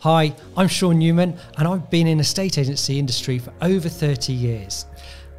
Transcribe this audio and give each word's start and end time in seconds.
Hi, 0.00 0.36
I'm 0.58 0.68
Sean 0.68 0.98
Newman, 0.98 1.38
and 1.56 1.66
I've 1.66 1.88
been 1.88 2.06
in 2.06 2.18
the 2.18 2.22
estate 2.22 2.58
agency 2.58 2.98
industry 2.98 3.38
for 3.38 3.50
over 3.62 3.88
30 3.88 4.30
years. 4.30 4.84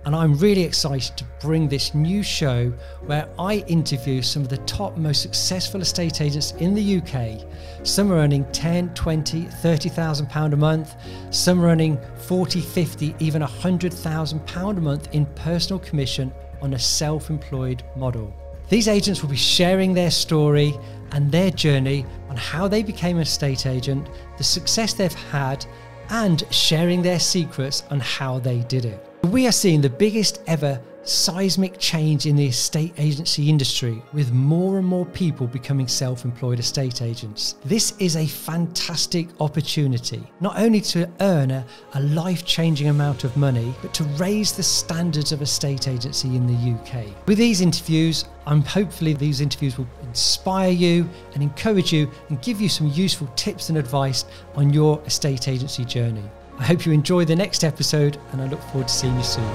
And 0.03 0.15
I'm 0.15 0.33
really 0.33 0.63
excited 0.63 1.15
to 1.15 1.25
bring 1.39 1.67
this 1.67 1.93
new 1.93 2.23
show 2.23 2.73
where 3.05 3.29
I 3.37 3.57
interview 3.67 4.23
some 4.23 4.41
of 4.41 4.49
the 4.49 4.57
top, 4.57 4.97
most 4.97 5.21
successful 5.21 5.81
estate 5.81 6.21
agents 6.21 6.53
in 6.53 6.73
the 6.73 6.97
UK. 6.97 7.47
Some 7.85 8.11
are 8.11 8.15
earning 8.15 8.51
10, 8.51 8.95
20, 8.95 9.43
30,000 9.43 10.27
pound 10.27 10.53
a 10.55 10.57
month. 10.57 10.95
Some 11.29 11.63
are 11.63 11.67
earning 11.67 11.99
40, 12.25 12.59
50, 12.59 13.15
even 13.19 13.41
100,000 13.41 14.47
pound 14.47 14.79
a 14.79 14.81
month 14.81 15.13
in 15.13 15.27
personal 15.35 15.77
commission 15.79 16.33
on 16.63 16.73
a 16.73 16.79
self-employed 16.79 17.83
model. 17.95 18.33
These 18.69 18.87
agents 18.87 19.21
will 19.21 19.29
be 19.29 19.37
sharing 19.37 19.93
their 19.93 20.11
story 20.11 20.73
and 21.11 21.31
their 21.31 21.51
journey 21.51 22.05
on 22.37 22.43
how 22.43 22.67
they 22.67 22.83
became 22.83 23.15
an 23.17 23.23
estate 23.23 23.65
agent, 23.65 24.07
the 24.37 24.43
success 24.43 24.93
they've 24.93 25.13
had, 25.31 25.65
and 26.09 26.43
sharing 26.51 27.01
their 27.01 27.19
secrets 27.19 27.83
on 27.89 27.99
how 27.99 28.37
they 28.37 28.59
did 28.59 28.85
it. 28.85 29.03
We 29.23 29.47
are 29.47 29.51
seeing 29.51 29.81
the 29.81 29.89
biggest 29.89 30.41
ever 30.45 30.79
seismic 31.03 31.79
change 31.79 32.25
in 32.25 32.35
the 32.35 32.45
estate 32.45 32.93
agency 32.97 33.49
industry 33.49 34.01
with 34.13 34.31
more 34.31 34.77
and 34.77 34.85
more 34.85 35.05
people 35.05 35.47
becoming 35.47 35.87
self 35.87 36.25
employed 36.25 36.59
estate 36.59 37.01
agents. 37.01 37.55
This 37.65 37.93
is 37.99 38.15
a 38.15 38.27
fantastic 38.27 39.29
opportunity, 39.39 40.21
not 40.39 40.59
only 40.59 40.81
to 40.81 41.09
earn 41.21 41.51
a, 41.51 41.65
a 41.93 42.01
life 42.01 42.45
changing 42.45 42.89
amount 42.89 43.23
of 43.23 43.35
money, 43.35 43.73
but 43.81 43.93
to 43.95 44.03
raise 44.19 44.51
the 44.51 44.63
standards 44.63 45.31
of 45.31 45.41
estate 45.41 45.87
agency 45.87 46.35
in 46.35 46.45
the 46.45 46.73
UK. 46.73 47.05
With 47.25 47.37
these 47.37 47.61
interviews, 47.61 48.25
I'm 48.45 48.61
hopefully 48.61 49.13
these 49.13 49.41
interviews 49.41 49.77
will 49.77 49.87
inspire 50.17 50.71
you 50.71 51.07
and 51.35 51.43
encourage 51.43 51.93
you 51.93 52.09
and 52.29 52.41
give 52.41 52.59
you 52.59 52.67
some 52.67 52.87
useful 52.87 53.27
tips 53.35 53.69
and 53.69 53.77
advice 53.77 54.25
on 54.55 54.73
your 54.73 54.99
estate 55.05 55.47
agency 55.47 55.85
journey. 55.85 56.23
I 56.57 56.63
hope 56.63 56.87
you 56.87 56.91
enjoy 56.91 57.23
the 57.23 57.35
next 57.35 57.63
episode 57.63 58.17
and 58.31 58.41
I 58.41 58.47
look 58.47 58.59
forward 58.63 58.87
to 58.87 58.93
seeing 58.95 59.15
you 59.15 59.23
soon. 59.23 59.47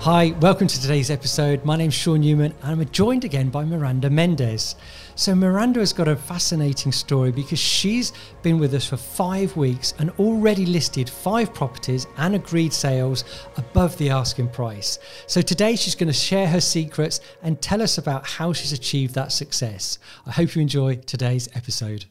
Hi, 0.00 0.34
welcome 0.40 0.66
to 0.66 0.80
today's 0.80 1.10
episode. 1.10 1.62
My 1.62 1.76
name's 1.76 1.92
Sean 1.92 2.20
Newman 2.20 2.54
and 2.62 2.80
I'm 2.80 2.88
joined 2.88 3.26
again 3.26 3.50
by 3.50 3.66
Miranda 3.66 4.08
Mendez. 4.08 4.76
So, 5.18 5.34
Miranda 5.34 5.80
has 5.80 5.94
got 5.94 6.08
a 6.08 6.14
fascinating 6.14 6.92
story 6.92 7.32
because 7.32 7.58
she's 7.58 8.12
been 8.42 8.58
with 8.58 8.74
us 8.74 8.86
for 8.86 8.98
five 8.98 9.56
weeks 9.56 9.94
and 9.98 10.10
already 10.18 10.66
listed 10.66 11.08
five 11.08 11.54
properties 11.54 12.06
and 12.18 12.34
agreed 12.34 12.70
sales 12.70 13.24
above 13.56 13.96
the 13.96 14.10
asking 14.10 14.50
price. 14.50 14.98
So, 15.26 15.40
today 15.40 15.74
she's 15.74 15.94
going 15.94 16.08
to 16.08 16.12
share 16.12 16.46
her 16.46 16.60
secrets 16.60 17.20
and 17.42 17.62
tell 17.62 17.80
us 17.80 17.96
about 17.96 18.26
how 18.26 18.52
she's 18.52 18.72
achieved 18.72 19.14
that 19.14 19.32
success. 19.32 19.98
I 20.26 20.32
hope 20.32 20.54
you 20.54 20.60
enjoy 20.60 20.96
today's 20.96 21.48
episode. 21.54 22.04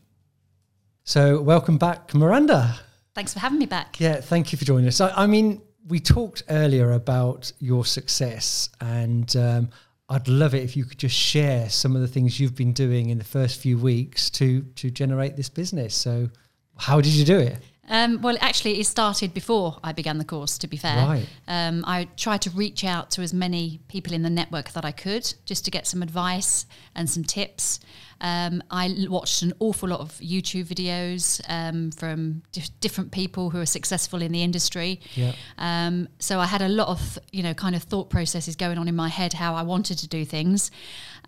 So, 1.04 1.40
welcome 1.40 1.78
back, 1.78 2.16
Miranda. 2.16 2.80
Thanks 3.14 3.34
for 3.34 3.40
having 3.40 3.60
me 3.60 3.68
back. 3.68 4.00
Yeah, 4.00 4.16
thank 4.20 4.52
you 4.52 4.58
for 4.58 4.66
joining 4.66 4.88
us. 4.88 5.00
I, 5.00 5.12
I 5.12 5.28
mean, 5.28 5.62
we 5.88 6.00
talked 6.00 6.42
earlier 6.50 6.94
about 6.94 7.52
your 7.60 7.86
success, 7.86 8.70
and 8.82 9.36
um, 9.36 9.70
I'd 10.08 10.28
love 10.28 10.54
it 10.54 10.64
if 10.64 10.78
you 10.78 10.86
could 10.86 11.00
just 11.00 11.16
share 11.16 11.70
some 11.70 11.96
of 11.96 12.02
the 12.02 12.08
things 12.08 12.40
you've 12.40 12.56
been 12.56 12.74
doing 12.74 13.10
in 13.10 13.18
the 13.18 13.24
first 13.24 13.60
few 13.60 13.78
weeks 13.78 14.30
to 14.32 14.62
to 14.76 14.92
generate 14.92 15.36
this 15.36 15.50
business. 15.50 15.96
So, 15.96 16.30
how 16.78 17.02
did 17.02 17.14
you 17.14 17.26
do 17.26 17.40
it? 17.40 17.58
Um, 17.88 18.22
well, 18.22 18.36
actually, 18.42 18.80
it 18.80 18.86
started 18.86 19.32
before 19.34 19.78
I 19.84 19.92
began 19.94 20.18
the 20.18 20.26
course. 20.26 20.58
To 20.60 20.68
be 20.68 20.78
fair, 20.78 21.06
Right. 21.06 21.28
um, 21.48 21.84
I 21.88 22.06
tried 22.18 22.42
to 22.44 22.50
reach 22.52 22.84
out 22.84 23.12
to 23.12 23.22
as 23.22 23.34
many 23.34 23.80
people 23.88 24.14
in 24.14 24.22
the 24.24 24.30
network 24.30 24.72
that 24.74 24.86
I 24.86 24.92
could, 24.92 25.34
just 25.46 25.66
to 25.66 25.72
get 25.72 25.86
some 25.88 26.02
advice 26.04 26.66
and 26.96 27.10
some 27.10 27.24
tips. 27.24 27.80
Um, 28.22 28.64
I 28.72 29.06
watched 29.10 29.42
an 29.42 29.54
awful 29.60 29.90
lot 29.90 30.00
of 30.00 30.12
YouTube 30.20 30.66
videos 30.66 31.42
um, 31.50 31.92
from 31.92 32.44
dif- 32.52 32.80
different 32.80 33.12
people 33.12 33.50
who 33.50 33.60
are 33.60 33.66
successful 33.66 34.22
in 34.22 34.32
the 34.32 34.42
industry. 34.42 35.00
Yeah. 35.16 35.34
Um, 35.58 36.08
so 36.20 36.40
I 36.40 36.46
had 36.46 36.62
a 36.62 36.70
lot 36.70 36.88
of 36.88 37.20
you 37.32 37.44
know 37.44 37.54
kind 37.54 37.76
of 37.76 37.84
thought 37.84 38.10
processes 38.10 38.56
going 38.56 38.78
on 38.78 38.88
in 38.88 38.96
my 38.96 39.10
head 39.10 39.34
how 39.34 39.56
I 39.56 39.64
wanted 39.64 39.98
to 40.00 40.08
do 40.08 40.26
things, 40.26 40.72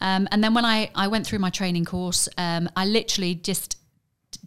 um, 0.01 0.27
and 0.31 0.43
then 0.43 0.53
when 0.53 0.65
I 0.65 0.89
I 0.95 1.07
went 1.07 1.25
through 1.27 1.39
my 1.39 1.49
training 1.49 1.85
course, 1.85 2.29
um, 2.37 2.69
I 2.75 2.85
literally 2.85 3.35
just 3.35 3.77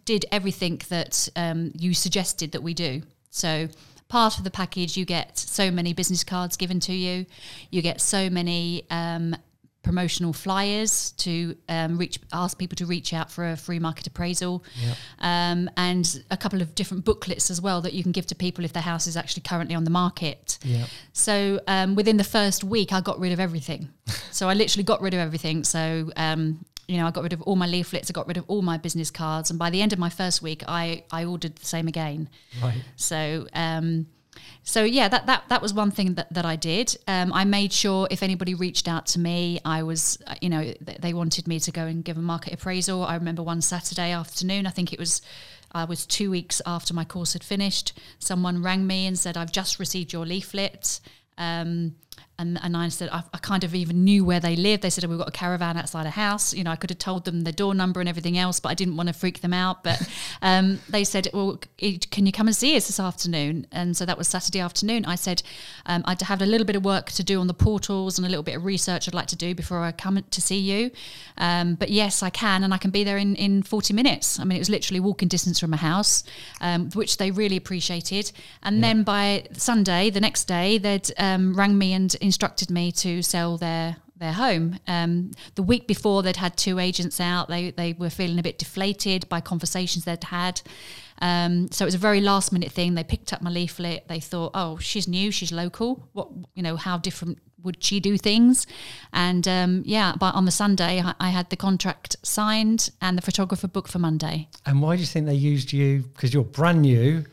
did 0.05 0.25
everything 0.31 0.81
that 0.89 1.29
um, 1.35 1.71
you 1.77 1.93
suggested 1.93 2.51
that 2.53 2.63
we 2.63 2.73
do. 2.73 3.01
So 3.29 3.67
part 4.07 4.37
of 4.37 4.43
the 4.43 4.51
package, 4.51 4.97
you 4.97 5.05
get 5.05 5.37
so 5.37 5.71
many 5.71 5.93
business 5.93 6.23
cards 6.23 6.57
given 6.57 6.79
to 6.81 6.93
you, 6.93 7.25
you 7.69 7.81
get 7.81 8.01
so 8.01 8.29
many. 8.29 8.85
Um, 8.89 9.35
promotional 9.83 10.31
flyers 10.31 11.11
to 11.17 11.55
um, 11.67 11.97
reach 11.97 12.19
ask 12.31 12.57
people 12.57 12.75
to 12.75 12.85
reach 12.85 13.13
out 13.13 13.31
for 13.31 13.49
a 13.49 13.57
free 13.57 13.79
market 13.79 14.05
appraisal 14.07 14.63
um, 15.19 15.69
and 15.75 16.23
a 16.29 16.37
couple 16.37 16.61
of 16.61 16.75
different 16.75 17.03
booklets 17.03 17.49
as 17.49 17.59
well 17.59 17.81
that 17.81 17.93
you 17.93 18.03
can 18.03 18.11
give 18.11 18.27
to 18.27 18.35
people 18.35 18.63
if 18.63 18.73
their 18.73 18.83
house 18.83 19.07
is 19.07 19.17
actually 19.17 19.41
currently 19.41 19.75
on 19.75 19.83
the 19.83 19.89
market 19.89 20.59
Yeah. 20.63 20.85
so 21.13 21.59
um, 21.67 21.95
within 21.95 22.17
the 22.17 22.23
first 22.23 22.63
week, 22.63 22.93
I 22.93 23.01
got 23.01 23.19
rid 23.19 23.31
of 23.31 23.39
everything. 23.39 23.89
so 24.31 24.47
I 24.49 24.53
literally 24.53 24.83
got 24.83 25.01
rid 25.01 25.13
of 25.13 25.19
everything. 25.19 25.63
So 25.63 26.11
um, 26.15 26.63
you 26.87 26.97
know, 26.97 27.07
I 27.07 27.11
got 27.11 27.23
rid 27.23 27.33
of 27.33 27.41
all 27.43 27.55
my 27.55 27.67
leaflets. 27.67 28.09
I 28.09 28.13
got 28.13 28.27
rid 28.27 28.37
of 28.37 28.43
all 28.47 28.61
my 28.61 28.77
business 28.77 29.09
cards. 29.11 29.49
And 29.49 29.57
by 29.57 29.69
the 29.69 29.81
end 29.81 29.93
of 29.93 29.99
my 29.99 30.09
first 30.09 30.41
week, 30.41 30.61
I 30.67 31.03
I 31.11 31.25
ordered 31.25 31.55
the 31.55 31.65
same 31.65 31.87
again. 31.87 32.29
Right. 32.61 32.81
So. 32.97 33.47
So 34.63 34.83
yeah, 34.83 35.07
that, 35.07 35.25
that 35.25 35.43
that 35.49 35.61
was 35.61 35.73
one 35.73 35.91
thing 35.91 36.13
that, 36.15 36.31
that 36.33 36.45
I 36.45 36.55
did. 36.55 36.95
Um, 37.07 37.33
I 37.33 37.45
made 37.45 37.73
sure 37.73 38.07
if 38.11 38.21
anybody 38.23 38.53
reached 38.53 38.87
out 38.87 39.05
to 39.07 39.19
me, 39.19 39.59
I 39.65 39.83
was, 39.83 40.17
uh, 40.27 40.35
you 40.41 40.49
know, 40.49 40.61
th- 40.61 40.99
they 40.99 41.13
wanted 41.13 41.47
me 41.47 41.59
to 41.59 41.71
go 41.71 41.85
and 41.85 42.03
give 42.03 42.17
a 42.17 42.21
market 42.21 42.53
appraisal. 42.53 43.03
I 43.03 43.15
remember 43.15 43.43
one 43.43 43.61
Saturday 43.61 44.11
afternoon, 44.11 44.67
I 44.67 44.69
think 44.69 44.93
it 44.93 44.99
was, 44.99 45.21
I 45.71 45.85
was 45.85 46.05
two 46.05 46.29
weeks 46.29 46.61
after 46.65 46.93
my 46.93 47.05
course 47.05 47.33
had 47.33 47.43
finished. 47.43 47.93
Someone 48.19 48.61
rang 48.61 48.85
me 48.85 49.07
and 49.07 49.17
said, 49.17 49.35
"I've 49.37 49.51
just 49.51 49.79
received 49.79 50.13
your 50.13 50.25
leaflet." 50.25 50.99
Um, 51.37 51.95
and, 52.41 52.59
and 52.63 52.75
I 52.75 52.89
said, 52.89 53.09
I, 53.11 53.23
I 53.33 53.37
kind 53.37 53.63
of 53.63 53.75
even 53.75 54.03
knew 54.03 54.25
where 54.25 54.39
they 54.39 54.55
lived. 54.55 54.81
They 54.81 54.89
said, 54.89 55.05
oh, 55.05 55.07
we've 55.07 55.19
got 55.19 55.27
a 55.27 55.31
caravan 55.31 55.77
outside 55.77 56.07
a 56.07 56.09
house. 56.09 56.55
You 56.55 56.63
know, 56.63 56.71
I 56.71 56.75
could 56.75 56.89
have 56.89 56.97
told 56.97 57.25
them 57.25 57.41
the 57.41 57.51
door 57.51 57.75
number 57.75 57.99
and 57.99 58.09
everything 58.09 58.35
else, 58.37 58.59
but 58.59 58.69
I 58.69 58.73
didn't 58.73 58.97
want 58.97 59.07
to 59.07 59.13
freak 59.13 59.41
them 59.41 59.53
out. 59.53 59.83
But 59.83 60.01
um, 60.41 60.79
they 60.89 61.03
said, 61.03 61.27
well, 61.33 61.59
can 61.77 62.25
you 62.25 62.31
come 62.31 62.47
and 62.47 62.55
see 62.55 62.75
us 62.75 62.87
this 62.87 62.99
afternoon? 62.99 63.67
And 63.71 63.95
so 63.95 64.05
that 64.07 64.17
was 64.17 64.27
Saturday 64.27 64.59
afternoon. 64.59 65.05
I 65.05 65.15
said, 65.15 65.43
um, 65.85 66.01
I'd 66.05 66.21
have 66.23 66.41
a 66.41 66.45
little 66.47 66.65
bit 66.65 66.75
of 66.75 66.83
work 66.83 67.11
to 67.11 67.23
do 67.23 67.39
on 67.39 67.45
the 67.45 67.53
portals 67.53 68.17
and 68.17 68.25
a 68.25 68.29
little 68.29 68.43
bit 68.43 68.55
of 68.55 68.65
research 68.65 69.07
I'd 69.07 69.13
like 69.13 69.27
to 69.27 69.35
do 69.35 69.53
before 69.53 69.79
I 69.79 69.91
come 69.91 70.23
to 70.29 70.41
see 70.41 70.57
you. 70.57 70.89
Um, 71.37 71.75
but 71.75 71.91
yes, 71.91 72.23
I 72.23 72.31
can, 72.31 72.63
and 72.63 72.73
I 72.73 72.77
can 72.77 72.89
be 72.89 73.03
there 73.03 73.17
in, 73.17 73.35
in 73.35 73.61
40 73.61 73.93
minutes. 73.93 74.39
I 74.39 74.45
mean, 74.45 74.55
it 74.55 74.61
was 74.61 74.69
literally 74.69 74.99
walking 74.99 75.27
distance 75.27 75.59
from 75.59 75.69
my 75.69 75.77
house, 75.77 76.23
um, 76.59 76.89
which 76.91 77.17
they 77.17 77.29
really 77.29 77.57
appreciated. 77.57 78.31
And 78.63 78.83
then 78.83 79.03
by 79.03 79.45
Sunday, 79.53 80.09
the 80.09 80.21
next 80.21 80.45
day, 80.45 80.79
they'd 80.79 81.11
um, 81.19 81.53
rang 81.55 81.77
me 81.77 81.93
and 81.93 82.15
instructed 82.31 82.69
me 82.71 82.91
to 82.93 83.21
sell 83.21 83.57
their 83.57 83.97
their 84.21 84.31
home. 84.31 84.79
Um, 84.87 85.31
the 85.55 85.63
week 85.63 85.85
before, 85.87 86.23
they'd 86.23 86.37
had 86.37 86.55
two 86.55 86.79
agents 86.79 87.19
out. 87.19 87.49
They 87.49 87.71
they 87.71 87.91
were 87.93 88.09
feeling 88.09 88.39
a 88.39 88.43
bit 88.43 88.57
deflated 88.57 89.27
by 89.27 89.41
conversations 89.41 90.05
they'd 90.05 90.23
had. 90.23 90.61
Um, 91.21 91.71
so 91.71 91.83
it 91.85 91.87
was 91.87 91.95
a 91.95 92.05
very 92.09 92.21
last 92.21 92.53
minute 92.53 92.71
thing. 92.71 92.95
They 92.95 93.03
picked 93.03 93.33
up 93.33 93.41
my 93.41 93.49
leaflet. 93.49 94.07
They 94.07 94.19
thought, 94.19 94.51
oh, 94.53 94.77
she's 94.77 95.07
new, 95.07 95.31
she's 95.31 95.51
local. 95.51 96.07
What 96.13 96.29
you 96.55 96.63
know, 96.63 96.77
how 96.77 96.97
different 96.97 97.39
would 97.63 97.83
she 97.83 97.99
do 97.99 98.17
things? 98.17 98.65
And 99.11 99.45
um, 99.47 99.83
yeah, 99.85 100.13
but 100.17 100.33
on 100.35 100.45
the 100.45 100.51
Sunday, 100.51 101.01
I, 101.01 101.13
I 101.19 101.29
had 101.29 101.49
the 101.49 101.57
contract 101.57 102.15
signed 102.23 102.91
and 103.01 103.17
the 103.17 103.21
photographer 103.21 103.67
booked 103.67 103.91
for 103.91 103.99
Monday. 103.99 104.47
And 104.65 104.81
why 104.81 104.95
do 104.95 105.01
you 105.01 105.07
think 105.07 105.25
they 105.25 105.33
used 105.33 105.73
you? 105.73 106.03
Because 106.13 106.33
you're 106.33 106.43
brand 106.43 106.81
new. 106.83 107.25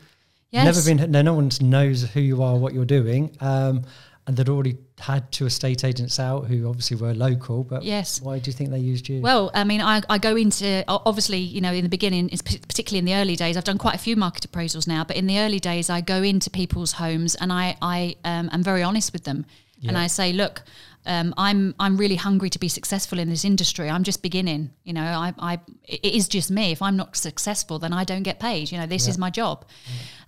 Yes. 0.51 0.65
Never 0.65 0.81
been. 0.83 1.11
No, 1.11 1.21
no 1.21 1.33
one 1.35 1.51
knows 1.61 2.09
who 2.13 2.19
you 2.19 2.41
are, 2.41 2.57
what 2.57 2.73
you're 2.73 2.85
doing. 2.85 3.35
Um, 3.39 3.85
and 4.29 4.37
they'd 4.37 4.47
already 4.47 4.77
had 4.99 5.31
two 5.31 5.47
estate 5.47 5.83
agents 5.83 6.19
out 6.19 6.45
who 6.45 6.69
obviously 6.69 6.95
were 6.95 7.15
local. 7.15 7.63
But 7.63 7.81
Yes. 7.81 8.21
why 8.21 8.37
do 8.37 8.51
you 8.51 8.53
think 8.53 8.69
they 8.69 8.77
used 8.77 9.09
you? 9.09 9.21
Well, 9.21 9.49
I 9.55 9.63
mean, 9.63 9.81
I, 9.81 10.03
I 10.07 10.19
go 10.19 10.35
into 10.35 10.83
obviously, 10.87 11.39
you 11.39 11.61
know, 11.61 11.73
in 11.73 11.83
the 11.83 11.89
beginning, 11.89 12.29
particularly 12.29 12.99
in 12.99 13.05
the 13.05 13.15
early 13.15 13.35
days. 13.35 13.57
I've 13.57 13.63
done 13.63 13.79
quite 13.79 13.95
a 13.95 13.97
few 13.97 14.15
market 14.15 14.45
appraisals 14.49 14.87
now, 14.87 15.03
but 15.03 15.15
in 15.15 15.25
the 15.25 15.39
early 15.39 15.59
days, 15.59 15.89
I 15.89 16.01
go 16.01 16.21
into 16.21 16.51
people's 16.51 16.91
homes 16.91 17.33
and 17.33 17.51
I 17.51 17.75
I 17.81 18.17
um, 18.23 18.51
am 18.53 18.61
very 18.61 18.83
honest 18.83 19.13
with 19.13 19.23
them, 19.23 19.47
and 19.87 19.97
I 19.97 20.05
say, 20.07 20.31
look. 20.31 20.61
Um, 21.05 21.33
I'm 21.37 21.73
I'm 21.79 21.95
really 21.95 22.17
hungry 22.17 22.49
to 22.49 22.59
be 22.59 22.67
successful 22.67 23.19
in 23.19 23.29
this 23.29 23.45
industry. 23.45 23.89
I'm 23.89 24.03
just 24.03 24.21
beginning. 24.21 24.71
You 24.83 24.93
know, 24.93 25.01
I, 25.01 25.33
I 25.39 25.59
it 25.87 26.13
is 26.13 26.27
just 26.27 26.51
me. 26.51 26.73
If 26.73 26.81
I'm 26.81 26.97
not 26.97 27.15
successful, 27.15 27.79
then 27.79 27.93
I 27.93 28.03
don't 28.03 28.23
get 28.23 28.37
paid. 28.37 28.69
You 28.69 28.77
know, 28.79 28.85
this 28.85 29.07
is 29.07 29.17
my 29.17 29.29
job. 29.29 29.65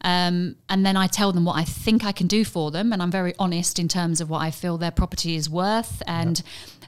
Um, 0.04 0.56
and 0.70 0.86
then 0.86 0.98
I 0.98 1.08
tell 1.08 1.32
them 1.32 1.46
what 1.46 1.58
I 1.58 1.64
think 1.64 2.04
I 2.04 2.12
can 2.12 2.28
do 2.28 2.44
for 2.44 2.72
them, 2.72 2.92
and 2.94 3.02
I'm 3.02 3.12
very 3.12 3.34
honest 3.38 3.80
in 3.80 3.88
terms 3.88 4.22
of 4.22 4.30
what 4.30 4.42
I 4.42 4.52
feel 4.52 4.78
their 4.78 4.92
property 4.92 5.36
is 5.36 5.50
worth. 5.50 6.02
And 6.08 6.42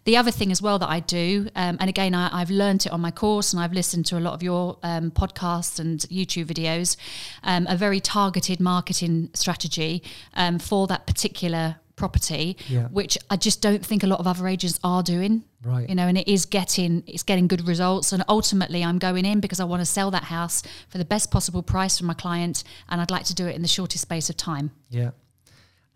the 0.06 0.18
other 0.18 0.32
thing 0.32 0.52
as 0.52 0.62
well 0.62 0.80
that 0.80 0.90
I 0.90 1.00
do, 1.00 1.50
um, 1.56 1.78
and 1.80 1.90
again, 1.90 2.14
I, 2.14 2.42
I've 2.42 2.50
learned 2.50 2.86
it 2.86 2.92
on 2.92 3.02
my 3.02 3.12
course, 3.12 3.54
and 3.54 3.62
I've 3.62 3.74
listened 3.74 4.06
to 4.08 4.18
a 4.18 4.20
lot 4.20 4.34
of 4.34 4.44
your 4.44 4.78
um, 4.84 5.12
podcasts 5.12 5.80
and 5.80 6.00
YouTube 6.02 6.46
videos, 6.46 6.98
um, 7.44 7.68
a 7.70 7.78
very 7.78 8.00
targeted 8.00 8.60
marketing 8.60 9.30
strategy 9.34 10.04
um, 10.34 10.60
for 10.60 10.88
that 10.88 11.08
particular 11.08 11.78
property, 11.96 12.58
Yeah. 12.68 12.88
which 12.88 13.18
I 13.30 13.36
just 13.36 13.62
don't 13.62 13.86
think 13.86 14.04
a 14.04 14.08
lot 14.08 14.20
of 14.20 14.28
other 14.28 14.48
agents 14.48 14.80
are 14.84 15.04
doing. 15.04 15.44
Right. 15.64 15.88
You 15.88 15.96
know, 15.96 16.08
and 16.08 16.18
it 16.18 16.28
is 16.28 16.46
getting 16.46 17.04
it's 17.08 17.24
getting 17.24 17.48
good 17.48 17.68
results. 17.68 18.12
And 18.12 18.24
ultimately, 18.28 18.84
I'm 18.84 19.00
going 19.00 19.26
in 19.26 19.40
because 19.40 19.60
I 19.60 19.64
want 19.64 19.82
to 19.82 19.86
sell 19.86 20.12
that 20.12 20.24
house 20.26 20.64
for 20.90 20.98
the 20.98 21.06
best 21.06 21.32
possible 21.32 21.64
price 21.64 22.00
for 22.00 22.06
my 22.06 22.14
client, 22.14 22.64
and 22.90 23.00
I'd 23.00 23.12
like 23.12 23.26
to 23.26 23.34
do 23.36 23.48
it 23.48 23.56
in 23.56 23.62
the 23.62 23.68
shortest 23.68 24.02
space 24.02 24.30
of 24.30 24.36
time. 24.38 24.72
Yeah, 24.90 25.12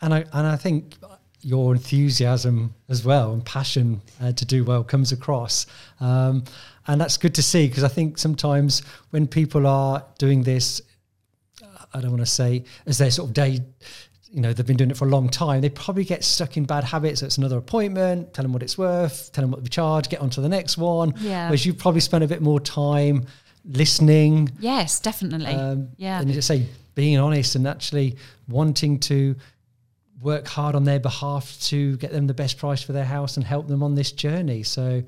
and 0.01 0.13
I 0.13 0.19
and 0.31 0.47
I 0.47 0.55
think 0.55 0.95
your 1.41 1.73
enthusiasm 1.75 2.73
as 2.89 3.03
well 3.05 3.31
and 3.33 3.45
passion 3.45 4.01
uh, 4.21 4.31
to 4.33 4.43
do 4.45 4.63
well 4.63 4.83
comes 4.83 5.11
across, 5.11 5.65
um, 5.99 6.43
and 6.87 6.99
that's 7.01 7.17
good 7.17 7.35
to 7.35 7.43
see 7.43 7.67
because 7.67 7.83
I 7.83 7.89
think 7.89 8.17
sometimes 8.17 8.81
when 9.09 9.27
people 9.27 9.67
are 9.67 10.03
doing 10.17 10.43
this, 10.43 10.81
I 11.93 12.01
don't 12.01 12.11
want 12.11 12.21
to 12.21 12.31
say 12.31 12.63
as 12.85 12.97
their 12.97 13.11
sort 13.11 13.29
of 13.29 13.33
day. 13.33 13.59
You 14.31 14.41
know, 14.41 14.51
they've 14.53 14.65
been 14.65 14.77
doing 14.77 14.91
it 14.91 14.97
for 14.97 15.05
a 15.05 15.09
long 15.09 15.29
time. 15.29 15.61
They 15.61 15.69
probably 15.69 16.03
get 16.03 16.23
stuck 16.23 16.57
in 16.57 16.65
bad 16.65 16.83
habits. 16.83 17.21
It's 17.21 17.37
another 17.37 17.57
appointment, 17.57 18.33
tell 18.33 18.43
them 18.43 18.51
what 18.53 18.61
it's 18.61 18.77
worth, 18.77 19.31
tell 19.31 19.41
them 19.43 19.51
what 19.51 19.61
we 19.61 19.69
charge, 19.69 20.09
get 20.09 20.19
on 20.19 20.29
to 20.31 20.41
the 20.41 20.49
next 20.49 20.77
one. 20.77 21.13
Yeah. 21.19 21.47
Whereas 21.47 21.65
you 21.65 21.73
probably 21.73 22.01
spend 22.01 22.23
a 22.23 22.27
bit 22.27 22.41
more 22.41 22.59
time 22.59 23.25
listening, 23.65 24.49
Yes, 24.59 24.99
definitely. 24.99 25.47
um, 25.53 25.89
yeah. 25.97 26.19
And 26.19 26.27
you 26.29 26.33
just 26.35 26.47
say 26.47 26.65
being 26.95 27.17
honest 27.19 27.55
and 27.55 27.67
actually 27.67 28.17
wanting 28.47 28.99
to 29.01 29.35
work 30.21 30.47
hard 30.47 30.75
on 30.75 30.83
their 30.83 30.99
behalf 30.99 31.57
to 31.61 31.95
get 31.97 32.11
them 32.11 32.27
the 32.27 32.33
best 32.33 32.57
price 32.57 32.81
for 32.81 32.93
their 32.93 33.05
house 33.05 33.37
and 33.37 33.45
help 33.45 33.67
them 33.67 33.83
on 33.83 33.93
this 33.95 34.11
journey. 34.11 34.63
So 34.63 35.03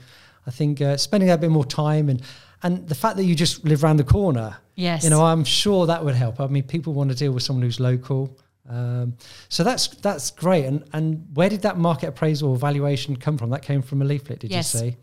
I 0.45 0.51
think 0.51 0.81
uh, 0.81 0.97
spending 0.97 1.29
a 1.29 1.37
bit 1.37 1.49
more 1.49 1.65
time 1.65 2.09
and 2.09 2.21
and 2.61 2.85
the 2.89 2.95
fact 2.95 3.15
that 3.15 3.23
you 3.23 3.35
just 3.35 3.63
live 3.63 3.85
around 3.85 3.97
the 3.97 4.03
corner, 4.03 4.57
Yes. 4.75 5.05
you 5.05 5.09
know, 5.09 5.25
I'm 5.25 5.45
sure 5.45 5.85
that 5.87 6.03
would 6.03 6.15
help. 6.15 6.41
I 6.41 6.47
mean, 6.47 6.63
people 6.63 6.91
want 6.93 7.09
to 7.09 7.15
deal 7.15 7.31
with 7.31 7.41
someone 7.41 7.63
who's 7.63 7.79
local. 7.79 8.37
Um, 8.69 9.15
so 9.49 9.63
that's 9.63 9.87
that's 9.87 10.31
great. 10.31 10.65
And 10.65 10.83
and 10.93 11.25
where 11.33 11.49
did 11.49 11.61
that 11.63 11.77
market 11.77 12.07
appraisal 12.09 12.55
valuation 12.55 13.15
come 13.15 13.37
from? 13.37 13.49
That 13.49 13.63
came 13.63 13.81
from 13.81 14.01
a 14.01 14.05
leaflet, 14.05 14.39
did 14.39 14.51
Yes. 14.51 14.73
you 14.73 14.79
say? 14.79 14.97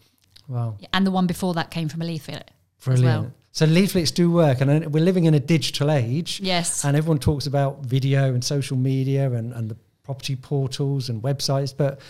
Wow. 0.48 0.78
and 0.92 1.04
the 1.04 1.10
one 1.10 1.26
before 1.26 1.54
that 1.54 1.70
came 1.72 1.88
from 1.88 2.02
a 2.02 2.04
leaflet. 2.04 2.50
Brilliant. 2.84 3.04
well. 3.24 3.32
So 3.50 3.64
leaflets 3.66 4.10
do 4.12 4.30
work, 4.30 4.60
and 4.60 4.92
we're 4.92 5.02
living 5.02 5.24
in 5.24 5.34
a 5.34 5.40
digital 5.40 5.90
age. 5.90 6.40
Yes. 6.40 6.84
And 6.84 6.96
everyone 6.96 7.18
talks 7.18 7.46
about 7.46 7.84
video 7.86 8.32
and 8.34 8.44
social 8.44 8.76
media 8.76 9.32
and, 9.32 9.52
and 9.54 9.68
the 9.70 9.76
property 10.04 10.36
portals 10.36 11.08
and 11.08 11.20
websites, 11.22 11.74
but 11.76 12.00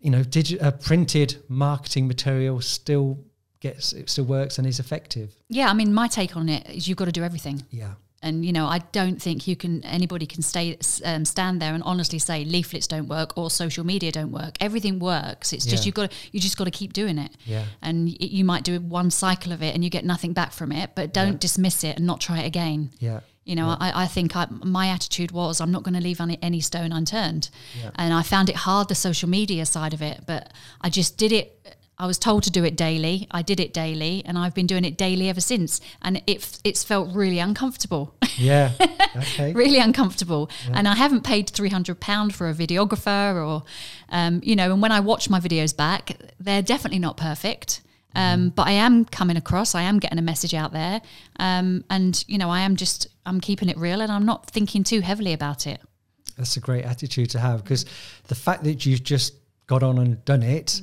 you 0.00 0.10
know, 0.10 0.22
digi- 0.22 0.62
uh, 0.62 0.70
printed 0.70 1.36
marketing 1.48 2.08
material 2.08 2.60
still 2.60 3.18
gets 3.60 3.92
it 3.92 4.08
still 4.08 4.24
works 4.24 4.58
and 4.58 4.66
is 4.66 4.80
effective. 4.80 5.34
Yeah, 5.48 5.68
I 5.68 5.74
mean, 5.74 5.92
my 5.92 6.08
take 6.08 6.36
on 6.36 6.48
it 6.48 6.68
is 6.70 6.88
you've 6.88 6.96
got 6.96 7.04
to 7.04 7.12
do 7.12 7.22
everything. 7.22 7.62
Yeah. 7.70 7.92
And 8.22 8.44
you 8.44 8.52
know, 8.52 8.66
I 8.66 8.78
don't 8.92 9.20
think 9.20 9.48
you 9.48 9.56
can 9.56 9.84
anybody 9.84 10.26
can 10.26 10.42
stay 10.42 10.78
um, 11.04 11.24
stand 11.24 11.60
there 11.60 11.74
and 11.74 11.82
honestly 11.82 12.18
say 12.18 12.44
leaflets 12.44 12.86
don't 12.86 13.08
work 13.08 13.36
or 13.36 13.50
social 13.50 13.84
media 13.84 14.12
don't 14.12 14.30
work. 14.30 14.56
Everything 14.60 14.98
works. 14.98 15.52
It's 15.52 15.66
just 15.66 15.84
you've 15.84 15.94
got 15.94 16.12
you 16.30 16.38
just 16.40 16.56
got 16.56 16.64
to 16.64 16.70
keep 16.70 16.92
doing 16.92 17.18
it. 17.18 17.32
Yeah. 17.44 17.64
And 17.82 18.06
y- 18.06 18.16
you 18.20 18.44
might 18.44 18.62
do 18.64 18.78
one 18.80 19.10
cycle 19.10 19.52
of 19.52 19.62
it 19.62 19.74
and 19.74 19.82
you 19.82 19.90
get 19.90 20.04
nothing 20.04 20.32
back 20.32 20.52
from 20.52 20.70
it, 20.72 20.90
but 20.94 21.12
don't 21.12 21.40
dismiss 21.40 21.82
it 21.84 21.96
and 21.96 22.06
not 22.06 22.20
try 22.20 22.40
it 22.40 22.46
again. 22.46 22.90
Yeah. 23.00 23.20
You 23.44 23.56
know, 23.56 23.76
I, 23.80 24.04
I 24.04 24.06
think 24.06 24.36
I, 24.36 24.46
my 24.50 24.86
attitude 24.86 25.32
was 25.32 25.60
I'm 25.60 25.72
not 25.72 25.82
going 25.82 25.94
to 25.94 26.00
leave 26.00 26.20
any, 26.20 26.38
any 26.40 26.60
stone 26.60 26.92
unturned. 26.92 27.50
Yeah. 27.76 27.90
And 27.96 28.14
I 28.14 28.22
found 28.22 28.48
it 28.48 28.54
hard, 28.54 28.86
the 28.88 28.94
social 28.94 29.28
media 29.28 29.66
side 29.66 29.92
of 29.92 30.00
it, 30.00 30.20
but 30.26 30.52
I 30.80 30.88
just 30.90 31.18
did 31.18 31.32
it. 31.32 31.76
I 31.98 32.06
was 32.06 32.18
told 32.18 32.42
to 32.44 32.50
do 32.50 32.64
it 32.64 32.74
daily. 32.76 33.28
I 33.30 33.42
did 33.42 33.60
it 33.60 33.72
daily, 33.72 34.22
and 34.24 34.36
I've 34.38 34.54
been 34.54 34.66
doing 34.66 34.84
it 34.84 34.96
daily 34.96 35.28
ever 35.28 35.40
since. 35.40 35.80
And 36.00 36.22
it, 36.26 36.58
it's 36.64 36.82
felt 36.82 37.14
really 37.14 37.38
uncomfortable, 37.38 38.14
Yeah. 38.36 38.72
Okay. 39.14 39.52
really 39.52 39.78
uncomfortable. 39.78 40.50
And 40.72 40.88
I 40.88 40.94
haven't 40.94 41.22
paid 41.22 41.48
£300 41.48 42.32
for 42.32 42.48
a 42.48 42.54
videographer 42.54 43.46
or, 43.46 43.62
um, 44.08 44.40
you 44.42 44.56
know, 44.56 44.72
and 44.72 44.80
when 44.80 44.90
I 44.90 45.00
watch 45.00 45.28
my 45.28 45.38
videos 45.38 45.76
back, 45.76 46.16
they're 46.40 46.62
definitely 46.62 46.98
not 46.98 47.18
perfect. 47.18 47.82
Um, 48.14 48.48
but 48.50 48.66
I 48.66 48.72
am 48.72 49.04
coming 49.04 49.36
across. 49.36 49.74
I 49.74 49.82
am 49.82 49.98
getting 49.98 50.18
a 50.18 50.22
message 50.22 50.54
out 50.54 50.72
there, 50.72 51.00
um, 51.38 51.82
and 51.88 52.22
you 52.28 52.36
know, 52.36 52.50
I 52.50 52.60
am 52.60 52.76
just 52.76 53.06
I'm 53.24 53.40
keeping 53.40 53.70
it 53.70 53.78
real, 53.78 54.02
and 54.02 54.12
I'm 54.12 54.26
not 54.26 54.50
thinking 54.50 54.84
too 54.84 55.00
heavily 55.00 55.32
about 55.32 55.66
it. 55.66 55.80
That's 56.36 56.56
a 56.58 56.60
great 56.60 56.84
attitude 56.84 57.30
to 57.30 57.38
have 57.38 57.64
because 57.64 57.86
the 58.28 58.34
fact 58.34 58.64
that 58.64 58.84
you've 58.84 59.02
just 59.02 59.32
got 59.66 59.82
on 59.82 59.98
and 59.98 60.22
done 60.26 60.42
it 60.42 60.82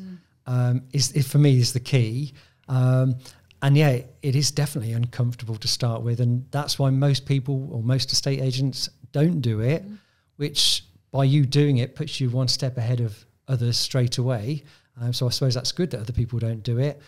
um, 0.50 0.82
is, 0.92 1.12
is 1.12 1.32
for 1.32 1.38
me 1.38 1.60
is 1.60 1.74
the 1.74 1.80
key. 1.80 2.34
Um, 2.68 3.18
and 3.62 3.78
yeah, 3.78 4.02
it 4.22 4.36
is 4.36 4.52
definitely 4.52 4.94
uncomfortable 4.94 5.56
to 5.58 5.68
start 5.68 6.02
with, 6.02 6.20
and 6.20 6.46
that's 6.52 6.80
why 6.80 6.90
most 6.90 7.26
people 7.26 7.70
or 7.72 7.84
most 7.84 8.12
estate 8.12 8.42
agents 8.42 8.90
don't 9.12 9.42
do 9.42 9.60
it. 9.60 9.86
Which 10.38 10.86
by 11.12 11.26
you 11.26 11.46
doing 11.46 11.78
it 11.78 11.96
puts 11.96 12.20
you 12.20 12.30
one 12.30 12.48
step 12.48 12.78
ahead 12.78 13.00
of 13.00 13.26
others 13.48 13.78
straight 13.78 14.18
away. 14.18 14.64
Um, 15.00 15.14
so 15.14 15.28
I 15.28 15.30
suppose 15.30 15.54
that's 15.54 15.72
good 15.72 15.92
that 15.92 16.00
other 16.00 16.14
people 16.14 16.40
don't 16.40 16.64
do 16.64 16.80
it. 16.80 17.02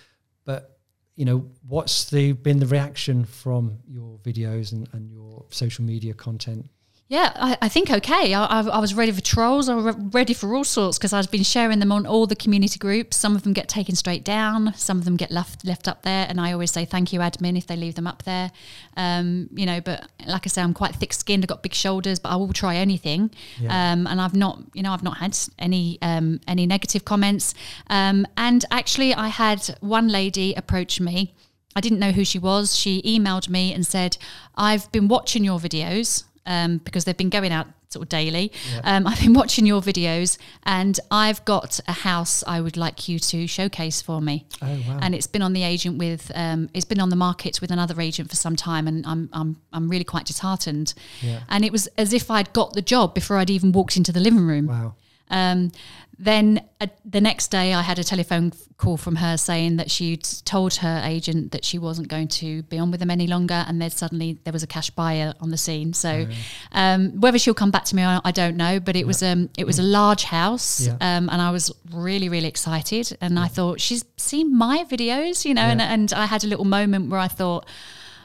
But 0.45 0.77
you 1.15 1.25
know, 1.25 1.45
what's 1.67 2.09
the 2.09 2.33
been 2.33 2.59
the 2.59 2.67
reaction 2.67 3.25
from 3.25 3.79
your 3.87 4.17
videos 4.19 4.71
and, 4.71 4.87
and 4.93 5.09
your 5.09 5.45
social 5.49 5.83
media 5.83 6.13
content? 6.13 6.69
Yeah, 7.11 7.33
I, 7.35 7.57
I 7.63 7.67
think 7.67 7.91
okay. 7.91 8.33
I, 8.33 8.45
I, 8.45 8.61
I 8.61 8.79
was 8.79 8.93
ready 8.93 9.11
for 9.11 9.19
trolls. 9.19 9.67
I 9.67 9.75
was 9.75 9.97
ready 9.97 10.33
for 10.33 10.55
all 10.55 10.63
sorts 10.63 10.97
because 10.97 11.11
I've 11.11 11.29
been 11.29 11.43
sharing 11.43 11.79
them 11.79 11.91
on 11.91 12.05
all 12.05 12.25
the 12.25 12.37
community 12.37 12.79
groups. 12.79 13.17
Some 13.17 13.35
of 13.35 13.43
them 13.43 13.51
get 13.51 13.67
taken 13.67 13.97
straight 13.97 14.23
down. 14.23 14.73
Some 14.77 14.97
of 14.97 15.03
them 15.03 15.17
get 15.17 15.29
left 15.29 15.65
left 15.65 15.89
up 15.89 16.03
there, 16.03 16.25
and 16.29 16.39
I 16.39 16.53
always 16.53 16.71
say 16.71 16.85
thank 16.85 17.11
you, 17.11 17.19
admin, 17.19 17.57
if 17.57 17.67
they 17.67 17.75
leave 17.75 17.95
them 17.95 18.07
up 18.07 18.23
there. 18.23 18.53
Um, 18.95 19.49
you 19.53 19.65
know, 19.65 19.81
but 19.81 20.07
like 20.25 20.43
I 20.45 20.47
say, 20.47 20.61
I'm 20.61 20.73
quite 20.73 20.95
thick 20.95 21.11
skinned. 21.11 21.43
I've 21.43 21.49
got 21.49 21.61
big 21.63 21.73
shoulders, 21.73 22.17
but 22.17 22.29
I 22.29 22.37
will 22.37 22.53
try 22.53 22.77
anything. 22.77 23.31
Yeah. 23.59 23.91
Um, 23.91 24.07
and 24.07 24.21
I've 24.21 24.33
not, 24.33 24.61
you 24.73 24.81
know, 24.81 24.93
I've 24.93 25.03
not 25.03 25.17
had 25.17 25.37
any 25.59 25.97
um, 26.01 26.39
any 26.47 26.65
negative 26.65 27.03
comments. 27.03 27.53
Um, 27.87 28.25
and 28.37 28.63
actually, 28.71 29.13
I 29.13 29.27
had 29.27 29.75
one 29.81 30.07
lady 30.07 30.53
approach 30.53 31.01
me. 31.01 31.35
I 31.75 31.81
didn't 31.81 31.99
know 31.99 32.13
who 32.13 32.23
she 32.23 32.39
was. 32.39 32.73
She 32.73 33.01
emailed 33.01 33.49
me 33.49 33.73
and 33.73 33.85
said, 33.85 34.15
"I've 34.55 34.89
been 34.93 35.09
watching 35.09 35.43
your 35.43 35.59
videos." 35.59 36.23
Um, 36.51 36.77
because 36.79 37.05
they've 37.05 37.17
been 37.17 37.29
going 37.29 37.51
out 37.51 37.67
sort 37.89 38.03
of 38.03 38.09
daily. 38.09 38.51
Um, 38.83 39.07
I've 39.09 39.19
been 39.19 39.33
watching 39.33 39.65
your 39.65 39.81
videos, 39.81 40.37
and 40.63 40.99
I've 41.09 41.43
got 41.45 41.79
a 41.87 41.93
house 41.93 42.43
I 42.45 42.61
would 42.61 42.77
like 42.77 43.07
you 43.07 43.19
to 43.19 43.47
showcase 43.47 44.01
for 44.01 44.21
me. 44.21 44.45
Oh 44.61 44.67
wow! 44.87 44.99
And 45.01 45.15
it's 45.15 45.27
been 45.27 45.41
on 45.41 45.53
the 45.53 45.63
agent 45.63 45.97
with, 45.97 46.31
um, 46.35 46.69
it's 46.73 46.85
been 46.85 46.99
on 46.99 47.09
the 47.09 47.15
market 47.15 47.61
with 47.61 47.71
another 47.71 47.99
agent 48.01 48.29
for 48.29 48.35
some 48.35 48.55
time, 48.55 48.87
and 48.87 49.05
I'm 49.05 49.29
I'm 49.33 49.57
I'm 49.71 49.89
really 49.89 50.03
quite 50.03 50.25
disheartened. 50.25 50.93
Yeah. 51.21 51.41
And 51.49 51.63
it 51.63 51.71
was 51.71 51.87
as 51.97 52.13
if 52.13 52.29
I'd 52.29 52.51
got 52.53 52.73
the 52.73 52.81
job 52.81 53.13
before 53.13 53.37
I'd 53.37 53.49
even 53.49 53.71
walked 53.71 53.95
into 53.97 54.11
the 54.11 54.19
living 54.19 54.45
room. 54.45 54.67
wow. 54.67 54.95
Um, 55.31 55.71
then 56.19 56.63
uh, 56.79 56.85
the 57.03 57.19
next 57.19 57.49
day, 57.49 57.73
I 57.73 57.81
had 57.81 57.97
a 57.97 58.03
telephone 58.03 58.53
call 58.77 58.95
from 58.97 59.15
her 59.15 59.37
saying 59.37 59.77
that 59.77 59.89
she'd 59.89 60.23
told 60.45 60.75
her 60.75 61.01
agent 61.03 61.51
that 61.51 61.65
she 61.65 61.79
wasn't 61.79 62.09
going 62.09 62.27
to 62.27 62.61
be 62.63 62.77
on 62.77 62.91
with 62.91 62.99
them 62.99 63.09
any 63.09 63.25
longer, 63.25 63.65
and 63.67 63.81
then 63.81 63.89
suddenly 63.89 64.37
there 64.43 64.53
was 64.53 64.61
a 64.61 64.67
cash 64.67 64.91
buyer 64.91 65.33
on 65.39 65.49
the 65.49 65.57
scene. 65.57 65.93
So, 65.93 66.27
um, 66.73 67.19
whether 67.19 67.39
she'll 67.39 67.55
come 67.55 67.71
back 67.71 67.85
to 67.85 67.95
me, 67.95 68.03
I, 68.03 68.21
I 68.23 68.31
don't 68.31 68.55
know. 68.55 68.79
But 68.79 68.95
it 68.95 69.07
was 69.07 69.23
um, 69.23 69.49
it 69.57 69.65
was 69.65 69.79
a 69.79 69.83
large 69.83 70.25
house, 70.25 70.85
Yeah. 70.85 70.93
um, 71.01 71.27
and 71.29 71.41
I 71.41 71.49
was 71.49 71.71
really 71.91 72.29
really 72.29 72.47
excited. 72.47 73.17
And 73.19 73.39
I 73.39 73.47
thought 73.47 73.81
she's 73.81 74.05
seen 74.17 74.55
my 74.55 74.85
videos, 74.87 75.43
you 75.43 75.55
know, 75.55 75.63
and, 75.63 75.81
and 75.81 76.13
I 76.13 76.27
had 76.27 76.43
a 76.43 76.47
little 76.47 76.65
moment 76.65 77.09
where 77.09 77.19
I 77.19 77.29
thought 77.29 77.65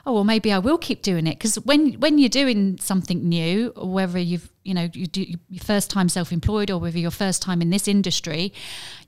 oh 0.06 0.12
well 0.14 0.24
maybe 0.24 0.52
I 0.52 0.58
will 0.58 0.78
keep 0.78 1.02
doing 1.02 1.26
it 1.26 1.38
because 1.38 1.56
when 1.56 1.94
when 1.94 2.18
you're 2.18 2.28
doing 2.28 2.78
something 2.80 3.28
new 3.28 3.72
whether 3.76 4.18
you've 4.18 4.48
you 4.62 4.72
know 4.72 4.88
you 4.94 5.06
do 5.06 5.22
your 5.50 5.62
first 5.64 5.90
time 5.90 6.08
self-employed 6.08 6.70
or 6.70 6.78
whether 6.78 6.98
your 6.98 7.10
first 7.10 7.42
time 7.42 7.60
in 7.60 7.70
this 7.70 7.88
industry 7.88 8.52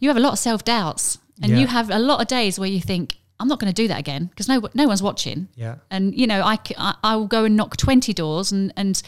you 0.01 0.09
have 0.09 0.17
a 0.17 0.21
lot 0.21 0.33
of 0.33 0.39
self-doubts 0.39 1.19
and 1.43 1.53
Yeah. 1.53 1.59
you 1.61 1.67
have 1.69 1.89
a 1.91 1.99
lot 2.01 2.21
of 2.21 2.27
days 2.27 2.59
where 2.59 2.69
you 2.69 2.81
think 2.81 3.17
I'm 3.41 3.47
not 3.47 3.61
going 3.61 3.73
to 3.73 3.83
do 3.83 3.87
that 3.89 4.01
again 4.01 4.27
because 4.27 4.49
no 4.49 4.61
no 4.75 4.87
one's 4.89 5.03
watching 5.03 5.49
Yeah. 5.55 5.77
and 5.91 6.15
you 6.19 6.27
know 6.27 6.43
I 6.43 6.59
I 7.05 7.15
will 7.17 7.29
go 7.29 7.45
and 7.45 7.57
knock 7.57 7.77
20 7.77 8.13
doors 8.13 8.51
and 8.53 8.73
and 8.77 9.01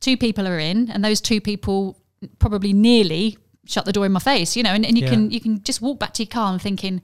two 0.00 0.16
people 0.16 0.48
are 0.48 0.58
in 0.58 0.90
and 0.90 1.04
those 1.04 1.20
two 1.20 1.40
people 1.40 1.98
probably 2.38 2.72
nearly 2.72 3.36
shut 3.66 3.84
the 3.84 3.92
door 3.92 4.06
in 4.06 4.12
my 4.12 4.20
face 4.20 4.56
you 4.56 4.62
know 4.62 4.70
and, 4.70 4.86
and 4.86 4.96
you 4.96 5.04
Yeah. 5.04 5.10
can 5.10 5.30
you 5.30 5.40
can 5.40 5.62
just 5.62 5.82
walk 5.82 5.98
back 5.98 6.14
to 6.14 6.22
your 6.22 6.30
car 6.30 6.52
and 6.52 6.62
thinking 6.62 7.02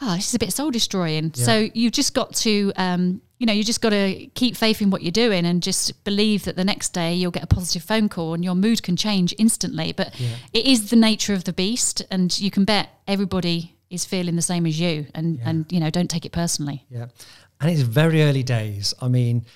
oh 0.00 0.14
this 0.16 0.28
is 0.28 0.34
a 0.34 0.38
bit 0.38 0.52
soul 0.52 0.70
destroying 0.70 1.32
so 1.34 1.68
you've 1.74 1.92
just 1.92 2.14
got 2.14 2.34
to 2.36 2.72
um 2.76 3.20
you 3.38 3.46
know 3.46 3.52
you 3.52 3.64
just 3.64 3.80
got 3.80 3.90
to 3.90 4.26
keep 4.34 4.56
faith 4.56 4.80
in 4.80 4.90
what 4.90 5.02
you're 5.02 5.10
doing 5.12 5.44
and 5.44 5.62
just 5.62 6.04
believe 6.04 6.44
that 6.44 6.56
the 6.56 6.64
next 6.64 6.90
day 6.92 7.12
you'll 7.14 7.30
get 7.30 7.42
a 7.42 7.46
positive 7.48 7.82
phone 7.82 8.08
call 8.08 8.32
and 8.34 8.44
your 8.44 8.54
mood 8.54 8.82
can 8.82 8.96
change 8.96 9.34
instantly 9.38 9.92
but 9.92 10.18
Yeah. 10.20 10.36
it 10.52 10.66
is 10.66 10.90
the 10.90 10.96
nature 10.96 11.34
of 11.34 11.44
the 11.44 11.52
beast 11.52 12.02
and 12.10 12.38
you 12.38 12.50
can 12.50 12.64
bet 12.64 12.88
everybody 13.08 13.76
is 13.90 14.04
feeling 14.04 14.36
the 14.36 14.42
same 14.42 14.66
as 14.66 14.78
you 14.80 15.06
and 15.14 15.40
and 15.44 15.70
you 15.72 15.80
know 15.80 15.90
don't 15.90 16.08
take 16.10 16.24
it 16.24 16.32
personally 16.32 16.84
Yeah. 16.90 17.06
And 17.60 17.70
it's 17.70 17.82
very 17.82 18.22
early 18.22 18.42
days. 18.42 18.92
I 19.00 19.06
mean, 19.08 19.46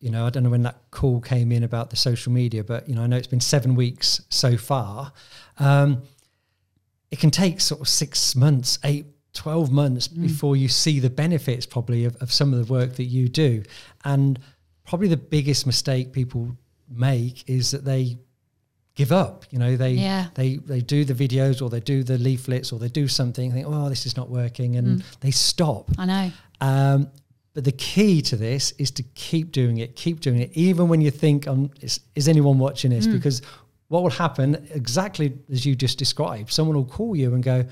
you 0.00 0.10
know, 0.10 0.24
I 0.26 0.30
don't 0.30 0.44
know 0.44 0.50
when 0.50 0.62
that 0.62 0.76
call 0.92 1.20
came 1.20 1.50
in 1.50 1.64
about 1.64 1.90
the 1.90 1.96
social 1.96 2.32
media, 2.32 2.62
but, 2.62 2.88
you 2.88 2.94
know, 2.94 3.02
I 3.02 3.08
know 3.08 3.16
it's 3.16 3.26
been 3.26 3.40
seven 3.40 3.74
weeks 3.74 4.22
so 4.30 4.56
far. 4.56 5.12
Um, 5.58 6.02
it 7.10 7.18
can 7.18 7.30
take 7.32 7.60
sort 7.60 7.80
of 7.80 7.88
six 7.88 8.36
months, 8.36 8.78
eight, 8.84 9.06
12 9.38 9.70
months 9.70 10.08
before 10.08 10.56
you 10.56 10.66
see 10.68 10.98
the 10.98 11.08
benefits 11.10 11.64
probably 11.64 12.04
of, 12.04 12.16
of 12.16 12.32
some 12.32 12.52
of 12.52 12.58
the 12.66 12.72
work 12.72 12.96
that 12.96 13.04
you 13.04 13.28
do. 13.28 13.62
And 14.04 14.36
probably 14.84 15.06
the 15.06 15.16
biggest 15.16 15.64
mistake 15.64 16.12
people 16.12 16.56
make 16.90 17.48
is 17.48 17.70
that 17.70 17.84
they 17.84 18.18
give 18.96 19.12
up. 19.12 19.44
You 19.52 19.60
know, 19.60 19.76
they 19.76 19.92
Yeah. 19.92 20.26
they 20.34 20.56
they 20.56 20.80
do 20.80 21.04
the 21.04 21.14
videos 21.14 21.62
or 21.62 21.70
they 21.70 21.78
do 21.80 22.02
the 22.02 22.18
leaflets 22.18 22.72
or 22.72 22.80
they 22.80 22.88
do 22.88 23.06
something. 23.06 23.52
Think, 23.52 23.66
oh, 23.68 23.88
this 23.88 24.06
is 24.06 24.16
not 24.16 24.28
working, 24.28 24.74
and 24.76 25.04
they 25.20 25.30
stop. 25.30 25.90
I 25.98 26.04
know. 26.06 26.32
Um, 26.60 27.08
but 27.54 27.62
the 27.64 27.72
key 27.72 28.20
to 28.22 28.36
this 28.36 28.72
is 28.72 28.90
to 28.92 29.02
keep 29.14 29.52
doing 29.52 29.78
it, 29.78 29.94
keep 29.94 30.18
doing 30.20 30.40
it, 30.40 30.50
even 30.54 30.88
when 30.88 31.00
you 31.00 31.10
think, 31.12 31.46
um, 31.46 31.70
is, 31.80 32.00
is 32.16 32.26
anyone 32.28 32.58
watching 32.58 32.90
this? 32.90 33.06
Because 33.06 33.40
what 33.88 34.02
will 34.02 34.10
happen, 34.10 34.66
exactly 34.74 35.32
as 35.50 35.64
you 35.64 35.74
just 35.74 35.98
described, 35.98 36.52
someone 36.52 36.76
will 36.76 36.84
call 36.98 37.16
you 37.16 37.34
and 37.34 37.42
go, 37.42 37.64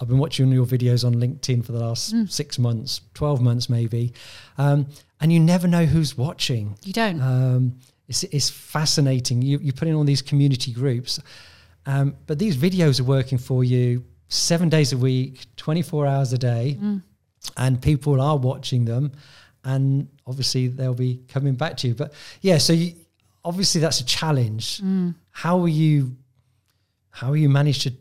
I've 0.00 0.08
been 0.08 0.18
watching 0.18 0.50
your 0.52 0.64
videos 0.66 1.04
on 1.04 1.14
LinkedIn 1.16 1.64
for 1.64 1.72
the 1.72 1.80
last 1.80 2.14
six 2.28 2.58
months, 2.58 3.00
12 3.14 3.40
months 3.40 3.68
maybe. 3.68 4.12
Um, 4.56 4.86
and 5.20 5.32
you 5.32 5.40
never 5.40 5.66
know 5.66 5.84
who's 5.86 6.16
watching. 6.16 6.76
You 6.84 6.92
don't. 6.92 7.20
Um, 7.20 7.78
it's, 8.06 8.22
it's 8.24 8.48
fascinating. 8.48 9.42
You, 9.42 9.58
you 9.58 9.72
put 9.72 9.88
in 9.88 9.94
all 9.94 10.04
these 10.04 10.22
community 10.22 10.72
groups, 10.72 11.18
um, 11.86 12.16
but 12.26 12.38
these 12.38 12.56
videos 12.56 13.00
are 13.00 13.04
working 13.04 13.38
for 13.38 13.64
you 13.64 14.04
seven 14.28 14.68
days 14.68 14.92
a 14.92 14.96
week, 14.98 15.46
24 15.56 16.06
hours 16.06 16.32
a 16.32 16.38
day, 16.38 16.78
and 17.56 17.82
people 17.82 18.20
are 18.20 18.36
watching 18.36 18.84
them. 18.84 19.12
And 19.64 20.08
obviously, 20.26 20.68
they'll 20.68 20.94
be 20.94 21.20
coming 21.28 21.54
back 21.54 21.76
to 21.78 21.88
you. 21.88 21.94
But 21.94 22.12
yeah, 22.40 22.58
so 22.58 22.72
you, 22.72 22.94
obviously, 23.44 23.80
that's 23.80 24.00
a 24.00 24.04
challenge. 24.04 24.80
How 25.30 25.60
are 25.60 25.68
you? 25.68 26.16
How 27.10 27.32
are 27.32 27.36
you 27.36 27.48
managed 27.48 27.82
to 27.82 27.92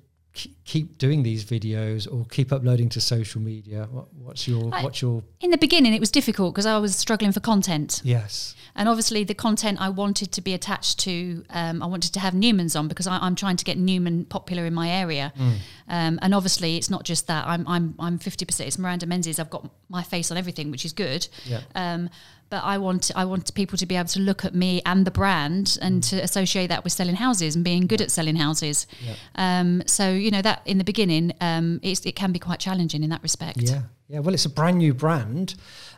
keep 0.65 0.98
doing 0.98 1.24
these 1.24 1.44
videos 1.46 2.12
or 2.12 2.25
keep 2.25 2.51
uploading 2.51 2.89
to 2.89 3.01
social 3.01 3.41
media? 3.41 3.88
What, 3.91 4.13
what's 4.13 4.48
your 4.48 4.74
I- 4.74 4.84
what's 4.84 5.01
your 5.01 5.24
In 5.41 5.51
the 5.51 5.58
beginning, 5.58 5.94
it 5.94 6.00
was 6.00 6.12
difficult 6.12 6.53
because 6.53 6.65
I 6.65 6.77
was 6.77 6.96
struggling 6.96 7.32
for 7.32 7.39
content. 7.39 8.01
yes? 8.03 8.56
And 8.79 8.88
obviously, 8.88 9.24
the 9.24 9.34
content 9.34 9.82
I 9.82 9.89
wanted 9.89 10.32
to 10.34 10.41
be 10.41 10.53
attached 10.53 11.00
to, 11.00 11.44
um, 11.50 11.82
I 11.82 11.88
wanted 11.88 12.13
to 12.13 12.20
have 12.20 12.36
Newman's 12.36 12.75
on 12.75 12.88
because 12.88 13.08
I, 13.08 13.17
I'm 13.17 13.36
trying 13.36 13.58
to 13.58 13.65
get 13.65 13.75
Newman 13.75 14.25
popular 14.25 14.67
in 14.67 14.74
my 14.75 14.88
area. 14.88 15.34
Mm. 15.36 15.56
Um, 15.89 16.20
and 16.22 16.36
obviously, 16.36 16.77
it's 16.77 16.89
not 16.89 17.03
just 17.03 17.25
that. 17.25 17.48
I'm 17.48 17.67
I'm 17.67 17.96
I'm 17.98 18.20
50%. 18.20 18.60
It's 18.67 18.77
Miranda 18.77 19.08
Menzies. 19.08 19.39
I've 19.39 19.50
got 19.50 19.67
my 19.89 20.03
face 20.03 20.29
on 20.29 20.38
everything, 20.38 20.70
which 20.70 20.86
is 20.86 20.94
good. 20.94 21.27
Yeah. 21.46 21.62
Um, 21.74 22.10
but 22.50 22.63
I 22.63 22.77
want 22.77 23.12
I 23.16 23.25
want 23.25 23.54
people 23.54 23.77
to 23.77 23.86
be 23.86 23.96
able 23.96 24.10
to 24.10 24.20
look 24.20 24.46
at 24.46 24.54
me 24.56 24.82
and 24.86 25.06
the 25.06 25.12
brand 25.12 25.77
and 25.82 26.01
Mm. 26.01 26.10
to 26.10 26.16
associate 26.24 26.68
that 26.68 26.84
with 26.84 26.94
selling 26.94 27.16
houses 27.16 27.56
and 27.56 27.63
being 27.63 27.88
good 27.88 28.01
at 28.01 28.12
selling 28.12 28.36
houses. 28.38 28.88
Um, 29.36 29.84
so 29.86 30.12
you 30.12 30.32
know 30.32 30.42
that 30.42 30.62
in 30.66 30.77
the 30.77 30.84
beginning, 30.84 31.34
um, 31.42 31.80
it's, 31.84 32.06
it 32.06 32.16
can 32.16 32.32
be 32.32 32.39
quite 32.39 32.60
challenging 32.60 33.04
in 33.04 33.10
that 33.10 33.22
respect. 33.24 33.58
Yeah, 33.62 33.82
yeah. 34.08 34.20
Well, 34.20 34.34
it's 34.34 34.46
a 34.46 34.50
brand 34.50 34.77
new 34.77 34.94
brand 34.94 35.56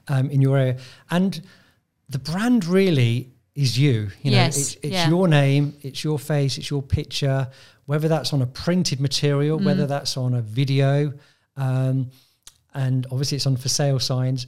um, 0.08 0.29
in 0.29 0.41
your 0.41 0.58
area, 0.58 0.77
and 1.10 1.41
the 2.10 2.20
brand 2.20 2.65
really 2.65 3.32
is 3.56 3.77
you. 3.77 4.10
You 4.24 4.32
know, 4.32 4.38
Yes, 4.38 4.58
it's, 4.58 4.74
it's 4.84 4.94
yeah. 4.94 5.10
your 5.10 5.27
name, 5.27 5.74
it's 5.82 6.03
your 6.03 6.18
face, 6.20 6.58
it's 6.58 6.70
your 6.70 6.82
picture. 6.82 7.48
Whether 7.86 8.08
that's 8.08 8.34
on 8.34 8.41
a 8.41 8.46
printed 8.46 9.00
material, 9.00 9.60
Mm. 9.60 9.65
whether 9.65 9.88
that's 9.88 10.15
on 10.18 10.34
a 10.34 10.41
video, 10.41 11.13
um, 11.58 12.12
and 12.74 13.06
obviously 13.12 13.36
it's 13.36 13.48
on 13.48 13.58
for 13.58 13.68
sale 13.70 14.00
signs. 14.00 14.48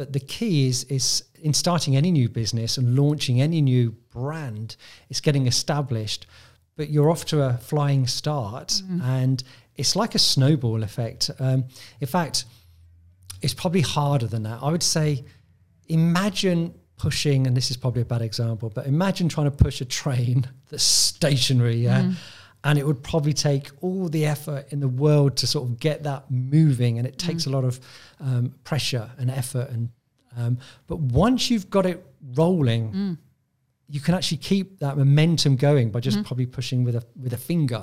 But, 0.00 0.12
the 0.14 0.20
key 0.20 0.66
is 0.66 0.84
is 0.84 1.24
in 1.42 1.52
starting 1.52 1.94
any 1.94 2.10
new 2.10 2.28
business 2.30 2.78
and 2.78 2.96
launching 2.96 3.40
any 3.42 3.60
new 3.60 3.90
brand, 4.14 4.76
it's 5.10 5.20
getting 5.20 5.46
established. 5.46 6.26
But 6.76 6.88
you're 6.88 7.10
off 7.10 7.24
to 7.26 7.42
a 7.42 7.58
flying 7.58 8.06
start, 8.06 8.68
Mm. 8.68 9.02
and 9.02 9.44
it's 9.76 9.94
like 9.96 10.14
a 10.14 10.18
snowball 10.18 10.82
effect. 10.82 11.30
Um, 11.38 11.64
in 12.00 12.06
fact, 12.06 12.46
it's 13.42 13.54
probably 13.54 13.82
harder 13.82 14.26
than 14.26 14.42
that. 14.44 14.58
I 14.62 14.70
would 14.70 14.82
say, 14.82 15.24
imagine 15.88 16.74
pushing, 16.96 17.46
and 17.46 17.54
this 17.56 17.70
is 17.70 17.76
probably 17.76 18.02
a 18.02 18.06
bad 18.06 18.22
example, 18.22 18.70
but 18.70 18.86
imagine 18.86 19.28
trying 19.28 19.50
to 19.50 19.56
push 19.64 19.80
a 19.80 19.84
train 19.84 20.46
that's 20.70 20.82
stationary, 20.82 21.76
yeah. 21.76 22.12
And 22.62 22.78
it 22.78 22.86
would 22.86 23.02
probably 23.02 23.32
take 23.32 23.70
all 23.80 24.08
the 24.08 24.26
effort 24.26 24.66
in 24.70 24.80
the 24.80 24.88
world 24.88 25.36
to 25.38 25.46
sort 25.46 25.66
of 25.68 25.80
get 25.80 26.02
that 26.02 26.30
moving, 26.30 26.98
and 26.98 27.06
it 27.06 27.18
takes 27.18 27.46
a 27.46 27.50
lot 27.50 27.64
of 27.64 27.80
um, 28.20 28.54
pressure 28.64 29.10
and 29.18 29.30
effort. 29.30 29.70
And 29.70 29.88
um, 30.36 30.58
but 30.86 30.98
once 30.98 31.48
you've 31.50 31.70
got 31.70 31.86
it 31.86 32.04
rolling, 32.34 33.16
you 33.88 34.00
can 34.00 34.14
actually 34.14 34.36
keep 34.38 34.78
that 34.80 34.96
momentum 34.98 35.56
going 35.56 35.90
by 35.90 36.00
just 36.00 36.18
Mm-hmm. 36.18 36.26
probably 36.26 36.46
pushing 36.46 36.84
with 36.84 36.96
a 36.96 37.04
with 37.20 37.32
a 37.32 37.38
finger. 37.38 37.82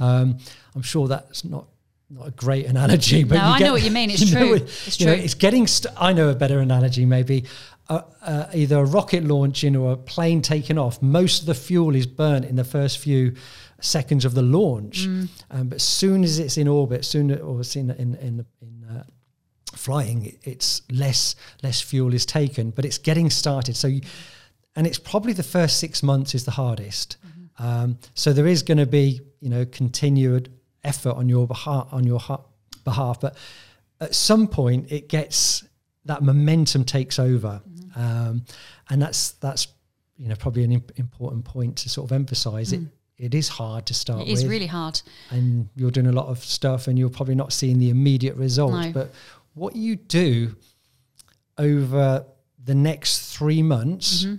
Um, 0.00 0.38
I'm 0.74 0.82
sure 0.82 1.06
that's 1.06 1.44
not 1.44 1.66
not 2.10 2.28
a 2.28 2.30
great 2.30 2.66
analogy, 2.66 3.24
but 3.24 3.36
No, 3.36 3.48
you 3.48 3.54
I 3.54 3.58
know 3.58 3.72
what 3.72 3.82
you 3.82 3.90
mean. 3.90 4.10
It's 4.14 4.32
know 4.32 4.38
true. 4.40 4.54
it- 4.54 4.62
It's 4.86 5.00
you 5.00 5.06
know, 5.06 5.14
true. 5.16 5.24
it's 5.24 5.34
getting. 5.34 5.66
St- 5.66 5.94
I 5.98 6.12
know 6.14 6.30
a 6.30 6.34
better 6.34 6.60
analogy, 6.60 7.04
maybe. 7.04 7.44
Uh, 7.90 8.00
uh, 8.22 8.46
either 8.54 8.78
a 8.78 8.84
rocket 8.84 9.24
launching 9.24 9.76
or 9.76 9.92
a 9.92 9.96
plane 9.96 10.40
taking 10.40 10.78
off. 10.78 11.02
Most 11.02 11.40
of 11.40 11.46
the 11.46 11.54
fuel 11.54 11.94
is 11.94 12.06
burnt 12.06 12.46
in 12.46 12.56
the 12.56 12.64
first 12.64 12.96
few 12.98 13.34
seconds 13.84 14.24
of 14.24 14.34
the 14.34 14.42
launch, 14.42 15.06
Mm. 15.06 15.28
um, 15.50 15.68
but 15.68 15.76
as 15.76 15.82
soon 15.82 16.24
as 16.24 16.38
it's 16.38 16.56
in 16.56 16.68
orbit, 16.68 17.04
soon 17.04 17.30
or 17.38 17.60
it's 17.60 17.76
in 17.76 17.90
in 17.90 18.14
in, 18.16 18.46
in 18.60 18.84
uh, 18.90 19.04
flying, 19.76 20.36
it's 20.42 20.82
less 20.90 21.36
less 21.62 21.80
fuel 21.80 22.14
is 22.14 22.26
taken, 22.26 22.70
but 22.70 22.84
it's 22.84 22.98
getting 22.98 23.30
started. 23.30 23.76
So, 23.76 23.88
you, 23.88 24.00
and 24.76 24.86
it's 24.86 24.98
probably 24.98 25.32
the 25.32 25.42
first 25.42 25.78
six 25.78 26.02
months 26.02 26.34
is 26.34 26.44
the 26.44 26.50
hardest. 26.52 27.16
Um, 27.58 27.98
so 28.14 28.32
there 28.32 28.48
is 28.48 28.62
going 28.64 28.78
to 28.78 28.86
be 28.86 29.20
you 29.40 29.48
know 29.50 29.64
continued 29.66 30.48
effort 30.82 31.14
on 31.16 31.28
your 31.28 31.46
behalf 31.46 31.88
on 31.92 32.04
your 32.04 32.18
ha- 32.20 32.44
behalf, 32.84 33.20
but 33.20 33.36
at 34.00 34.14
some 34.14 34.46
point 34.48 34.90
it 34.90 35.08
gets 35.08 35.64
that 36.06 36.22
momentum 36.22 36.84
takes 36.84 37.18
over, 37.18 37.62
um, 37.96 38.44
and 38.90 39.00
that's 39.02 39.32
that's 39.40 39.68
you 40.18 40.28
know 40.28 40.36
probably 40.36 40.64
an 40.64 40.72
imp- 40.72 40.92
important 40.98 41.44
point 41.44 41.76
to 41.76 41.88
sort 41.88 42.10
of 42.10 42.12
emphasize. 42.12 42.72
It 42.72 42.80
it 43.18 43.34
is 43.34 43.48
hard 43.48 43.86
to 43.86 43.94
start 43.94 44.22
It 44.22 44.28
is 44.28 44.42
with 44.42 44.50
really 44.50 44.66
hard. 44.66 45.00
and 45.30 45.68
you're 45.76 45.90
doing 45.90 46.06
a 46.08 46.12
lot 46.12 46.26
of 46.26 46.38
stuff 46.44 46.88
and 46.88 46.98
you're 46.98 47.10
probably 47.10 47.34
not 47.36 47.52
seeing 47.52 47.78
the 47.78 47.90
immediate 47.90 48.36
results 48.36 48.86
No. 48.86 48.92
but 48.92 49.12
what 49.54 49.76
you 49.76 49.96
do 49.96 50.54
over 51.58 52.24
the 52.64 52.74
next 52.74 53.34
three 53.36 53.62
months 53.62 54.24
Mm-hmm. 54.24 54.36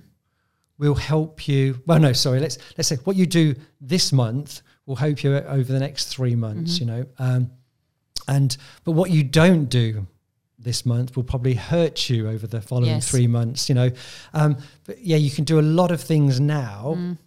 will 0.77 0.96
help 0.96 1.48
you 1.48 1.82
well 1.86 2.00
no 2.00 2.12
sorry 2.13 2.39
let's 2.39 2.58
let's 2.77 2.89
say 2.89 2.98
what 3.05 3.15
you 3.15 3.25
do 3.25 3.55
this 3.79 4.12
month 4.12 4.62
will 4.86 4.98
help 4.98 5.24
you 5.24 5.36
over 5.38 5.72
the 5.72 5.79
next 5.79 6.05
three 6.08 6.36
months 6.36 6.79
Mm-hmm. 6.79 6.89
you 6.89 6.96
know 6.98 7.05
um, 7.20 7.51
and 8.27 8.58
but 8.84 8.91
what 8.91 9.10
you 9.12 9.24
don't 9.24 9.65
do 9.65 10.05
this 10.60 10.86
month 10.86 11.15
will 11.15 11.24
probably 11.24 11.53
hurt 11.53 12.10
you 12.10 12.27
over 12.27 12.48
the 12.48 12.60
following 12.62 12.89
Yes. 12.89 13.10
three 13.10 13.27
months 13.27 13.70
you 13.70 13.75
know 13.75 13.91
um, 14.34 14.58
but 14.86 15.00
yeah 15.01 15.17
you 15.17 15.29
can 15.32 15.44
do 15.46 15.60
a 15.60 15.67
lot 15.79 15.91
of 15.91 16.01
things 16.01 16.39
now 16.39 16.96
Mm. 16.98 17.17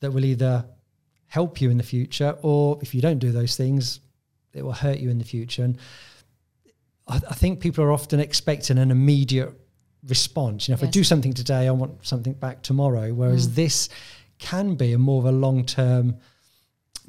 that 0.00 0.12
will 0.12 0.24
either 0.24 0.64
help 1.38 1.60
you 1.60 1.68
in 1.70 1.76
the 1.82 1.88
future 1.96 2.30
or 2.42 2.78
if 2.84 2.94
you 2.94 3.00
don't 3.06 3.20
do 3.26 3.30
those 3.40 3.54
things 3.62 4.00
it 4.58 4.62
will 4.64 4.78
hurt 4.86 4.98
you 5.04 5.10
in 5.10 5.18
the 5.18 5.24
future. 5.34 5.64
And 5.68 5.76
i, 7.14 7.16
I 7.32 7.34
think 7.40 7.60
people 7.66 7.84
are 7.84 7.92
often 7.92 8.18
expecting 8.20 8.78
an 8.78 8.90
immediate 8.90 9.52
response. 10.14 10.58
You 10.66 10.72
know 10.72 10.80
if 10.80 10.88
i 10.88 10.90
do 11.00 11.04
something 11.04 11.34
today 11.42 11.62
i 11.68 11.70
want 11.82 11.92
something 12.12 12.34
back 12.46 12.56
tomorrow. 12.62 13.06
Whereas 13.20 13.48
Mm. 13.48 13.54
this 13.62 13.88
can 14.38 14.66
be 14.76 14.88
a 14.92 14.98
more 15.08 15.20
of 15.22 15.26
a 15.34 15.36
long-term 15.46 16.16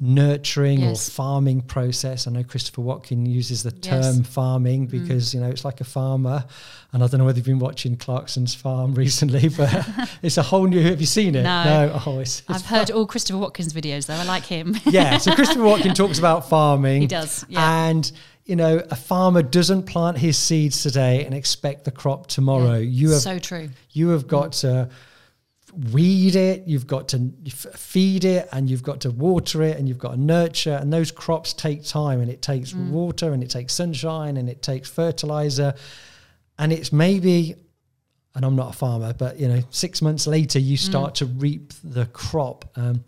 nurturing 0.00 0.80
Yes. 0.80 1.08
or 1.08 1.12
farming 1.12 1.62
process 1.62 2.26
i 2.26 2.30
know 2.30 2.44
christopher 2.44 2.82
watkin 2.82 3.26
uses 3.26 3.64
the 3.64 3.74
Yes. 3.82 4.14
term 4.14 4.22
farming 4.24 4.86
mm. 4.86 4.90
because 4.90 5.34
you 5.34 5.40
know 5.40 5.48
it's 5.48 5.64
like 5.64 5.80
a 5.80 5.84
farmer 5.84 6.44
and 6.92 7.02
i 7.02 7.06
don't 7.06 7.18
know 7.18 7.24
whether 7.24 7.38
you've 7.38 7.46
been 7.46 7.58
watching 7.58 7.96
clarkson's 7.96 8.54
farm 8.54 8.94
recently 9.04 9.48
but 9.48 9.88
it's 10.22 10.36
a 10.38 10.42
whole 10.42 10.66
new 10.66 10.80
have 10.82 11.00
you 11.00 11.06
seen 11.06 11.34
it 11.34 11.42
No. 11.42 12.00
oh 12.06 12.20
it's, 12.20 12.40
it's 12.40 12.50
I've 12.50 12.66
heard 12.66 12.90
all 12.90 13.06
Christopher 13.06 13.38
Watkins 13.38 13.72
videos 13.72 14.06
though. 14.06 14.14
I 14.14 14.24
like 14.24 14.44
him. 14.44 14.76
yeah. 14.84 15.18
So 15.18 15.34
Christopher 15.34 15.62
Watkin 15.62 15.94
talks 15.94 16.18
about 16.18 16.48
farming. 16.48 17.02
He 17.02 17.06
does, 17.06 17.44
yeah. 17.48 17.86
And 17.88 18.10
you 18.44 18.56
know, 18.56 18.82
a 18.90 18.96
farmer 18.96 19.42
doesn't 19.42 19.84
plant 19.84 20.18
his 20.18 20.38
seeds 20.38 20.82
today 20.82 21.24
and 21.24 21.34
expect 21.34 21.84
the 21.84 21.90
crop 21.90 22.26
tomorrow. 22.26 22.76
You 22.78 23.10
have 23.10 23.20
so 23.20 23.38
true. 23.38 23.68
you 23.92 24.08
have 24.08 24.24
mm. 24.24 24.28
got 24.28 24.52
to 24.52 24.88
weed 25.92 26.34
it, 26.34 26.66
you've 26.66 26.86
got 26.86 27.08
to 27.08 27.30
feed 27.76 28.24
it, 28.24 28.48
and 28.52 28.68
you've 28.68 28.82
got 28.82 29.00
to 29.02 29.10
water 29.10 29.62
it, 29.62 29.76
and 29.78 29.88
you've 29.88 29.98
got 29.98 30.12
to 30.12 30.20
nurture. 30.20 30.74
And 30.80 30.92
those 30.92 31.10
crops 31.10 31.52
take 31.52 31.84
time, 31.84 32.20
and 32.20 32.30
it 32.30 32.42
takes 32.42 32.72
Mm. 32.72 32.90
water, 32.90 33.32
and 33.32 33.42
it 33.42 33.50
takes 33.50 33.74
sunshine, 33.74 34.36
and 34.36 34.48
it 34.48 34.60
takes 34.62 34.88
fertilizer, 34.90 35.74
and 36.58 36.72
it's 36.72 36.92
maybe. 36.92 37.54
And 38.34 38.44
I'm 38.44 38.54
not 38.56 38.74
a 38.74 38.76
farmer, 38.76 39.12
but 39.12 39.38
you 39.40 39.48
know, 39.48 39.62
six 39.70 40.00
months 40.02 40.26
later, 40.26 40.58
you 40.60 40.76
Mm. 40.76 40.80
start 40.90 41.14
to 41.16 41.26
reap 41.26 41.72
the 41.82 42.06
crop 42.06 42.70
um, 42.76 43.04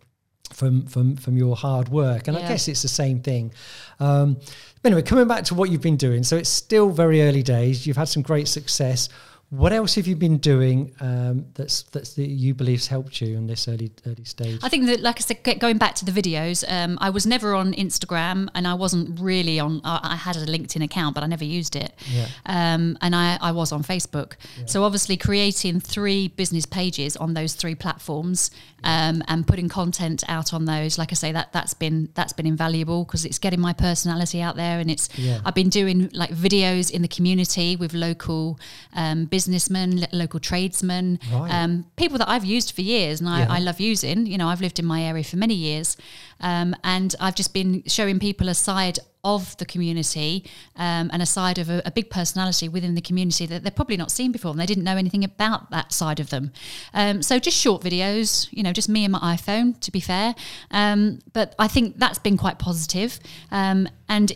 from 0.52 0.86
from 0.86 1.16
from 1.16 1.36
your 1.36 1.54
hard 1.56 1.88
work. 1.88 2.26
And 2.28 2.36
I 2.36 2.40
guess 2.48 2.66
it's 2.68 2.82
the 2.82 2.88
same 2.88 3.20
thing. 3.20 3.52
Um, 4.00 4.38
anyway, 4.84 5.02
coming 5.02 5.28
back 5.28 5.44
to 5.44 5.54
what 5.54 5.70
you've 5.70 5.82
been 5.82 5.96
doing, 5.96 6.24
so 6.24 6.36
it's 6.36 6.48
still 6.50 6.90
very 6.90 7.22
early 7.22 7.42
days. 7.42 7.86
You've 7.86 7.96
had 7.96 8.08
some 8.08 8.22
great 8.22 8.48
success. 8.48 9.08
What 9.50 9.72
else 9.72 9.96
have 9.96 10.06
you 10.06 10.14
been 10.14 10.38
doing 10.38 10.92
um, 11.00 11.44
that's 11.54 11.82
that's 11.82 12.14
that 12.14 12.28
you 12.28 12.54
believe's 12.54 12.86
helped 12.86 13.20
you 13.20 13.36
in 13.36 13.48
this 13.48 13.66
early 13.66 13.90
early 14.06 14.24
stage? 14.24 14.60
I 14.62 14.68
think 14.68 14.86
that, 14.86 15.00
like 15.00 15.16
I 15.16 15.20
said, 15.20 15.58
going 15.58 15.76
back 15.76 15.96
to 15.96 16.04
the 16.04 16.12
videos, 16.12 16.64
um, 16.70 16.96
I 17.00 17.10
was 17.10 17.26
never 17.26 17.56
on 17.56 17.72
Instagram, 17.74 18.48
and 18.54 18.68
I 18.68 18.74
wasn't 18.74 19.18
really 19.18 19.58
on. 19.58 19.80
I, 19.82 20.12
I 20.12 20.16
had 20.16 20.36
a 20.36 20.46
LinkedIn 20.46 20.84
account, 20.84 21.16
but 21.16 21.24
I 21.24 21.26
never 21.26 21.44
used 21.44 21.74
it. 21.74 21.92
Yeah. 22.08 22.28
Um, 22.46 22.96
and 23.02 23.16
I, 23.16 23.38
I 23.40 23.50
was 23.50 23.72
on 23.72 23.82
Facebook. 23.82 24.34
So 24.66 24.84
obviously, 24.84 25.16
creating 25.16 25.80
three 25.80 26.28
business 26.28 26.64
pages 26.64 27.16
on 27.16 27.34
those 27.34 27.54
three 27.54 27.74
platforms 27.74 28.52
um, 28.84 29.22
and 29.26 29.46
putting 29.46 29.68
content 29.68 30.22
out 30.28 30.54
on 30.54 30.66
those, 30.66 30.96
like 30.96 31.10
I 31.10 31.14
say, 31.14 31.32
that 31.32 31.52
that's 31.52 31.74
been 31.74 32.08
that's 32.14 32.32
been 32.32 32.46
invaluable 32.46 33.04
because 33.04 33.24
it's 33.24 33.40
getting 33.40 33.60
my 33.60 33.72
personality 33.72 34.40
out 34.40 34.54
there, 34.54 34.78
and 34.78 34.88
it's 34.88 35.08
Yeah. 35.18 35.40
I've 35.44 35.56
been 35.56 35.70
doing 35.70 36.08
like 36.12 36.30
videos 36.30 36.88
in 36.92 37.02
the 37.02 37.08
community 37.08 37.74
with 37.74 37.94
local 37.94 38.60
um, 38.94 39.24
businessmen, 39.40 40.06
local 40.12 40.38
tradesmen, 40.40 41.18
Right. 41.32 41.50
um, 41.50 41.86
people 41.96 42.18
that 42.18 42.28
I've 42.28 42.44
used 42.44 42.72
for 42.76 42.82
years 42.82 43.20
and 43.20 43.28
I, 43.28 43.38
Yeah. 43.40 43.56
I 43.56 43.58
love 43.68 43.80
using. 43.80 44.26
You 44.26 44.36
know, 44.38 44.48
I've 44.48 44.60
lived 44.60 44.78
in 44.78 44.84
my 44.84 45.00
area 45.02 45.24
for 45.24 45.36
many 45.38 45.54
years, 45.54 45.96
um, 46.40 46.68
and 46.84 47.14
I've 47.24 47.34
just 47.34 47.52
been 47.54 47.82
showing 47.86 48.18
people 48.18 48.48
a 48.50 48.54
side 48.54 48.98
of 49.22 49.54
the 49.58 49.64
community 49.66 50.44
um, 50.76 51.10
and 51.12 51.20
a 51.22 51.26
side 51.26 51.58
of 51.62 51.68
a, 51.70 51.82
a 51.84 51.90
big 51.90 52.08
personality 52.10 52.68
within 52.70 52.94
the 52.94 53.02
community 53.02 53.44
that 53.46 53.62
they're 53.62 53.70
probably 53.80 53.96
not 54.04 54.10
seen 54.10 54.32
before 54.32 54.50
and 54.52 54.58
they 54.60 54.64
didn't 54.72 54.84
know 54.84 54.96
anything 54.96 55.24
about 55.24 55.70
that 55.70 55.92
side 55.92 56.18
of 56.20 56.28
them. 56.30 56.50
Um, 56.94 57.22
so 57.22 57.38
just 57.38 57.56
short 57.56 57.82
videos, 57.82 58.48
you 58.50 58.62
know, 58.62 58.72
just 58.72 58.88
me 58.88 59.04
and 59.04 59.12
my 59.12 59.36
iPhone, 59.36 59.78
to 59.80 59.90
be 59.90 60.00
fair. 60.00 60.34
Um, 60.70 61.18
but 61.34 61.54
I 61.58 61.68
think 61.68 61.98
that's 61.98 62.18
been 62.18 62.38
quite 62.38 62.58
positive. 62.58 63.20
Um, 63.50 63.88
and 64.08 64.32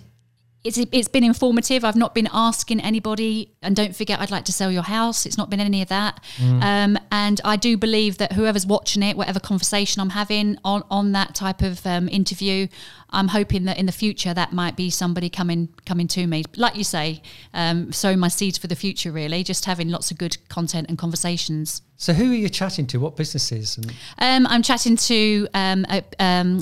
it's 0.64 0.78
it's 0.78 1.08
been 1.08 1.24
informative. 1.24 1.84
I've 1.84 1.94
not 1.96 2.14
been 2.14 2.28
asking 2.32 2.80
anybody, 2.80 3.52
and 3.62 3.76
don't 3.76 3.94
forget, 3.94 4.18
I'd 4.20 4.30
like 4.30 4.46
to 4.46 4.52
sell 4.52 4.70
your 4.72 4.82
house. 4.82 5.26
It's 5.26 5.36
not 5.36 5.50
been 5.50 5.60
any 5.60 5.82
of 5.82 5.88
that. 5.88 6.20
Um, 6.40 6.98
and 7.12 7.40
I 7.44 7.56
do 7.56 7.76
believe 7.76 8.16
that 8.18 8.32
whoever's 8.32 8.66
watching 8.66 9.02
it, 9.02 9.16
whatever 9.16 9.40
conversation 9.40 10.00
I'm 10.00 10.10
having 10.10 10.56
on 10.64 10.82
on 10.90 11.12
that 11.12 11.34
type 11.34 11.60
of 11.60 11.86
um, 11.86 12.08
interview, 12.08 12.68
I'm 13.10 13.28
hoping 13.28 13.64
that 13.66 13.76
in 13.78 13.86
the 13.86 13.92
future 13.92 14.32
that 14.32 14.52
might 14.54 14.74
be 14.74 14.88
somebody 14.90 15.28
coming 15.28 15.68
coming 15.84 16.08
to 16.08 16.26
me, 16.26 16.44
like 16.56 16.76
you 16.76 16.84
say, 16.84 17.20
um, 17.52 17.92
sowing 17.92 18.18
my 18.18 18.28
seeds 18.28 18.56
for 18.56 18.66
the 18.66 18.76
future. 18.76 19.12
Really, 19.12 19.44
just 19.44 19.66
having 19.66 19.90
lots 19.90 20.10
of 20.10 20.16
good 20.16 20.38
content 20.48 20.88
and 20.88 20.96
conversations. 20.98 21.82
so 21.96 22.12
who 22.14 22.30
are 22.32 22.34
you 22.34 22.48
chatting 22.48 22.86
to? 22.88 22.98
What 22.98 23.16
businesses? 23.16 23.76
And 23.76 23.92
Um, 24.18 24.52
I'm 24.52 24.62
chatting 24.62 24.96
to 24.96 25.46
um, 25.54 25.84
a, 25.90 26.02
um, 26.18 26.60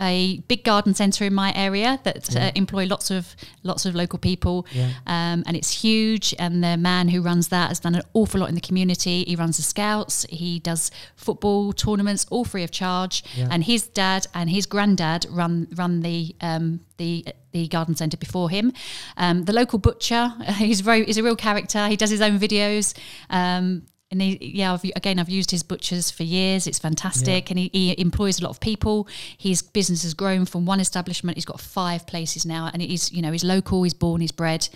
a 0.00 0.38
big 0.48 0.64
garden 0.64 0.92
centre 0.92 1.24
in 1.24 1.32
my 1.32 1.52
area 1.54 2.00
that 2.02 2.34
uh, 2.36 2.50
employ 2.56 2.84
lots 2.84 3.10
of 3.10 3.36
lots 3.62 3.86
of 3.86 3.94
local 3.94 4.18
people, 4.18 4.66
Yeah. 4.72 4.90
um, 5.06 5.44
and 5.46 5.56
it's 5.56 5.70
huge. 5.82 6.34
And 6.38 6.64
the 6.64 6.76
man 6.76 7.08
who 7.08 7.22
runs 7.22 7.48
that 7.48 7.68
has 7.68 7.80
done 7.80 7.94
an 7.94 8.02
awful 8.12 8.40
lot 8.40 8.48
in 8.48 8.54
the 8.56 8.60
community. 8.60 9.24
He 9.26 9.36
runs 9.36 9.56
the 9.56 9.62
scouts. 9.62 10.26
He 10.28 10.58
does 10.58 10.90
football 11.16 11.72
tournaments, 11.72 12.26
all 12.30 12.44
free 12.44 12.64
of 12.64 12.70
charge. 12.72 13.22
Yeah. 13.36 13.48
And 13.50 13.64
his 13.64 13.86
dad 13.86 14.26
and 14.34 14.50
his 14.50 14.66
granddad 14.66 15.26
run 15.30 15.68
run 15.76 16.00
the 16.00 16.34
um, 16.40 16.80
the 16.96 17.24
the 17.52 17.68
garden 17.68 17.94
centre 17.94 18.16
before 18.16 18.50
him. 18.50 18.72
Um, 19.16 19.44
the 19.44 19.52
local 19.52 19.78
butcher, 19.78 20.32
he's 20.56 20.80
very 20.80 21.04
he's 21.04 21.18
a 21.18 21.22
real 21.22 21.36
character. 21.36 21.86
He 21.88 21.96
does 21.96 22.10
his 22.10 22.20
own 22.20 22.38
videos. 22.38 22.94
Um, 23.30 23.82
and 24.14 24.22
he, 24.22 24.52
yeah, 24.54 24.72
I've, 24.72 24.84
again, 24.94 25.18
I've 25.18 25.28
used 25.28 25.50
his 25.50 25.64
butchers 25.64 26.10
for 26.10 26.22
years. 26.22 26.66
It's 26.66 26.78
fantastic, 26.78 27.50
and 27.50 27.58
he, 27.58 27.70
he 27.72 28.00
employs 28.00 28.40
a 28.40 28.44
lot 28.44 28.50
of 28.50 28.60
people. 28.60 29.08
His 29.36 29.60
business 29.60 30.04
has 30.04 30.14
grown 30.14 30.44
from 30.46 30.64
one 30.64 30.78
establishment. 30.78 31.36
He's 31.36 31.44
got 31.44 31.60
five 31.60 32.06
places 32.06 32.46
now, 32.46 32.70
and 32.72 32.80
he's 32.80 33.12
you 33.12 33.20
know 33.20 33.32
he's 33.32 33.44
local. 33.44 33.82
He's 33.82 33.94
born. 33.94 34.20
He's 34.20 34.32
bred. 34.32 34.68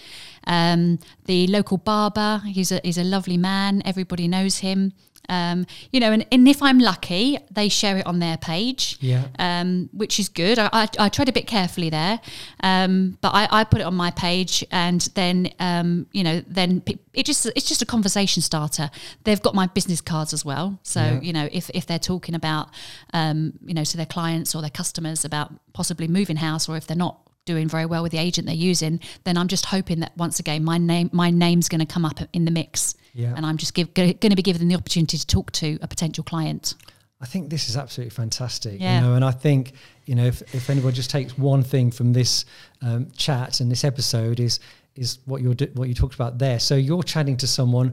Um, 0.45 0.99
the 1.27 1.47
local 1.47 1.79
barber. 1.79 2.43
He's 2.45 2.73
a 2.73 2.81
he's 2.83 2.99
a 2.99 3.05
lovely 3.05 3.37
man. 3.37 3.81
Everybody 3.85 4.27
knows 4.27 4.59
him. 4.59 4.93
Um, 5.29 5.67
you 5.93 6.01
know, 6.01 6.11
and, 6.13 6.27
and 6.33 6.49
if 6.49 6.63
I'm 6.63 6.79
lucky, 6.79 7.39
they 7.51 7.69
share 7.69 7.99
it 7.99 8.07
on 8.07 8.19
their 8.19 8.37
page 8.39 8.97
Yeah. 9.01 9.25
um, 9.39 9.89
which 9.93 10.19
is 10.19 10.29
good. 10.29 10.59
I, 10.59 10.69
I, 10.73 10.89
I 10.99 11.09
tread 11.09 11.29
a 11.29 11.33
bit 11.33 11.47
carefully 11.47 11.91
there, 11.91 12.21
um, 12.63 13.19
but 13.21 13.35
I, 13.35 13.47
I 13.51 13.65
put 13.65 13.81
it 13.81 13.85
on 13.85 13.95
my 13.95 14.11
page, 14.11 14.65
and 14.71 15.01
then 15.15 15.51
um, 15.61 16.07
you 16.13 16.25
know, 16.25 16.43
then 16.47 16.83
it 17.13 17.27
just 17.27 17.47
it's 17.57 17.69
just 17.69 17.83
a 17.83 17.87
conversation 17.87 18.43
starter. 18.43 18.91
They've 19.25 19.43
got 19.43 19.55
my 19.55 19.67
business 19.67 20.01
cards 20.01 20.33
as 20.33 20.45
well, 20.45 20.79
so 20.83 21.01
Yeah. 21.01 21.21
you 21.21 21.33
know, 21.33 21.49
if 21.53 21.71
if 21.75 21.87
they're 21.87 21.99
talking 21.99 22.35
about 22.35 22.69
um, 23.13 23.53
you 23.65 23.75
know 23.75 23.85
to 23.85 23.97
their 23.97 24.07
clients 24.07 24.55
or 24.55 24.61
their 24.63 24.71
customers 24.71 25.25
about 25.25 25.53
possibly 25.73 26.09
moving 26.09 26.37
house, 26.37 26.69
or 26.69 26.77
if 26.77 26.87
they're 26.87 26.97
not 26.97 27.19
doing 27.53 27.69
very 27.69 27.87
well 27.93 28.03
with 28.05 28.13
the 28.13 28.19
agent 28.29 28.47
they're 28.47 28.65
using, 28.73 29.01
then 29.25 29.35
I'm 29.39 29.49
just 29.49 29.67
hoping 29.77 30.01
that 30.01 30.13
once 30.17 30.37
again 30.43 30.61
my 30.73 30.79
name 30.79 31.09
my 31.13 31.31
name's 31.45 31.69
going 31.73 31.85
to 31.87 31.93
come 31.95 32.05
up 32.11 32.19
in 32.33 32.45
the 32.45 32.51
mix, 32.61 32.95
Yeah. 33.23 33.35
and 33.37 33.43
I'm 33.49 33.57
just 33.57 33.73
give, 33.75 33.89
going 33.95 34.15
to 34.35 34.41
be 34.43 34.47
given 34.51 34.69
the 34.69 34.77
opportunity 34.81 35.17
to 35.19 35.27
talk 35.27 35.51
to 35.63 35.69
a 35.83 35.89
potential 35.89 36.25
client. 36.25 36.75
I 37.21 37.27
think 37.27 37.51
this 37.51 37.69
is 37.69 37.77
absolutely 37.77 38.15
fantastic. 38.23 38.81
Yeah. 38.81 38.95
You 39.01 39.07
know, 39.07 39.15
and 39.17 39.25
I 39.25 39.33
think 39.45 39.73
you 40.09 40.15
know 40.15 40.27
if, 40.33 40.43
if 40.55 40.71
anyone 40.71 40.93
just 40.95 41.11
takes 41.11 41.33
one 41.39 41.63
thing 41.65 41.91
from 41.99 42.13
this 42.13 42.45
um, 42.87 43.11
chat 43.17 43.61
and 43.61 43.71
this 43.71 43.85
episode 43.85 44.39
is 44.41 44.61
is 44.95 45.19
what 45.27 45.39
you're 45.43 45.57
what 45.75 45.89
you 45.89 45.95
talked 45.95 46.15
about 46.21 46.39
there. 46.39 46.59
So 46.61 46.75
you're 46.89 47.03
chatting 47.15 47.37
to 47.39 47.47
someone, 47.47 47.89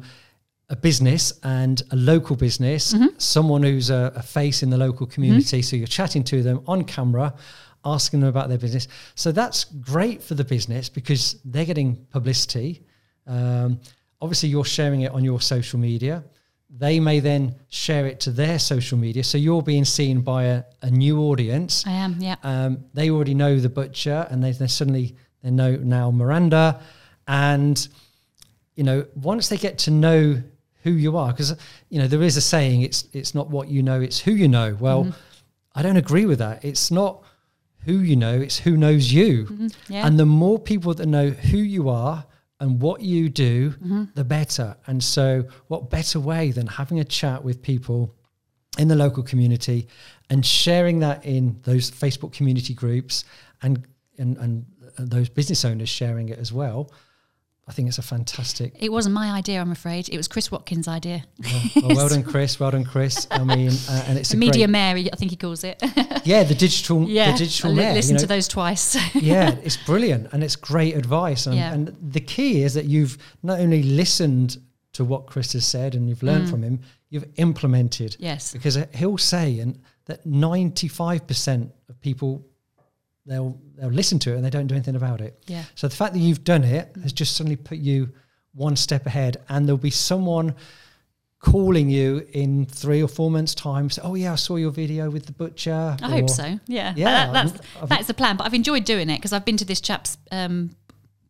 a 0.70 0.76
business 0.76 1.34
and 1.44 1.82
a 1.92 1.96
local 1.96 2.36
business, 2.36 2.94
Mm-hmm. 2.94 3.18
someone 3.18 3.64
who's 3.70 3.90
a, 3.90 4.12
a 4.16 4.22
face 4.22 4.64
in 4.64 4.70
the 4.70 4.78
local 4.88 5.06
community. 5.08 5.62
So 5.62 5.76
you're 5.76 5.94
chatting 6.00 6.24
to 6.26 6.38
them 6.44 6.58
on 6.68 6.84
camera. 6.84 7.34
Asking 7.86 8.22
them 8.22 8.30
about 8.30 8.50
their 8.50 8.58
business, 8.58 8.88
so 9.14 9.32
that's 9.32 9.66
great 9.66 10.24
for 10.24 10.34
the 10.34 10.44
business 10.44 10.90
because 10.90 11.40
they're 11.46 11.66
getting 11.66 11.96
publicity. 12.10 12.84
Um, 13.28 13.80
obviously, 14.20 14.50
you're 14.50 14.66
sharing 14.66 15.02
it 15.02 15.12
on 15.12 15.24
your 15.24 15.40
social 15.40 15.80
media 15.80 16.24
they 16.78 17.00
may 17.00 17.20
then 17.20 17.56
share 17.70 18.06
it 18.06 18.20
to 18.22 18.32
their 18.32 18.60
social 18.60 18.98
media. 18.98 19.24
So 19.24 19.38
you're 19.38 19.62
being 19.62 19.86
seen 19.86 20.22
by 20.22 20.46
a, 20.46 20.64
a 20.82 20.90
new 20.90 21.22
audience. 21.22 21.86
I 21.88 21.92
am, 21.92 22.18
yeah. 22.20 22.36
Um, 22.44 22.86
they 22.94 23.10
already 23.10 23.34
know 23.34 23.60
the 23.60 23.70
butcher, 23.70 24.28
and 24.30 24.44
they, 24.44 24.52
they 24.52 24.68
suddenly 24.68 25.16
they 25.42 25.52
know 25.52 25.76
now 25.76 26.12
Miranda, 26.12 26.82
and 27.28 27.88
you 28.76 28.84
know 28.84 29.06
once 29.16 29.50
they 29.50 29.58
get 29.58 29.78
to 29.80 29.92
know 29.92 30.42
who 30.84 30.92
you 30.92 31.18
are, 31.18 31.32
because 31.32 31.56
you 31.90 32.00
know 32.00 32.08
there 32.08 32.22
is 32.22 32.36
a 32.36 32.42
saying 32.42 32.82
it's 32.82 33.08
it's 33.14 33.34
not 33.34 33.50
what 33.50 33.70
you 33.70 33.84
know, 33.84 34.02
it's 34.02 34.20
who 34.20 34.32
you 34.32 34.48
know. 34.48 34.76
Well, 34.80 35.16
I 35.74 35.82
don't 35.82 35.98
agree 35.98 36.26
with 36.26 36.40
that. 36.40 36.66
It's 36.66 36.92
not 36.92 37.24
who 37.86 38.00
you 38.00 38.16
know, 38.16 38.34
it's 38.34 38.58
who 38.60 38.76
knows 38.78 39.12
you. 39.12 39.46
Mm-hmm. 39.46 39.68
yeah. 39.90 40.06
And 40.06 40.20
the 40.20 40.26
more 40.26 40.60
people 40.60 40.94
that 40.94 41.06
know 41.06 41.30
who 41.30 41.58
you 41.58 41.90
are 41.90 42.26
and 42.60 42.82
what 42.82 43.02
you 43.02 43.30
do, 43.30 43.72
mm-hmm. 43.72 44.06
the 44.16 44.24
better. 44.24 44.78
And 44.88 45.04
so, 45.04 45.46
what 45.68 45.90
better 45.90 46.20
way 46.20 46.52
than 46.52 46.68
having 46.68 47.00
a 47.00 47.04
chat 47.04 47.44
with 47.44 47.62
people 47.62 48.16
in 48.78 48.88
the 48.88 48.96
local 48.96 49.24
community 49.24 49.88
and 50.30 50.46
sharing 50.46 51.00
that 51.00 51.26
in 51.26 51.60
those 51.64 51.90
Facebook 51.92 52.34
community 52.34 52.74
groups 52.74 53.24
and 53.62 53.86
and, 54.18 54.38
and 54.38 54.66
those 54.98 55.30
business 55.30 55.66
owners 55.66 55.90
sharing 55.90 56.30
it 56.30 56.40
as 56.40 56.54
well. 56.54 56.92
I 57.68 57.72
think 57.72 57.88
it's 57.88 57.98
a 57.98 58.04
fantastic. 58.04 58.76
It 58.80 58.92
wasn't 58.92 59.16
my 59.16 59.32
idea, 59.32 59.60
I'm 59.60 59.72
afraid. 59.72 60.08
It 60.10 60.18
was 60.18 60.28
Chris 60.28 60.52
Watkins' 60.52 60.88
idea. 60.88 61.24
Well, 61.76 61.96
well 61.96 62.10
done, 62.10 62.22
Chris. 62.32 62.60
Well 62.60 62.70
done, 62.70 62.84
Chris. 62.84 63.28
I 63.32 63.44
mean, 63.44 63.72
uh, 63.90 64.04
and 64.08 64.20
it's 64.20 64.32
a 64.34 64.38
Media 64.38 64.68
great, 64.68 64.72
Mary, 64.72 65.10
I 65.12 65.16
think 65.16 65.32
he 65.32 65.38
calls 65.38 65.64
it. 65.64 65.82
yeah, 66.26 66.44
the 66.44 66.54
digital, 66.54 67.10
yeah, 67.10 67.32
the 67.32 67.40
digital 67.40 67.72
li- 67.72 67.78
mayor, 67.78 68.00
you 68.00 68.14
know, 68.14 68.20
to 68.20 68.28
those 68.28 68.48
twice. 68.48 68.96
yeah, 69.16 69.56
it's 69.64 69.78
brilliant 69.78 70.32
and 70.32 70.44
it's 70.44 70.56
great 70.56 70.96
advice. 70.96 71.48
And, 71.48 71.56
Yeah. 71.56 71.74
and 71.74 71.96
the 72.02 72.20
key 72.20 72.62
is 72.62 72.76
that 72.76 72.86
you've 72.86 73.18
not 73.42 73.60
only 73.60 73.82
listened 73.82 74.58
to 74.94 75.04
what 75.04 75.26
Chris 75.26 75.54
has 75.54 75.66
said 75.66 75.96
and 75.96 76.08
you've 76.08 76.24
learned 76.24 76.50
from 76.50 76.62
him, 76.62 76.80
you've 77.10 77.26
implemented. 77.38 78.12
Mm. 78.12 78.18
yes. 78.20 78.54
Because 78.54 78.78
he'll 78.94 79.18
say 79.18 79.60
and 79.60 79.80
that 80.06 80.24
95% 80.28 81.72
of 81.90 82.00
people 82.02 82.46
they'll 83.26 83.58
they'll 83.78 83.90
listen 83.90 84.20
to 84.20 84.32
it 84.34 84.36
and 84.36 84.46
they 84.46 84.50
don't 84.50 84.68
do 84.68 84.76
anything 84.76 84.96
about 84.96 85.22
it. 85.22 85.42
Yeah. 85.48 85.64
So 85.76 85.88
the 85.88 85.96
fact 85.96 86.14
that 86.14 86.20
you've 86.20 86.44
done 86.44 86.64
it 86.64 86.96
has 87.02 87.12
just 87.14 87.36
suddenly 87.36 87.56
put 87.56 87.78
you 87.78 88.10
one 88.54 88.76
step 88.76 89.06
ahead 89.06 89.38
and 89.50 89.68
there'll 89.68 89.78
be 89.78 89.90
someone 89.92 90.56
calling 91.40 91.90
you 91.90 92.26
in 92.34 92.66
three 92.66 93.04
or 93.04 93.08
four 93.08 93.30
months 93.30 93.54
time 93.54 93.88
say, 93.90 94.02
oh 94.04 94.16
yeah 94.16 94.32
i 94.32 94.36
saw 94.36 94.56
your 94.56 94.72
video 94.72 95.12
with 95.12 95.28
the 95.28 95.32
butcher 95.32 95.96
I 96.02 96.10
hope 96.10 96.30
so. 96.30 96.60
Yeah. 96.68 96.94
Yeah, 96.96 97.32
That- 97.32 97.34
that's 97.34 97.52
I've- 97.78 97.88
that's 97.88 98.08
the 98.08 98.14
plan. 98.16 98.38
But 98.38 98.46
I've 98.48 98.54
enjoyed 98.54 98.84
doing 98.86 99.10
it 99.10 99.18
because 99.18 99.34
I've 99.34 99.46
been 99.46 99.58
to 99.58 99.66
this 99.66 99.80
chap's 99.82 100.18
um, 100.32 100.72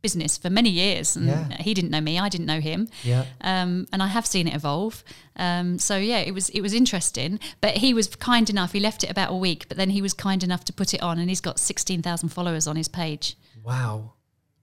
business 0.05 0.37
for 0.43 0.49
many 0.49 0.69
years, 0.69 1.15
and 1.17 1.25
Yeah. 1.27 1.57
he 1.67 1.73
didn't 1.73 1.91
know 1.95 2.01
me. 2.09 2.13
I 2.25 2.29
didn't 2.33 2.49
know 2.53 2.61
him. 2.71 2.87
yeah 3.03 3.23
Um, 3.51 3.71
and 3.91 3.99
I 4.07 4.07
have 4.07 4.25
seen 4.33 4.47
it 4.47 4.55
evolve. 4.55 4.95
Um, 5.35 5.67
so 5.79 5.95
yeah, 6.11 6.21
it 6.29 6.33
was 6.33 6.49
it 6.57 6.61
was 6.61 6.73
interesting. 6.73 7.39
But 7.61 7.71
he 7.83 7.93
was 7.99 8.07
kind 8.31 8.49
enough. 8.49 8.71
He 8.73 8.79
left 8.79 9.03
it 9.05 9.09
about 9.15 9.29
a 9.37 9.39
week, 9.47 9.61
but 9.69 9.77
then 9.77 9.89
he 9.97 10.01
was 10.01 10.13
kind 10.13 10.41
enough 10.43 10.63
to 10.65 10.73
put 10.73 10.93
it 10.93 11.01
on, 11.01 11.19
and 11.19 11.27
he's 11.29 11.41
got 11.49 11.59
sixteen 11.59 12.01
thousand 12.01 12.29
followers 12.29 12.67
on 12.67 12.75
his 12.75 12.87
page. 12.87 13.35
Wow. 13.63 14.13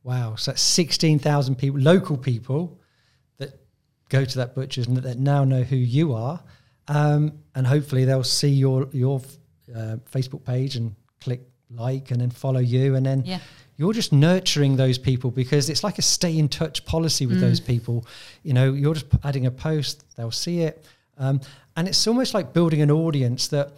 Wow. 0.05 0.35
So 0.37 0.51
that's 0.51 0.63
16,000 0.63 1.55
people, 1.57 1.81
local 1.81 2.17
people 2.17 2.61
that 3.39 3.51
go 4.09 4.25
to 4.25 4.37
that 4.39 4.55
butcher's 4.55 4.87
and 4.89 4.97
that 4.97 5.19
now 5.19 5.45
know 5.45 5.63
who 5.63 5.77
you 5.77 6.13
are. 6.13 6.43
Um, 6.89 7.33
and 7.55 7.67
hopefully 7.67 8.05
they'll 8.05 8.25
see 8.41 8.49
your, 8.51 8.89
your 8.93 9.21
uh, 9.75 9.97
Facebook 10.11 10.43
page 10.45 10.75
and 10.79 10.95
click 11.21 11.41
like 11.71 12.11
and 12.11 12.21
then 12.21 12.31
follow 12.31 12.59
you. 12.61 12.97
And 12.97 13.07
then 13.07 13.23
Yeah. 13.25 13.39
You're 13.83 13.93
just 13.93 14.13
nurturing 14.13 14.77
those 14.77 14.97
people 14.97 15.33
because 15.33 15.69
it's 15.69 15.83
like 15.83 15.99
a 15.99 16.03
stay 16.03 16.39
in 16.39 16.49
touch 16.49 16.85
policy 16.85 17.27
with 17.27 17.39
mm. 17.39 17.41
those 17.41 17.59
people. 17.59 18.07
You 18.45 18.53
know, 18.53 18.73
you're 18.73 18.95
just 18.95 19.07
adding 19.25 19.45
a 19.47 19.51
post, 19.51 20.05
they'll 20.15 20.31
see 20.31 20.61
it. 20.61 20.85
Um, 21.19 21.41
and 21.75 21.89
it's 21.89 22.07
almost 22.07 22.33
like 22.33 22.53
building 22.53 22.81
an 22.81 22.93
audience 22.93 23.49
that 23.49 23.73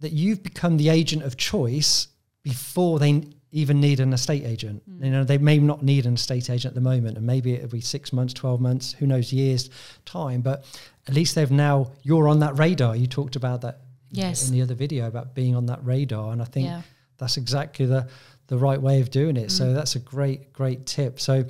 that 0.00 0.10
you've 0.10 0.42
become 0.42 0.76
the 0.76 0.88
agent 0.88 1.22
of 1.22 1.36
choice 1.36 2.08
before 2.42 2.98
they 2.98 3.22
even 3.52 3.80
need 3.80 4.00
an 4.00 4.12
estate 4.12 4.44
agent. 4.44 4.82
Mm. 4.90 5.04
You 5.04 5.10
know, 5.12 5.22
they 5.22 5.38
may 5.38 5.58
not 5.58 5.84
need 5.84 6.04
an 6.04 6.14
estate 6.14 6.50
agent 6.50 6.72
at 6.72 6.74
the 6.74 6.80
moment, 6.80 7.16
and 7.16 7.24
maybe 7.24 7.52
it'll 7.52 7.68
be 7.68 7.80
six 7.80 8.12
months, 8.12 8.34
twelve 8.34 8.60
months, 8.60 8.92
who 8.92 9.06
knows, 9.06 9.32
years 9.32 9.70
time. 10.04 10.40
But 10.40 10.64
at 11.06 11.14
least 11.14 11.36
they've 11.36 11.48
now 11.48 11.92
you're 12.02 12.26
on 12.26 12.40
that 12.40 12.58
radar. 12.58 12.96
You 12.96 13.06
talked 13.06 13.36
about 13.36 13.60
that 13.60 13.82
yes. 14.10 14.48
in 14.48 14.52
the 14.52 14.62
other 14.62 14.74
video 14.74 15.06
about 15.06 15.32
being 15.32 15.54
on 15.54 15.66
that 15.66 15.78
radar, 15.84 16.32
and 16.32 16.42
I 16.42 16.46
think 16.46 16.66
yeah. 16.66 16.82
that's 17.18 17.36
exactly 17.36 17.86
the 17.86 18.08
the 18.48 18.58
right 18.58 18.80
way 18.80 19.00
of 19.00 19.10
doing 19.10 19.36
it. 19.36 19.48
Mm. 19.48 19.50
So 19.50 19.72
that's 19.72 19.96
a 19.96 20.00
great 20.00 20.52
great 20.52 20.86
tip. 20.86 21.20
So 21.20 21.44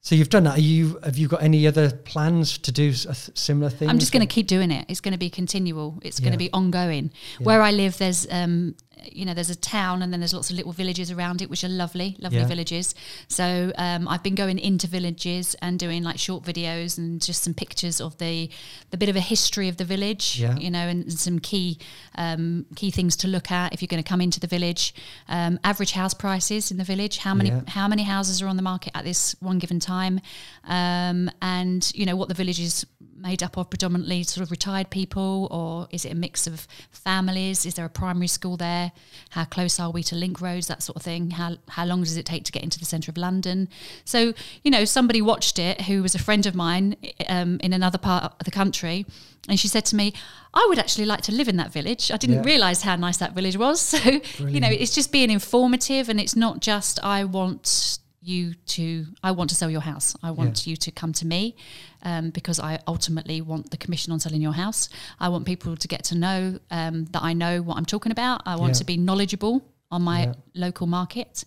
so 0.00 0.14
you've 0.14 0.30
done 0.30 0.44
that. 0.44 0.56
Are 0.56 0.60
you 0.60 0.98
have 1.04 1.18
you 1.18 1.28
got 1.28 1.42
any 1.42 1.66
other 1.66 1.90
plans 1.90 2.56
to 2.58 2.72
do 2.72 2.88
a 2.88 3.14
similar 3.14 3.68
thing? 3.68 3.90
I'm 3.90 3.98
just 3.98 4.12
going 4.12 4.26
to 4.26 4.32
keep 4.32 4.46
doing 4.46 4.70
it. 4.70 4.86
It's 4.88 5.00
going 5.00 5.12
to 5.12 5.18
be 5.18 5.28
continual. 5.28 5.98
It's 6.02 6.18
yeah. 6.18 6.24
going 6.24 6.32
to 6.32 6.38
be 6.38 6.50
ongoing. 6.52 7.10
Yeah. 7.38 7.44
Where 7.44 7.60
I 7.60 7.72
live, 7.72 7.98
there's 7.98 8.26
um, 8.30 8.74
you 9.04 9.24
know, 9.24 9.34
there's 9.34 9.50
a 9.50 9.56
town 9.56 10.02
and 10.02 10.12
then 10.12 10.20
there's 10.20 10.34
lots 10.34 10.50
of 10.50 10.56
little 10.56 10.72
villages 10.72 11.10
around 11.10 11.42
it, 11.42 11.50
which 11.50 11.64
are 11.64 11.68
lovely, 11.68 12.16
lovely 12.18 12.38
yeah. 12.38 12.46
villages. 12.46 12.94
So 13.28 13.72
um, 13.76 14.08
I've 14.08 14.22
been 14.22 14.34
going 14.34 14.58
into 14.58 14.86
villages 14.86 15.56
and 15.60 15.78
doing 15.78 16.02
like 16.02 16.18
short 16.18 16.44
videos 16.44 16.98
and 16.98 17.20
just 17.20 17.42
some 17.42 17.54
pictures 17.54 18.00
of 18.00 18.18
the 18.18 18.50
the 18.90 18.96
bit 18.96 19.08
of 19.08 19.16
a 19.16 19.20
history 19.20 19.68
of 19.68 19.76
the 19.76 19.84
village, 19.84 20.38
yeah. 20.38 20.56
you 20.56 20.70
know, 20.70 20.86
and 20.88 21.12
some 21.12 21.38
key 21.38 21.78
um, 22.16 22.66
key 22.76 22.90
things 22.90 23.16
to 23.16 23.28
look 23.28 23.50
at 23.50 23.72
if 23.72 23.82
you're 23.82 23.88
going 23.88 24.02
to 24.02 24.08
come 24.08 24.20
into 24.20 24.40
the 24.40 24.46
village. 24.46 24.94
Um, 25.28 25.58
average 25.64 25.92
house 25.92 26.14
prices 26.14 26.70
in 26.70 26.78
the 26.78 26.84
village, 26.84 27.18
how 27.18 27.34
many 27.34 27.50
yeah. 27.50 27.62
how 27.66 27.88
many 27.88 28.02
houses 28.02 28.42
are 28.42 28.46
on 28.46 28.56
the 28.56 28.62
market 28.62 28.92
at 28.94 29.04
this 29.04 29.34
one 29.40 29.58
given 29.58 29.80
time, 29.80 30.20
um, 30.64 31.30
and 31.42 31.90
you 31.94 32.06
know 32.06 32.16
what 32.16 32.28
the 32.28 32.34
village 32.34 32.60
is 32.60 32.86
made 33.20 33.42
up 33.42 33.56
of 33.56 33.70
predominantly 33.70 34.22
sort 34.22 34.42
of 34.44 34.50
retired 34.50 34.90
people, 34.90 35.48
or 35.50 35.88
is 35.90 36.04
it 36.04 36.12
a 36.12 36.14
mix 36.14 36.46
of 36.46 36.66
families? 36.90 37.66
Is 37.66 37.74
there 37.74 37.84
a 37.84 37.90
primary 37.90 38.28
school 38.28 38.56
there? 38.56 38.92
How 39.30 39.44
close 39.44 39.80
are 39.80 39.90
we 39.90 40.02
to 40.04 40.14
link 40.14 40.40
roads? 40.40 40.66
That 40.68 40.82
sort 40.82 40.96
of 40.96 41.02
thing. 41.02 41.32
How 41.32 41.56
how 41.68 41.84
long 41.84 42.00
does 42.02 42.16
it 42.16 42.26
take 42.26 42.44
to 42.44 42.52
get 42.52 42.62
into 42.62 42.78
the 42.78 42.84
centre 42.84 43.10
of 43.10 43.16
London? 43.16 43.68
So 44.04 44.32
you 44.62 44.70
know, 44.70 44.84
somebody 44.84 45.22
watched 45.22 45.58
it 45.58 45.82
who 45.82 46.02
was 46.02 46.14
a 46.14 46.18
friend 46.18 46.46
of 46.46 46.54
mine 46.54 46.96
um, 47.28 47.58
in 47.62 47.72
another 47.72 47.98
part 47.98 48.24
of 48.24 48.44
the 48.44 48.50
country, 48.50 49.06
and 49.48 49.58
she 49.58 49.68
said 49.68 49.84
to 49.86 49.96
me, 49.96 50.12
"I 50.54 50.66
would 50.68 50.78
actually 50.78 51.06
like 51.06 51.22
to 51.22 51.32
live 51.32 51.48
in 51.48 51.56
that 51.56 51.72
village. 51.72 52.10
I 52.10 52.16
didn't 52.16 52.36
yeah. 52.36 52.50
realise 52.52 52.82
how 52.82 52.96
nice 52.96 53.18
that 53.18 53.34
village 53.34 53.56
was." 53.56 53.78
So 53.98 53.98
Brilliant. 53.98 54.54
you 54.54 54.60
know, 54.60 54.68
it's 54.68 54.94
just 54.94 55.10
being 55.12 55.30
informative, 55.30 56.08
and 56.08 56.20
it's 56.20 56.36
not 56.36 56.60
just 56.60 57.02
I 57.02 57.24
want 57.24 57.98
you 58.28 58.54
to 58.66 59.06
i 59.22 59.30
want 59.30 59.50
to 59.50 59.56
sell 59.56 59.70
your 59.70 59.80
house. 59.80 60.16
I 60.22 60.30
want 60.30 60.66
yeah. 60.66 60.70
you 60.70 60.76
to 60.76 60.90
come 60.90 61.12
to 61.14 61.26
me 61.26 61.56
um, 62.02 62.30
because 62.30 62.60
i 62.60 62.78
ultimately 62.86 63.40
want 63.40 63.70
the 63.70 63.76
commission 63.76 64.12
on 64.12 64.20
selling 64.20 64.42
your 64.42 64.52
house. 64.52 64.88
I 65.18 65.28
want 65.30 65.46
people 65.46 65.76
to 65.76 65.88
get 65.88 66.04
to 66.04 66.14
know 66.14 66.58
um, 66.70 67.06
that 67.06 67.22
i 67.22 67.32
know 67.32 67.62
what 67.62 67.76
i'm 67.76 67.86
talking 67.86 68.12
about. 68.12 68.42
I 68.46 68.56
want 68.56 68.74
yeah. 68.74 68.80
to 68.80 68.84
be 68.84 68.96
knowledgeable 68.96 69.64
on 69.90 70.02
my 70.02 70.24
yeah. 70.24 70.34
local 70.54 70.86
market 70.86 71.44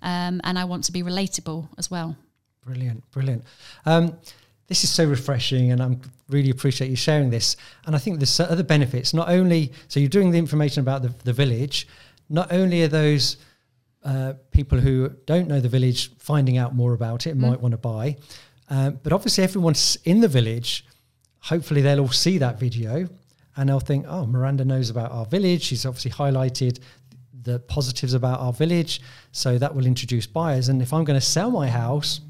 um, 0.00 0.40
and 0.44 0.58
i 0.58 0.64
want 0.64 0.84
to 0.84 0.92
be 0.92 1.02
relatable 1.02 1.68
as 1.78 1.90
well. 1.90 2.16
Brilliant 2.64 3.08
brilliant. 3.10 3.44
Um, 3.84 4.16
this 4.68 4.84
is 4.84 4.90
so 4.90 5.04
refreshing 5.04 5.72
and 5.72 5.82
i'm 5.82 6.00
really 6.30 6.50
appreciate 6.50 6.88
you 6.88 6.96
sharing 6.96 7.30
this. 7.30 7.56
And 7.86 7.94
i 7.94 7.98
think 7.98 8.18
there's 8.18 8.40
other 8.40 8.64
benefits. 8.64 9.12
Not 9.12 9.28
only 9.28 9.72
so 9.88 10.00
you're 10.00 10.08
doing 10.08 10.30
the 10.30 10.38
information 10.38 10.80
about 10.80 11.02
the, 11.02 11.12
the 11.24 11.32
village. 11.32 11.86
Not 12.28 12.50
only 12.50 12.82
are 12.82 12.88
those 12.88 13.36
uh, 14.04 14.34
people 14.50 14.78
who 14.78 15.10
don't 15.26 15.48
know 15.48 15.60
the 15.60 15.68
village 15.68 16.10
finding 16.18 16.58
out 16.58 16.74
more 16.74 16.92
about 16.92 17.26
it 17.26 17.36
mm. 17.36 17.40
might 17.40 17.60
want 17.60 17.72
to 17.72 17.78
buy. 17.78 18.16
Uh, 18.68 18.90
but 18.90 19.12
obviously, 19.12 19.44
everyone's 19.44 19.96
in 20.04 20.20
the 20.20 20.28
village. 20.28 20.84
Hopefully, 21.40 21.82
they'll 21.82 22.00
all 22.00 22.08
see 22.08 22.38
that 22.38 22.58
video 22.58 23.08
and 23.56 23.68
they'll 23.68 23.80
think, 23.80 24.06
oh, 24.08 24.26
Miranda 24.26 24.64
knows 24.64 24.90
about 24.90 25.12
our 25.12 25.26
village. 25.26 25.62
She's 25.62 25.84
obviously 25.84 26.10
highlighted 26.10 26.80
the 27.42 27.58
positives 27.60 28.14
about 28.14 28.40
our 28.40 28.52
village. 28.52 29.00
So 29.32 29.58
that 29.58 29.74
will 29.74 29.86
introduce 29.86 30.26
buyers. 30.26 30.68
And 30.68 30.80
if 30.80 30.92
I'm 30.92 31.04
going 31.04 31.18
to 31.18 31.26
sell 31.26 31.50
my 31.50 31.68
house, 31.68 32.20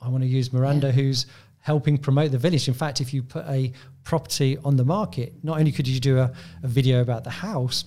I 0.00 0.08
want 0.08 0.24
to 0.24 0.28
use 0.28 0.52
Miranda, 0.52 0.88
yeah. 0.88 0.92
who's 0.94 1.26
helping 1.60 1.96
promote 1.96 2.32
the 2.32 2.38
village. 2.38 2.66
In 2.66 2.74
fact, 2.74 3.00
if 3.00 3.14
you 3.14 3.22
put 3.22 3.46
a 3.46 3.72
property 4.02 4.58
on 4.64 4.76
the 4.76 4.84
market, 4.84 5.32
not 5.44 5.58
only 5.58 5.70
could 5.70 5.86
you 5.86 6.00
do 6.00 6.18
a, 6.18 6.32
a 6.62 6.66
video 6.66 7.02
about 7.02 7.22
the 7.22 7.30
house, 7.30 7.84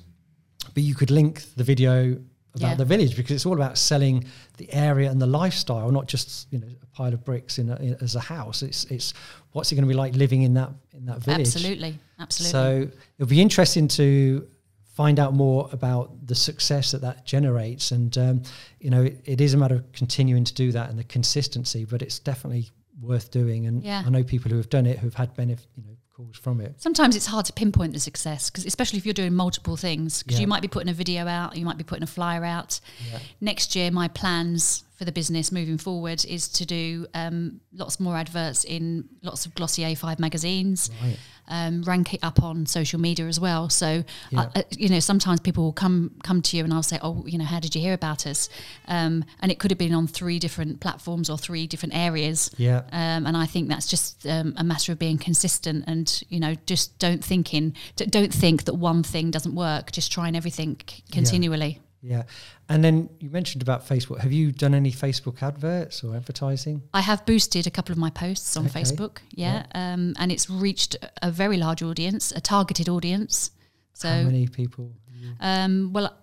but 0.73 0.83
you 0.83 0.95
could 0.95 1.11
link 1.11 1.43
the 1.55 1.63
video 1.63 2.17
about 2.55 2.69
yeah. 2.69 2.75
the 2.75 2.85
village 2.85 3.15
because 3.15 3.31
it's 3.31 3.45
all 3.45 3.53
about 3.53 3.77
selling 3.77 4.25
the 4.57 4.71
area 4.73 5.09
and 5.09 5.21
the 5.21 5.27
lifestyle, 5.27 5.91
not 5.91 6.07
just 6.07 6.47
you 6.51 6.59
know 6.59 6.67
a 6.81 6.85
pile 6.87 7.13
of 7.13 7.23
bricks 7.23 7.57
in, 7.57 7.69
a, 7.69 7.75
in 7.77 7.95
as 8.01 8.15
a 8.15 8.19
house. 8.19 8.61
It's 8.61 8.85
it's 8.85 9.13
what's 9.51 9.71
it 9.71 9.75
going 9.75 9.83
to 9.83 9.89
be 9.89 9.95
like 9.95 10.15
living 10.15 10.43
in 10.43 10.53
that 10.55 10.69
in 10.93 11.05
that 11.05 11.19
village. 11.19 11.47
Absolutely, 11.47 11.99
absolutely. 12.19 12.51
So 12.51 12.97
it'll 13.17 13.29
be 13.29 13.41
interesting 13.41 13.87
to 13.89 14.47
find 14.95 15.19
out 15.19 15.33
more 15.33 15.69
about 15.73 16.25
the 16.25 16.35
success 16.35 16.91
that 16.91 17.01
that 17.01 17.25
generates, 17.25 17.91
and 17.91 18.17
um, 18.17 18.43
you 18.79 18.89
know 18.89 19.03
it, 19.03 19.21
it 19.25 19.41
is 19.41 19.53
a 19.53 19.57
matter 19.57 19.75
of 19.75 19.91
continuing 19.91 20.43
to 20.43 20.53
do 20.53 20.71
that 20.71 20.89
and 20.89 20.97
the 20.97 21.03
consistency. 21.03 21.85
But 21.85 22.01
it's 22.01 22.19
definitely 22.19 22.69
worth 23.01 23.31
doing, 23.31 23.65
and 23.65 23.83
yeah. 23.83 24.03
I 24.05 24.09
know 24.09 24.23
people 24.23 24.51
who 24.51 24.57
have 24.57 24.69
done 24.69 24.85
it 24.85 24.99
who've 24.99 25.13
had 25.13 25.35
benefit, 25.35 25.67
you 25.75 25.83
know, 25.83 25.94
calls 26.15 26.37
from 26.37 26.61
it. 26.61 26.75
Sometimes 26.77 27.15
it's 27.15 27.25
hard 27.25 27.45
to 27.45 27.53
pinpoint 27.53 27.93
the 27.93 27.99
success 27.99 28.49
because, 28.49 28.65
especially 28.65 28.97
if 28.97 29.05
you're 29.05 29.13
doing 29.13 29.33
multiple 29.33 29.75
things, 29.75 30.23
because 30.23 30.39
yeah. 30.39 30.43
you 30.43 30.47
might 30.47 30.61
be 30.61 30.67
putting 30.67 30.89
a 30.89 30.93
video 30.93 31.27
out, 31.27 31.57
you 31.57 31.65
might 31.65 31.77
be 31.77 31.83
putting 31.83 32.03
a 32.03 32.07
flyer 32.07 32.45
out. 32.45 32.79
Yeah. 33.11 33.19
Next 33.41 33.75
year, 33.75 33.91
my 33.91 34.07
plans 34.07 34.84
for 34.95 35.05
the 35.05 35.11
business 35.11 35.51
moving 35.51 35.77
forward 35.77 36.23
is 36.25 36.47
to 36.49 36.65
do 36.65 37.07
um, 37.13 37.59
lots 37.73 37.99
more 37.99 38.15
adverts 38.15 38.63
in 38.63 39.07
lots 39.21 39.45
of 39.45 39.53
glossy 39.55 39.83
A5 39.83 40.19
magazines. 40.19 40.89
Right 41.01 41.17
um, 41.47 41.83
rank 41.83 42.13
it 42.13 42.23
up 42.23 42.41
on 42.41 42.65
social 42.65 42.99
media 42.99 43.27
as 43.27 43.39
well. 43.39 43.69
So, 43.69 44.03
yeah. 44.31 44.39
uh, 44.39 44.49
uh, 44.55 44.61
you 44.71 44.89
know, 44.89 44.99
sometimes 44.99 45.39
people 45.39 45.63
will 45.63 45.73
come 45.73 46.11
come 46.23 46.41
to 46.41 46.57
you 46.57 46.63
and 46.63 46.73
I'll 46.73 46.83
say, 46.83 46.99
"Oh, 47.01 47.23
you 47.27 47.37
know, 47.37 47.45
how 47.45 47.59
did 47.59 47.75
you 47.75 47.81
hear 47.81 47.93
about 47.93 48.25
us?" 48.25 48.49
Um, 48.87 49.25
and 49.41 49.51
it 49.51 49.59
could 49.59 49.71
have 49.71 49.77
been 49.77 49.93
on 49.93 50.07
three 50.07 50.39
different 50.39 50.79
platforms 50.79 51.29
or 51.29 51.37
three 51.37 51.67
different 51.67 51.95
areas. 51.95 52.51
Yeah. 52.57 52.83
Um, 52.91 53.25
and 53.25 53.37
I 53.37 53.45
think 53.45 53.69
that's 53.69 53.87
just 53.87 54.25
um, 54.27 54.53
a 54.57 54.63
matter 54.63 54.91
of 54.91 54.99
being 54.99 55.17
consistent 55.17 55.85
and 55.87 56.23
you 56.29 56.39
know, 56.39 56.55
just 56.65 56.97
don't 56.99 57.23
thinking, 57.23 57.75
don't 57.95 58.33
think 58.33 58.65
that 58.65 58.75
one 58.75 59.03
thing 59.03 59.31
doesn't 59.31 59.55
work. 59.55 59.91
Just 59.91 60.11
trying 60.11 60.35
everything 60.35 60.79
continually. 61.11 61.67
Yeah. 61.67 61.84
Yeah. 62.05 62.23
And 62.69 62.83
then 62.83 63.09
you 63.19 63.31
mentioned 63.31 63.63
about 63.63 63.87
Facebook. 63.87 64.19
Have 64.19 64.31
you 64.31 64.51
done 64.51 64.75
any 64.75 64.91
Facebook 64.91 65.41
adverts 65.41 66.03
or 66.03 66.15
advertising? 66.15 66.83
I 66.93 67.01
have 67.01 67.25
boosted 67.25 67.65
a 67.65 67.71
couple 67.71 67.91
of 67.91 67.97
my 67.97 68.11
posts 68.11 68.55
on 68.55 68.67
okay. 68.67 68.81
Facebook. 68.81 69.17
Yeah. 69.31 69.65
yeah. 69.73 69.93
Um, 69.93 70.13
and 70.19 70.31
it's 70.31 70.49
reached 70.49 70.95
a 71.21 71.31
very 71.31 71.57
large 71.57 71.81
audience, 71.81 72.31
a 72.31 72.41
targeted 72.41 72.89
audience. 72.89 73.49
So 73.93 74.07
how 74.07 74.23
many 74.23 74.47
people? 74.47 74.91
Um, 75.39 75.91
well, 75.93 76.15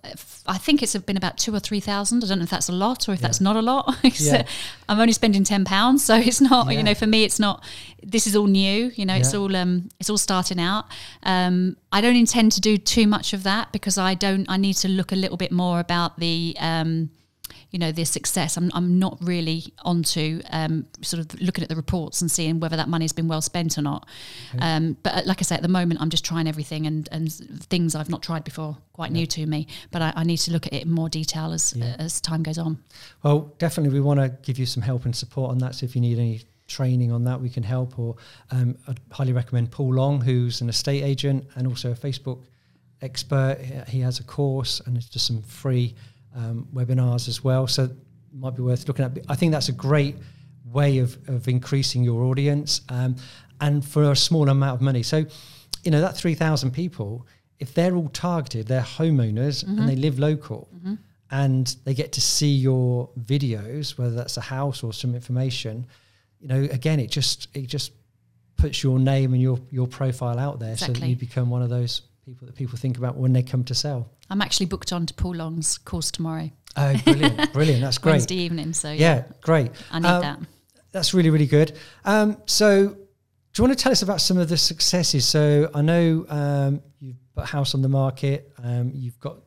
I 0.47 0.59
think 0.59 0.83
it's 0.83 0.97
been 0.97 1.17
about 1.17 1.39
two 1.39 1.55
or 1.55 1.61
three 1.61 1.81
thousand. 1.81 2.25
I 2.25 2.29
don't 2.29 2.39
know 2.39 2.45
if 2.45 2.51
that's 2.51 2.69
a 2.69 2.73
lot 2.73 3.09
or 3.09 3.13
if 3.13 3.21
yeah. 3.21 3.27
that's 3.29 3.41
not 3.41 3.57
a 3.57 3.63
lot. 3.63 3.97
yeah. 4.21 4.45
I'm 4.89 5.01
only 5.01 5.13
spending 5.13 5.45
ten 5.45 5.65
pounds, 5.65 6.05
so 6.05 6.17
it's 6.17 6.41
not. 6.41 6.67
Yeah. 6.67 6.79
You 6.79 6.83
know, 6.83 6.95
for 6.95 7.07
me, 7.07 7.25
it's 7.25 7.39
not. 7.39 7.65
This 8.03 8.27
is 8.27 8.35
all 8.35 8.47
new. 8.47 8.93
You 8.95 9.07
know, 9.07 9.15
it's 9.15 9.35
all 9.35 9.55
um, 9.57 9.89
it's 10.01 10.11
all 10.11 10.19
starting 10.19 10.61
out. 10.61 10.87
Um, 11.23 11.77
I 11.93 12.01
don't 12.01 12.17
intend 12.17 12.53
to 12.53 12.61
do 12.61 12.77
too 12.77 13.07
much 13.07 13.33
of 13.33 13.43
that 13.45 13.73
because 13.73 13.99
I 13.99 14.15
don't. 14.15 14.49
I 14.49 14.57
need 14.57 14.75
to 14.75 14.89
look 14.89 15.13
a 15.13 15.17
little 15.17 15.37
bit 15.37 15.53
more 15.53 15.81
about 15.81 16.19
the. 16.19 16.57
Um, 16.59 17.11
you 17.73 17.79
know 17.79 17.91
their 17.91 18.05
success. 18.05 18.57
I'm, 18.57 18.71
I'm 18.75 18.99
not 18.99 19.19
really 19.23 19.73
onto 19.83 20.43
um, 20.51 20.87
sort 21.01 21.21
of 21.21 21.41
looking 21.41 21.63
at 21.65 21.71
the 21.71 21.77
reports 21.77 22.21
and 22.21 22.31
seeing 22.31 22.61
whether 22.61 22.77
that 22.77 22.89
money 22.89 23.05
has 23.05 23.13
been 23.13 23.29
well 23.29 23.41
spent 23.41 23.79
or 23.79 23.83
not. 23.83 24.07
Okay. 24.55 24.65
Um, 24.65 24.97
but 25.03 25.15
uh, 25.15 25.23
like 25.25 25.39
I 25.41 25.43
say, 25.43 25.57
at 25.57 25.63
the 25.63 25.69
moment, 25.69 26.01
I'm 26.01 26.11
just 26.11 26.25
trying 26.25 26.47
everything 26.47 26.87
and, 26.87 27.09
and 27.11 27.33
things 27.33 27.95
I've 27.95 28.11
not 28.11 28.23
tried 28.23 28.45
before, 28.45 28.77
quite 28.93 29.11
yeah. 29.11 29.21
new 29.21 29.27
to 29.27 29.47
me. 29.47 29.67
But 29.91 30.03
I, 30.03 30.13
I, 30.17 30.25
need 30.25 30.37
to 30.39 30.53
look 30.53 30.67
at 30.67 30.75
it 30.75 30.83
in 30.83 30.91
more 30.91 31.09
detail 31.09 31.53
as 31.53 31.75
yeah. 31.75 31.97
as 31.99 32.21
time 32.21 32.43
goes 32.43 32.59
on. 32.59 32.79
Well, 33.23 33.53
definitely, 33.59 33.99
we 33.99 34.01
want 34.01 34.21
to 34.21 34.29
give 34.43 34.59
you 34.59 34.67
some 34.67 34.83
help 34.83 35.07
and 35.07 35.17
support 35.17 35.51
on 35.51 35.59
that. 35.59 35.75
So 35.75 35.85
if 35.85 35.95
you 35.95 36.03
need 36.03 36.19
any 36.19 36.43
training 36.69 37.11
on 37.11 37.25
that, 37.25 37.41
we 37.41 37.49
can 37.49 37.63
help. 37.63 37.99
Or 37.99 38.17
um, 38.51 38.77
I'd 38.87 39.01
highly 39.11 39.33
recommend 39.33 39.71
Paul 39.71 39.95
Long, 39.95 40.21
who's 40.21 40.61
an 40.61 40.69
estate 40.69 41.03
agent 41.03 41.47
and 41.55 41.67
also 41.67 41.91
a 41.91 41.95
Facebook 41.95 42.41
expert. 43.01 43.59
He 43.89 44.01
has 44.01 44.21
a 44.21 44.25
course 44.25 44.81
and 44.85 44.97
it's 44.97 45.09
just 45.09 45.27
some 45.27 45.43
free 45.43 45.95
um, 46.35 46.69
webinars 46.75 47.29
as 47.29 47.43
well. 47.45 47.67
So 47.67 47.85
it 47.85 47.91
might 48.33 48.57
be 48.57 48.63
worth 48.63 48.87
looking 48.89 49.05
at. 49.05 49.19
I 49.29 49.35
think 49.35 49.53
that's 49.53 49.69
a 49.69 49.73
great 49.73 50.17
way 50.65 50.99
of, 50.99 51.19
of 51.29 51.49
increasing 51.49 52.03
your 52.03 52.23
audience 52.25 52.81
um, 52.89 53.17
and 53.61 53.85
for 53.85 54.11
a 54.11 54.17
small 54.17 54.49
amount 54.49 54.77
of 54.77 54.81
money. 54.81 55.03
So, 55.03 55.25
you 55.85 55.91
know, 55.91 56.01
that 56.01 56.17
3,000 56.17 56.71
people, 56.73 57.27
if 57.59 57.75
they're 57.75 57.95
all 57.95 58.09
targeted, 58.09 58.67
they're 58.67 58.81
homeowners 58.81 59.65
mm-hmm. 59.65 59.79
and 59.79 59.89
they 59.89 59.97
live 59.97 60.19
local 60.19 60.69
mm-hmm. 60.75 60.95
and 61.31 61.77
they 61.85 61.95
get 61.95 62.13
to 62.13 62.21
see 62.21 62.53
your 62.53 63.11
videos, 63.21 63.99
whether 63.99 64.15
that's 64.15 64.37
a 64.37 64.43
house 64.43 64.83
or 64.83 64.93
some 64.93 65.15
information, 65.15 65.87
you 66.41 66.49
know, 66.49 66.63
again, 66.73 66.99
it 66.99 67.11
just, 67.11 67.49
it 67.55 67.67
just 67.67 67.93
puts 68.57 68.83
your 68.83 68.99
name 68.99 69.33
and 69.33 69.43
your, 69.43 69.59
your 69.71 69.87
profile 69.87 70.39
out 70.39 70.59
there 70.59 70.73
exactly. 70.73 70.95
so 70.95 71.01
that 71.01 71.09
you 71.09 71.17
become 71.17 71.51
one 71.51 71.63
of 71.63 71.71
those 71.71 72.03
people 72.25 72.47
that 72.47 72.55
people 72.57 72.79
think 72.79 72.99
about 72.99 73.17
when 73.17 73.33
they 73.33 73.43
come 73.43 73.65
to 73.65 73.75
sell. 73.75 74.09
I'm 74.31 74.41
actually 74.43 74.67
booked 74.67 74.93
on 74.93 75.07
to 75.07 75.15
Paul 75.15 75.37
Long's 75.37 75.79
course 75.79 76.11
tomorrow. 76.11 76.51
Oh, 76.77 76.95
brilliant, 77.05 77.53
brilliant. 77.53 77.81
That's 77.83 77.99
great. 77.99 78.13
Wednesday 78.13 78.37
evening. 78.37 78.73
So 78.73 78.91
yeah, 78.91 78.99
Yeah, 79.17 79.25
great. 79.43 79.71
I 79.91 79.99
need 79.99 80.09
Um, 80.09 80.23
that. 80.23 80.39
That's 80.93 81.15
really, 81.15 81.31
really 81.31 81.47
good. 81.47 81.73
Um, 82.05 82.37
so, 82.47 82.89
do 82.89 82.97
you 83.63 83.65
want 83.65 83.77
to 83.77 83.83
tell 83.83 83.93
us 83.93 84.03
about 84.03 84.21
some 84.21 84.37
of 84.39 84.49
the 84.49 84.57
successes? 84.59 85.27
So, 85.27 85.71
I 85.75 85.81
know 85.83 86.27
um, 86.29 86.83
you've 87.01 87.17
got 87.35 87.45
a 87.45 87.47
house 87.47 87.75
on 87.75 87.81
the 87.83 87.89
market. 87.89 88.53
Um, 88.63 88.91
you've 88.95 89.19
got 89.19 89.39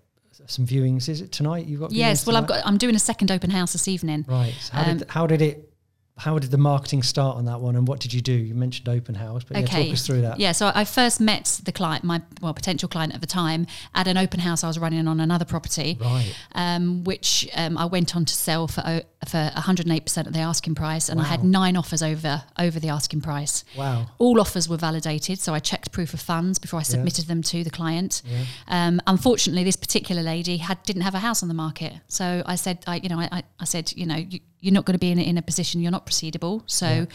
some 0.48 0.66
viewings. 0.66 1.08
Is 1.08 1.22
it 1.22 1.32
tonight? 1.32 1.66
You've 1.68 1.80
got 1.82 1.92
Yes. 1.92 2.26
Well, 2.28 2.36
I've 2.36 2.48
got. 2.48 2.66
I'm 2.66 2.78
doing 2.78 2.96
a 2.96 3.00
second 3.00 3.32
open 3.32 3.50
house 3.52 3.74
this 3.74 3.88
evening. 3.88 4.26
right. 4.28 4.54
So 4.60 4.74
how 4.74 4.92
um, 4.92 4.98
did 4.98 5.10
how 5.10 5.28
did 5.28 5.42
it? 5.42 5.72
How 6.17 6.39
did 6.39 6.49
the 6.49 6.58
marketing 6.58 7.04
start 7.04 7.36
on 7.36 7.43
that 7.45 7.60
one, 7.60 7.75
and 7.75 7.86
what 7.86 7.99
did 7.99 8.13
you 8.13 8.21
do? 8.21 8.32
You 8.32 8.56
mentioned 8.56 8.88
open 8.88 9.15
house, 9.15 9.43
but 9.43 9.58
yeah, 9.58 9.65
talk 9.65 9.91
us 9.91 10.08
through 10.08 10.21
that. 10.21 10.39
Yeah, 10.39 10.54
so 10.54 10.71
I 10.73 10.86
first 10.86 11.19
met 11.19 11.60
the 11.65 11.73
client, 11.73 12.06
my 12.06 12.21
well 12.41 12.54
potential 12.54 12.88
client 12.88 13.13
at 13.13 13.19
the 13.19 13.28
time, 13.28 13.67
at 13.93 14.08
an 14.08 14.15
open 14.17 14.39
house 14.39 14.63
I 14.63 14.67
was 14.67 14.80
running 14.80 15.10
on 15.10 15.19
another 15.19 15.43
property, 15.43 15.97
Right. 15.99 16.34
um, 16.54 17.04
which 17.04 17.49
um, 17.54 17.78
I 17.78 17.84
went 17.86 18.15
on 18.15 18.23
to 18.23 18.34
sell 18.34 18.67
for 18.69 19.01
for 19.28 19.51
108 19.56 20.06
percent 20.06 20.28
of 20.28 20.34
the 20.34 20.39
asking 20.39 20.75
price, 20.75 21.10
and 21.10 21.19
I 21.19 21.25
had 21.25 21.43
nine 21.43 21.75
offers 21.75 22.01
over 22.01 22.43
over 22.58 22.80
the 22.80 22.88
asking 22.89 23.19
price. 23.19 23.65
Wow. 23.75 24.06
All 24.17 24.39
offers 24.39 24.69
were 24.69 24.78
validated, 24.78 25.39
so 25.39 25.54
I 25.54 25.60
checked 25.60 25.91
proof 25.91 26.13
of 26.13 26.21
funds 26.21 26.60
before 26.60 26.80
I 26.80 26.84
submitted 26.84 27.25
them 27.28 27.41
to 27.43 27.62
the 27.65 27.69
client. 27.71 28.21
Yeah. 28.25 28.45
Um, 28.69 29.01
unfortunately, 29.06 29.65
this 29.65 29.75
particular 29.75 30.21
lady 30.23 30.58
had 30.58 30.82
didn't 30.84 31.01
have 31.01 31.15
a 31.15 31.19
house 31.19 31.41
on 31.43 31.49
the 31.49 31.56
market, 31.56 31.93
so 32.08 32.41
I 32.45 32.56
said, 32.56 32.86
I, 32.88 32.97
you 33.04 33.10
know, 33.10 33.19
I- 33.19 33.43
I 33.60 33.65
said, 33.65 33.91
you 33.95 34.06
know, 34.06 34.15
you, 34.15 34.39
you're 34.62 34.74
not 34.74 34.86
going 34.86 34.94
to 34.94 35.00
be 35.00 35.12
in, 35.12 35.20
a- 35.20 35.24
in 35.24 35.38
a 35.38 35.41
position 35.41 35.82
you're 35.82 35.91
not 35.91 36.06
proceedable. 36.06 36.63
So, 36.65 37.06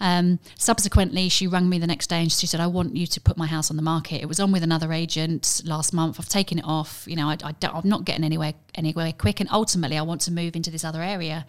um, 0.00 0.38
subsequently, 0.56 1.28
she 1.28 1.46
rang 1.46 1.68
me 1.68 1.78
the 1.78 1.86
next 1.86 2.08
day 2.08 2.20
and 2.20 2.30
she 2.30 2.46
said, 2.46 2.60
I 2.60 2.66
want 2.66 2.96
you 2.96 3.06
to 3.06 3.20
put 3.20 3.36
my 3.36 3.46
house 3.46 3.70
on 3.70 3.76
the 3.76 3.82
market. 3.82 4.20
It 4.20 4.26
was 4.26 4.40
on 4.40 4.52
with 4.52 4.62
another 4.62 4.92
agent 4.92 5.62
last 5.64 5.92
month. 5.94 6.20
I've 6.20 6.28
taken 6.28 6.58
it 6.58 6.64
off. 6.66 7.04
You 7.06 7.16
know, 7.16 7.28
I, 7.28 7.36
I 7.42 7.52
don't, 7.52 7.74
I'm 7.74 7.88
not 7.88 8.04
getting 8.04 8.24
anywhere 8.24 8.54
anywhere 8.74 9.12
quick, 9.12 9.40
and 9.40 9.48
ultimately, 9.50 9.96
I 9.96 10.02
want 10.02 10.20
to 10.22 10.32
move 10.32 10.54
into 10.54 10.70
this 10.70 10.84
other 10.84 11.02
area. 11.02 11.46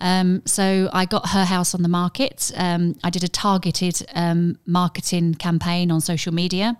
Um, 0.00 0.42
so 0.46 0.90
I 0.92 1.04
got 1.04 1.28
her 1.30 1.44
house 1.44 1.74
on 1.74 1.82
the 1.82 1.88
market. 1.88 2.50
Um, 2.56 2.96
I 3.04 3.10
did 3.10 3.22
a 3.24 3.28
targeted 3.28 4.04
um, 4.14 4.58
marketing 4.66 5.34
campaign 5.36 5.90
on 5.90 6.00
social 6.00 6.34
media. 6.34 6.76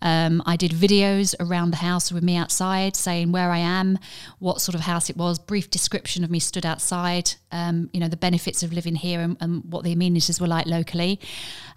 Um, 0.00 0.42
I 0.46 0.56
did 0.56 0.72
videos 0.72 1.34
around 1.40 1.70
the 1.70 1.76
house 1.78 2.10
with 2.12 2.22
me 2.22 2.36
outside, 2.36 2.96
saying 2.96 3.32
where 3.32 3.50
I 3.50 3.58
am, 3.58 3.98
what 4.38 4.60
sort 4.60 4.74
of 4.74 4.82
house 4.82 5.08
it 5.10 5.16
was, 5.16 5.38
brief 5.38 5.70
description 5.70 6.24
of 6.24 6.30
me 6.30 6.38
stood 6.38 6.66
outside, 6.66 7.32
um, 7.50 7.88
you 7.92 8.00
know, 8.00 8.08
the 8.08 8.16
benefits 8.16 8.62
of 8.62 8.72
living 8.72 8.94
here 8.96 9.20
and, 9.20 9.36
and 9.40 9.62
what 9.72 9.84
the 9.84 9.92
amenities 9.92 10.40
were 10.40 10.46
like 10.46 10.66
locally. 10.66 11.20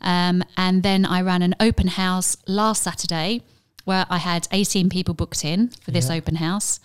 Um, 0.02 0.44
and 0.58 0.84
then 0.84 1.06
I 1.06 1.22
ran 1.22 1.42
an 1.42 1.56
open 1.60 1.88
house 1.88 2.38
last 2.48 2.84
Saturday 2.84 3.42
where 3.86 4.06
I 4.10 4.18
had 4.18 4.48
18 4.52 4.90
people 4.90 5.14
booked 5.14 5.46
in 5.46 5.70
for 5.84 5.92
this 5.92 6.10
Yeah. 6.10 6.16
open 6.16 6.36
house. 6.38 6.80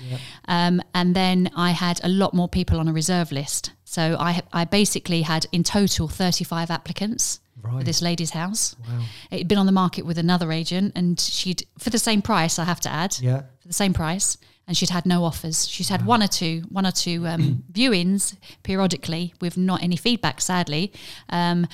Um, 0.49 0.83
and 0.95 1.17
then 1.17 1.51
I 1.57 1.71
had 1.71 1.99
a 2.05 2.09
lot 2.09 2.35
more 2.35 2.47
people 2.49 2.79
on 2.79 2.89
a 2.89 2.93
reserve 2.93 3.33
list. 3.33 3.73
So 3.85 4.17
I, 4.21 4.43
I 4.53 4.67
basically 4.67 5.23
had 5.23 5.47
in 5.51 5.65
total 5.65 6.09
35 6.09 6.71
applicants 6.71 7.41
Right. 7.63 7.85
this 7.85 8.01
lady's 8.03 8.31
house. 8.31 8.77
Wow. 8.89 9.05
It 9.31 9.39
had 9.39 9.49
been 9.49 9.59
on 9.59 9.67
the 9.67 9.73
market 9.73 10.05
with 10.07 10.19
another 10.19 10.53
agent, 10.53 10.93
and 10.97 11.19
she'd, 11.21 11.67
for 11.79 11.91
the 11.91 11.99
same 11.99 12.23
price, 12.23 12.59
I 12.59 12.65
have 12.65 12.81
to 12.81 12.89
add, 12.89 13.17
Yeah. 13.21 13.43
for 13.61 13.69
the 13.69 13.75
same 13.75 13.93
price, 13.93 14.37
and 14.67 14.77
she'd 14.77 14.91
had 14.91 15.07
no 15.07 15.25
offers. 15.25 15.67
She's 15.69 15.89
had 15.89 16.07
one 16.07 16.23
or 16.23 16.29
two, 16.29 16.63
one 16.71 16.87
or 16.87 16.93
two 16.93 17.27
um, 17.27 17.65
viewings 17.73 18.37
periodically 18.63 19.35
with 19.41 19.57
not 19.57 19.83
any 19.83 19.97
feedback, 19.97 20.41
sadly. 20.41 20.93
Um, 21.29 21.67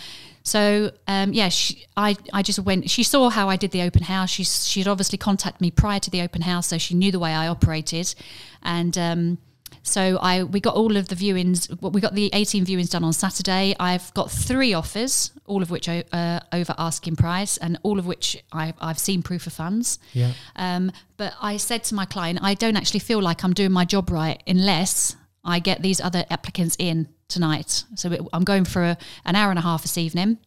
so 0.42 0.92
um, 1.08 1.32
yeah, 1.32 1.48
she, 1.48 1.84
I 1.96 2.16
I 2.32 2.42
just 2.42 2.60
went. 2.60 2.88
She 2.88 3.02
saw 3.02 3.30
how 3.30 3.48
I 3.48 3.56
did 3.56 3.72
the 3.72 3.82
open 3.82 4.02
house. 4.02 4.30
She 4.30 4.44
she'd 4.44 4.86
obviously 4.86 5.18
contacted 5.18 5.60
me 5.60 5.70
prior 5.72 5.98
to 6.00 6.10
the 6.10 6.22
open 6.22 6.42
house, 6.42 6.68
so 6.68 6.78
she 6.78 6.94
knew 6.94 7.10
the 7.12 7.18
way 7.18 7.34
I 7.34 7.48
operated, 7.48 8.14
and. 8.62 9.38
So 9.86 10.18
I 10.20 10.42
we 10.42 10.60
got 10.60 10.74
all 10.74 10.96
of 10.96 11.08
the 11.08 11.14
viewings. 11.14 11.80
well, 11.80 11.90
We 11.90 12.00
got 12.00 12.14
the 12.14 12.30
18 12.32 12.66
viewings 12.66 12.90
done 12.90 13.04
on 13.04 13.12
Saturday. 13.12 13.74
I've 13.78 14.12
got 14.14 14.30
three 14.30 14.74
offers, 14.74 15.32
all 15.46 15.62
of 15.62 15.70
which 15.70 15.88
are 15.88 16.02
uh, 16.12 16.40
over 16.52 16.74
asking 16.76 17.16
price, 17.16 17.56
and 17.56 17.78
all 17.82 17.98
of 17.98 18.06
which 18.06 18.42
I, 18.52 18.74
I've 18.80 18.98
seen 18.98 19.22
proof 19.22 19.46
of 19.46 19.52
funds. 19.52 19.98
Yeah. 20.12 20.32
Um, 20.56 20.92
but 21.16 21.34
I 21.40 21.56
said 21.56 21.84
to 21.84 21.94
my 21.94 22.04
client, 22.04 22.40
I 22.42 22.54
don't 22.54 22.76
actually 22.76 23.00
feel 23.00 23.20
like 23.22 23.44
I'm 23.44 23.52
doing 23.54 23.72
my 23.72 23.84
job 23.84 24.10
right 24.10 24.42
unless 24.46 25.16
I 25.44 25.60
get 25.60 25.82
these 25.82 26.00
other 26.00 26.24
applicants 26.30 26.76
in 26.78 27.08
tonight. 27.28 27.84
So 27.94 28.10
it, 28.12 28.20
I'm 28.32 28.44
going 28.44 28.64
for 28.64 28.82
a, 28.82 28.98
an 29.24 29.36
hour 29.36 29.50
and 29.50 29.58
a 29.58 29.62
half 29.62 29.82
this 29.82 29.96
evening. 29.96 30.38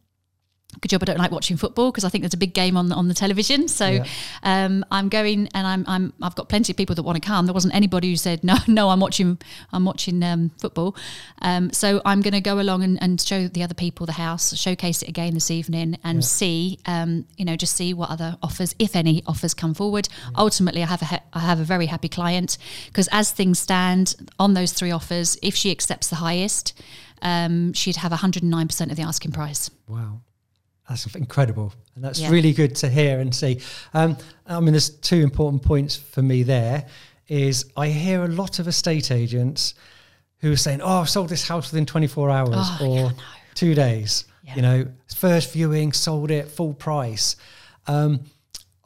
Good 0.81 0.89
job 0.89 1.01
I 1.01 1.05
don't 1.05 1.17
like 1.17 1.31
watching 1.31 1.57
football 1.57 1.91
because 1.91 2.05
I 2.05 2.09
think 2.09 2.21
there's 2.21 2.35
a 2.35 2.37
big 2.37 2.53
game 2.53 2.77
on 2.77 2.91
on 2.91 3.07
the 3.07 3.13
television. 3.15 3.67
So 3.67 3.87
Yeah. 3.87 4.05
um, 4.43 4.85
I'm 4.91 5.09
going 5.09 5.49
and 5.55 5.65
I'm 5.67 5.83
I'm 5.87 6.13
I've 6.21 6.35
got 6.35 6.47
plenty 6.47 6.71
of 6.71 6.77
people 6.77 6.95
that 6.95 7.01
want 7.03 7.15
to 7.21 7.27
come. 7.27 7.47
There 7.47 7.53
wasn't 7.55 7.73
anybody 7.73 8.11
who 8.11 8.15
said 8.15 8.43
no 8.43 8.55
no 8.67 8.89
I'm 8.89 8.99
watching 8.99 9.39
I'm 9.73 9.83
watching 9.83 10.23
um, 10.23 10.51
football. 10.59 10.95
Um, 11.41 11.73
so 11.73 12.01
I'm 12.05 12.21
going 12.21 12.33
to 12.35 12.39
go 12.41 12.59
along 12.59 12.83
and, 12.83 13.01
and 13.01 13.19
show 13.19 13.47
the 13.47 13.63
other 13.63 13.73
people 13.73 14.05
the 14.05 14.11
house, 14.13 14.55
showcase 14.55 15.01
it 15.01 15.09
again 15.09 15.33
this 15.33 15.49
evening, 15.49 15.97
and 16.03 16.23
see 16.23 16.77
um, 16.85 17.25
you 17.35 17.45
know 17.45 17.55
just 17.55 17.75
see 17.75 17.93
what 17.93 18.09
other 18.11 18.37
offers, 18.43 18.75
if 18.77 18.95
any 18.95 19.23
offers, 19.25 19.53
come 19.55 19.73
forward. 19.73 20.07
Ultimately, 20.37 20.83
I 20.83 20.85
have 20.85 21.01
a 21.01 21.05
ha- 21.05 21.23
I 21.33 21.39
have 21.39 21.59
a 21.59 21.63
very 21.65 21.87
happy 21.87 22.09
client 22.09 22.57
because 22.85 23.09
as 23.11 23.31
things 23.31 23.57
stand 23.59 24.15
on 24.37 24.53
those 24.53 24.71
three 24.71 24.91
offers, 24.91 25.35
if 25.41 25.55
she 25.55 25.71
accepts 25.71 26.09
the 26.09 26.17
highest, 26.17 26.79
um, 27.23 27.73
she'd 27.73 27.97
have 27.97 28.11
109% 28.11 28.91
of 28.91 28.95
the 28.95 29.01
asking 29.03 29.31
price. 29.31 29.69
Wow. 29.87 30.21
That's 30.89 31.05
incredible. 31.15 31.71
And 31.95 32.03
that's 32.03 32.19
Yeah. 32.19 32.29
really 32.31 32.51
good 32.51 32.75
to 32.77 32.89
hear 32.89 33.19
and 33.19 33.33
see. 33.33 33.61
Um, 33.93 34.17
I 34.47 34.59
mean, 34.59 34.73
there's 34.73 34.89
two 34.89 35.17
important 35.21 35.61
points 35.63 35.95
for 35.95 36.21
me 36.23 36.43
there 36.43 36.85
is 37.27 37.65
I 37.77 37.89
hear 37.89 38.23
a 38.23 38.27
lot 38.27 38.57
of 38.57 38.67
estate 38.67 39.11
agents 39.11 39.75
who 40.39 40.51
are 40.51 40.57
saying, 40.57 40.81
oh, 40.81 41.01
I've 41.01 41.09
sold 41.09 41.29
this 41.29 41.47
house 41.47 41.71
within 41.71 41.85
24 41.85 42.29
hours 42.31 42.55
Oh, 42.55 42.77
or 42.87 42.95
yeah, 42.95 43.03
no. 43.09 43.11
two 43.53 43.75
days. 43.75 44.25
Yeah. 44.43 44.55
You 44.55 44.61
know, 44.63 44.87
first 45.15 45.53
viewing, 45.53 45.91
sold 45.93 46.31
it, 46.31 46.47
full 46.49 46.73
price. 46.73 47.35
Um, 47.85 48.21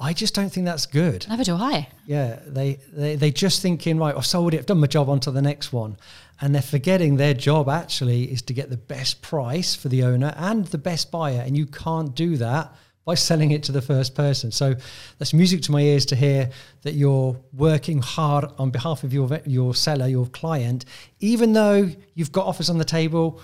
I 0.03 0.11
just 0.11 0.35
don't 0.35 0.49
think 0.51 0.65
that's 0.65 0.85
good. 0.85 1.25
Never 1.29 1.45
do 1.45 1.55
I. 1.55 1.87
Yeah, 2.05 2.39
they, 2.45 2.79
they 2.91 3.15
they 3.15 3.31
just 3.31 3.61
thinking 3.61 3.97
right. 3.97 4.13
I've 4.13 4.25
sold 4.25 4.53
it. 4.53 4.59
I've 4.59 4.65
done 4.65 4.79
my 4.79 4.87
job. 4.87 5.07
On 5.07 5.19
to 5.21 5.31
the 5.31 5.41
next 5.41 5.71
one, 5.71 5.95
and 6.41 6.53
they're 6.53 6.61
forgetting 6.61 7.15
their 7.15 7.33
job 7.33 7.69
actually 7.69 8.25
is 8.25 8.41
to 8.43 8.53
get 8.53 8.69
the 8.69 8.77
best 8.77 9.21
price 9.21 9.75
for 9.75 9.87
the 9.87 10.03
owner 10.03 10.33
and 10.35 10.65
the 10.67 10.77
best 10.77 11.09
buyer, 11.09 11.41
and 11.41 11.55
you 11.55 11.65
can't 11.65 12.13
do 12.15 12.35
that 12.37 12.75
by 13.05 13.15
selling 13.15 13.51
it 13.51 13.63
to 13.63 13.71
the 13.71 13.81
first 13.81 14.13
person. 14.13 14.51
So 14.51 14.75
that's 15.19 15.33
music 15.33 15.61
to 15.63 15.71
my 15.71 15.81
ears 15.81 16.05
to 16.07 16.15
hear 16.17 16.49
that 16.81 16.95
you're 16.95 17.37
working 17.53 18.01
hard 18.01 18.45
on 18.57 18.71
behalf 18.71 19.05
of 19.05 19.13
your 19.13 19.39
your 19.45 19.73
seller, 19.73 20.07
your 20.07 20.25
client, 20.27 20.83
even 21.21 21.53
though 21.53 21.89
you've 22.13 22.33
got 22.33 22.45
offers 22.45 22.69
on 22.69 22.77
the 22.77 22.85
table. 22.85 23.39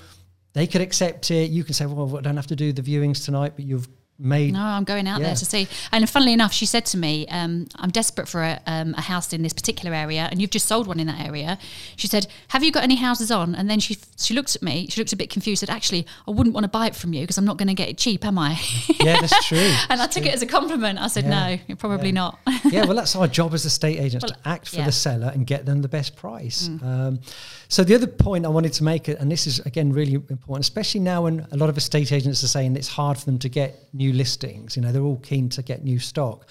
They 0.54 0.66
could 0.68 0.82
accept 0.82 1.32
it. 1.32 1.52
You 1.52 1.64
can 1.64 1.74
say, 1.74 1.86
"Well, 1.86 2.18
I 2.18 2.22
don't 2.22 2.36
have 2.36 2.48
to 2.48 2.56
do 2.56 2.74
the 2.74 2.82
viewings 2.82 3.24
tonight," 3.24 3.54
but 3.56 3.66
you've 3.66 3.88
made 4.20 4.54
No, 4.54 4.62
I'm 4.62 4.84
going 4.84 5.08
out 5.08 5.20
Yeah. 5.22 5.28
there 5.28 5.36
to 5.36 5.46
see. 5.46 5.68
And 5.92 6.08
funnily 6.10 6.34
enough, 6.34 6.52
she 6.54 6.66
said 6.66 6.86
to 6.88 6.98
me, 6.98 7.26
um, 7.30 7.68
"I'm 7.78 7.90
desperate 7.90 8.28
for 8.28 8.44
a, 8.44 8.60
um, 8.68 8.94
a 8.98 9.02
house 9.02 9.32
in 9.34 9.42
this 9.44 9.54
particular 9.54 9.96
area, 9.96 10.28
and 10.30 10.42
you've 10.42 10.50
just 10.52 10.68
sold 10.68 10.88
one 10.88 11.00
in 11.00 11.08
that 11.08 11.20
area." 11.26 11.58
She 11.96 12.08
said, 12.08 12.28
"Have 12.50 12.64
you 12.64 12.72
got 12.72 12.84
any 12.84 12.96
houses 12.96 13.32
on?" 13.32 13.56
And 13.56 13.70
then 13.70 13.80
she 13.80 13.98
she 14.18 14.34
looked 14.34 14.56
at 14.56 14.62
me. 14.62 14.88
She 14.90 15.00
looked 15.00 15.14
a 15.14 15.16
bit 15.16 15.30
confused. 15.30 15.62
Said, 15.62 15.70
"Actually, 15.70 16.06
I 16.28 16.32
wouldn't 16.32 16.54
want 16.54 16.66
to 16.66 16.70
buy 16.70 16.88
it 16.88 16.96
from 16.96 17.14
you 17.14 17.22
because 17.22 17.38
I'm 17.38 17.46
not 17.46 17.58
going 17.58 17.70
to 17.70 17.74
get 17.74 17.88
it 17.90 17.98
cheap, 17.98 18.26
am 18.26 18.38
I?" 18.38 18.60
yeah, 19.00 19.22
that's 19.22 19.48
true. 19.48 19.58
and 19.90 20.02
I 20.02 20.08
took 20.08 20.26
it 20.26 20.34
as 20.34 20.42
a 20.42 20.46
compliment. 20.48 21.00
I 21.00 21.08
said, 21.08 21.24
Yeah. 21.26 21.58
"No, 21.68 21.76
probably 21.76 22.10
Yeah. 22.10 22.14
not." 22.14 22.40
yeah, 22.72 22.86
well, 22.86 22.96
that's 22.96 23.16
our 23.16 23.28
job 23.28 23.54
as 23.54 23.64
estate 23.66 24.00
agents 24.00 24.26
Well, 24.26 24.34
to 24.44 24.50
act 24.50 24.68
for. 24.70 24.78
Mm. 24.78 24.86
the 24.86 24.92
seller 24.92 25.32
and 25.34 25.46
get 25.46 25.66
them 25.66 25.82
the 25.82 25.88
best 25.88 26.16
price. 26.16 26.68
Um, 26.82 27.20
so 27.68 27.84
the 27.84 27.94
other 27.96 28.08
point 28.08 28.46
I 28.46 28.50
wanted 28.50 28.74
to 28.74 28.84
make, 28.84 29.08
and 29.08 29.32
this 29.32 29.46
is 29.46 29.60
again 29.60 29.92
really 29.94 30.14
important, 30.14 30.60
especially 30.62 31.02
now 31.02 31.24
when 31.24 31.46
a 31.52 31.58
lot 31.58 31.70
of 31.70 31.78
estate 31.78 32.12
agents 32.12 32.44
are 32.44 32.48
saying 32.48 32.76
it's 32.76 32.88
hard 32.88 33.18
for 33.18 33.26
them 33.26 33.38
to 33.40 33.50
get 33.50 33.88
new 33.94 34.09
listings. 34.14 34.76
You 34.76 34.82
know, 34.82 34.92
they're 34.92 35.02
all 35.02 35.20
keen 35.20 35.50
to 35.50 35.62
get 35.62 35.84
new 35.84 36.00
stock. 36.00 36.48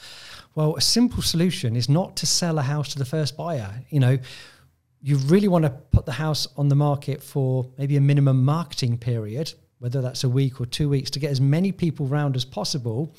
Well, 0.54 0.76
a 0.76 0.80
simple 0.80 1.22
solution 1.22 1.76
is 1.76 1.88
not 1.88 2.16
to 2.16 2.26
sell 2.26 2.58
a 2.58 2.62
house 2.62 2.88
to 2.92 2.98
the 2.98 3.04
first 3.04 3.36
buyer. 3.36 3.84
You 3.90 4.00
know, 4.00 4.18
you 5.00 5.16
really 5.16 5.48
want 5.48 5.64
to 5.64 5.70
put 5.70 6.06
the 6.06 6.12
house 6.12 6.48
on 6.56 6.68
the 6.68 6.74
market 6.74 7.22
for 7.22 7.70
maybe 7.78 7.96
a 7.96 8.00
minimum 8.00 8.44
marketing 8.44 8.98
period, 8.98 9.52
whether 9.78 10.00
that's 10.00 10.24
a 10.24 10.28
week 10.28 10.60
or 10.60 10.66
two 10.66 10.88
weeks, 10.88 11.10
to 11.10 11.20
get 11.20 11.30
as 11.30 11.40
many 11.40 11.70
people 11.70 12.06
round 12.06 12.34
as 12.34 12.44
possible. 12.44 13.14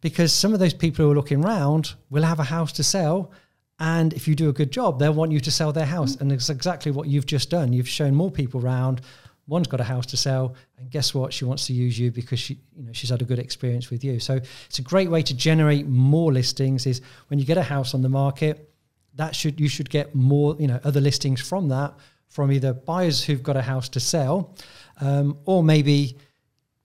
Because 0.00 0.32
some 0.32 0.52
of 0.52 0.60
those 0.60 0.74
people 0.74 1.04
who 1.04 1.10
are 1.12 1.14
looking 1.14 1.40
round 1.40 1.94
will 2.10 2.24
have 2.24 2.40
a 2.40 2.44
house 2.44 2.72
to 2.72 2.82
sell. 2.82 3.30
And 3.78 4.12
if 4.12 4.28
you 4.28 4.34
do 4.34 4.48
a 4.48 4.52
good 4.52 4.70
job, 4.70 4.98
they'll 4.98 5.14
want 5.14 5.32
you 5.32 5.40
to 5.40 5.50
sell 5.50 5.72
their 5.72 5.86
house. 5.86 6.16
Mm. 6.16 6.20
And 6.20 6.32
it's 6.32 6.50
exactly 6.50 6.92
what 6.92 7.08
you've 7.08 7.26
just 7.26 7.50
done. 7.50 7.72
You've 7.72 7.88
shown 7.88 8.14
more 8.14 8.30
people 8.30 8.60
round. 8.60 9.00
One's 9.46 9.66
got 9.66 9.80
a 9.80 9.84
house 9.84 10.06
to 10.06 10.16
sell, 10.16 10.54
and 10.78 10.90
guess 10.90 11.14
what? 11.14 11.32
She 11.32 11.44
wants 11.44 11.66
to 11.66 11.72
use 11.72 11.98
you 11.98 12.10
because 12.10 12.40
she, 12.40 12.58
you 12.76 12.84
know, 12.84 12.92
she's 12.92 13.10
had 13.10 13.20
a 13.20 13.24
good 13.24 13.38
experience 13.38 13.90
with 13.90 14.02
you. 14.02 14.18
So 14.18 14.40
it's 14.66 14.78
a 14.78 14.82
great 14.82 15.10
way 15.10 15.22
to 15.22 15.34
generate 15.34 15.86
more 15.86 16.32
listings. 16.32 16.86
Is 16.86 17.00
when 17.28 17.38
you 17.38 17.44
get 17.44 17.58
a 17.58 17.62
house 17.62 17.94
on 17.94 18.02
the 18.02 18.08
market, 18.08 18.70
that 19.16 19.34
should 19.34 19.60
you 19.60 19.68
should 19.68 19.90
get 19.90 20.14
more 20.14 20.56
you 20.58 20.66
know 20.66 20.80
other 20.84 21.00
listings 21.00 21.40
from 21.40 21.68
that 21.68 21.94
from 22.28 22.50
either 22.50 22.72
buyers 22.72 23.22
who've 23.22 23.42
got 23.42 23.56
a 23.56 23.62
house 23.62 23.88
to 23.88 24.00
sell 24.00 24.54
um, 25.00 25.38
or 25.44 25.62
maybe 25.62 26.16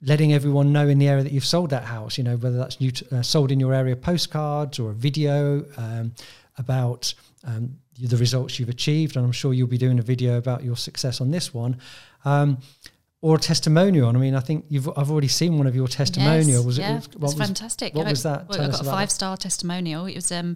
letting 0.01 0.33
everyone 0.33 0.71
know 0.71 0.87
in 0.87 0.99
the 0.99 1.07
area 1.07 1.23
that 1.23 1.31
you've 1.31 1.45
sold 1.45 1.71
that 1.71 1.83
house 1.83 2.17
you 2.17 2.23
know 2.23 2.35
whether 2.37 2.57
that's 2.57 2.79
new 2.79 2.91
to, 2.91 3.17
uh, 3.17 3.21
sold 3.21 3.51
in 3.51 3.59
your 3.59 3.73
area 3.73 3.95
postcards 3.95 4.79
or 4.79 4.91
a 4.91 4.93
video 4.93 5.65
um, 5.77 6.13
about 6.57 7.13
um, 7.45 7.77
the 8.07 8.17
results 8.17 8.59
you've 8.59 8.69
achieved, 8.69 9.15
and 9.15 9.25
I'm 9.25 9.31
sure 9.31 9.53
you'll 9.53 9.67
be 9.67 9.77
doing 9.77 9.99
a 9.99 10.03
video 10.03 10.37
about 10.37 10.63
your 10.63 10.77
success 10.77 11.19
on 11.19 11.31
this 11.31 11.53
one. 11.53 11.77
Um, 12.25 12.59
or 13.21 13.35
a 13.35 13.39
testimonial. 13.39 14.07
I 14.07 14.13
mean, 14.13 14.33
I 14.33 14.39
think 14.39 14.65
you've 14.69 14.87
I've 14.97 15.11
already 15.11 15.27
seen 15.27 15.57
one 15.57 15.67
of 15.67 15.75
your 15.75 15.87
testimonials. 15.87 16.77
Yes, 16.77 16.89
yeah, 16.89 16.97
it, 16.97 17.19
was 17.19 17.33
fantastic. 17.33 17.93
What 17.93 18.07
was 18.07 18.23
that? 18.23 18.47
Well, 18.47 18.61
I 18.61 18.67
got 18.67 18.81
a 18.81 18.83
five 18.83 19.11
star 19.11 19.35
testimonial. 19.35 20.05
It 20.05 20.15
was 20.15 20.31
um, 20.31 20.55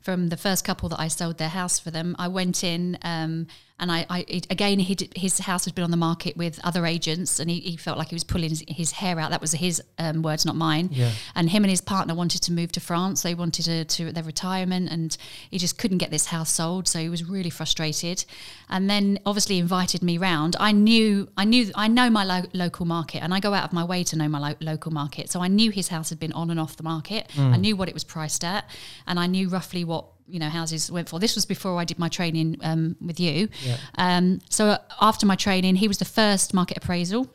from 0.00 0.28
the 0.28 0.36
first 0.36 0.64
couple 0.64 0.88
that 0.88 1.00
I 1.00 1.08
sold 1.08 1.38
their 1.38 1.48
house 1.48 1.78
for 1.78 1.90
them. 1.90 2.16
I 2.18 2.28
went 2.28 2.64
in. 2.64 2.98
Um, 3.02 3.46
and 3.80 3.90
I, 3.90 4.06
I 4.10 4.26
again, 4.50 4.78
did, 4.78 5.12
his 5.16 5.38
house 5.38 5.64
had 5.64 5.74
been 5.74 5.84
on 5.84 5.90
the 5.90 5.96
market 5.96 6.36
with 6.36 6.60
other 6.62 6.86
agents, 6.86 7.40
and 7.40 7.50
he, 7.50 7.60
he 7.60 7.76
felt 7.76 7.98
like 7.98 8.08
he 8.08 8.14
was 8.14 8.24
pulling 8.24 8.50
his, 8.50 8.62
his 8.68 8.92
hair 8.92 9.18
out. 9.18 9.30
That 9.30 9.40
was 9.40 9.52
his 9.52 9.82
um, 9.98 10.22
words, 10.22 10.44
not 10.44 10.54
mine. 10.54 10.90
Yeah. 10.92 11.10
And 11.34 11.48
him 11.48 11.64
and 11.64 11.70
his 11.70 11.80
partner 11.80 12.14
wanted 12.14 12.42
to 12.42 12.52
move 12.52 12.70
to 12.72 12.80
France. 12.80 13.22
They 13.22 13.34
wanted 13.34 13.64
to, 13.64 13.84
to 13.84 14.12
their 14.12 14.22
retirement, 14.22 14.90
and 14.90 15.16
he 15.50 15.58
just 15.58 15.78
couldn't 15.78 15.98
get 15.98 16.10
this 16.10 16.26
house 16.26 16.50
sold. 16.50 16.86
So 16.86 16.98
he 16.98 17.08
was 17.08 17.24
really 17.24 17.50
frustrated. 17.50 18.24
And 18.68 18.88
then 18.88 19.18
obviously 19.24 19.58
invited 19.58 20.02
me 20.02 20.18
round. 20.18 20.56
I 20.60 20.72
knew, 20.72 21.28
I 21.36 21.46
knew, 21.46 21.72
I 21.74 21.88
know 21.88 22.10
my 22.10 22.24
lo- 22.24 22.50
local 22.52 22.84
market, 22.84 23.22
and 23.22 23.32
I 23.32 23.40
go 23.40 23.54
out 23.54 23.64
of 23.64 23.72
my 23.72 23.84
way 23.84 24.04
to 24.04 24.16
know 24.16 24.28
my 24.28 24.50
lo- 24.50 24.56
local 24.60 24.92
market. 24.92 25.30
So 25.30 25.40
I 25.40 25.48
knew 25.48 25.70
his 25.70 25.88
house 25.88 26.10
had 26.10 26.20
been 26.20 26.32
on 26.32 26.50
and 26.50 26.60
off 26.60 26.76
the 26.76 26.82
market. 26.82 27.28
Mm. 27.34 27.54
I 27.54 27.56
knew 27.56 27.76
what 27.76 27.88
it 27.88 27.94
was 27.94 28.04
priced 28.04 28.44
at, 28.44 28.68
and 29.06 29.18
I 29.18 29.26
knew 29.26 29.48
roughly 29.48 29.84
what 29.84 30.04
you 30.30 30.38
know 30.38 30.48
houses 30.48 30.90
went 30.90 31.08
for. 31.08 31.18
This 31.18 31.34
was 31.34 31.46
before 31.46 31.78
I 31.78 31.84
did 31.84 31.98
my 31.98 32.08
training 32.08 32.56
um, 32.62 32.96
with 33.00 33.20
you. 33.20 33.48
Yeah. 33.62 33.76
Um, 33.98 34.40
so 34.48 34.76
after 35.00 35.26
my 35.26 35.36
training, 35.36 35.76
he 35.76 35.88
was 35.88 35.98
the 35.98 36.04
first 36.04 36.54
market 36.54 36.76
appraisal. 36.78 37.28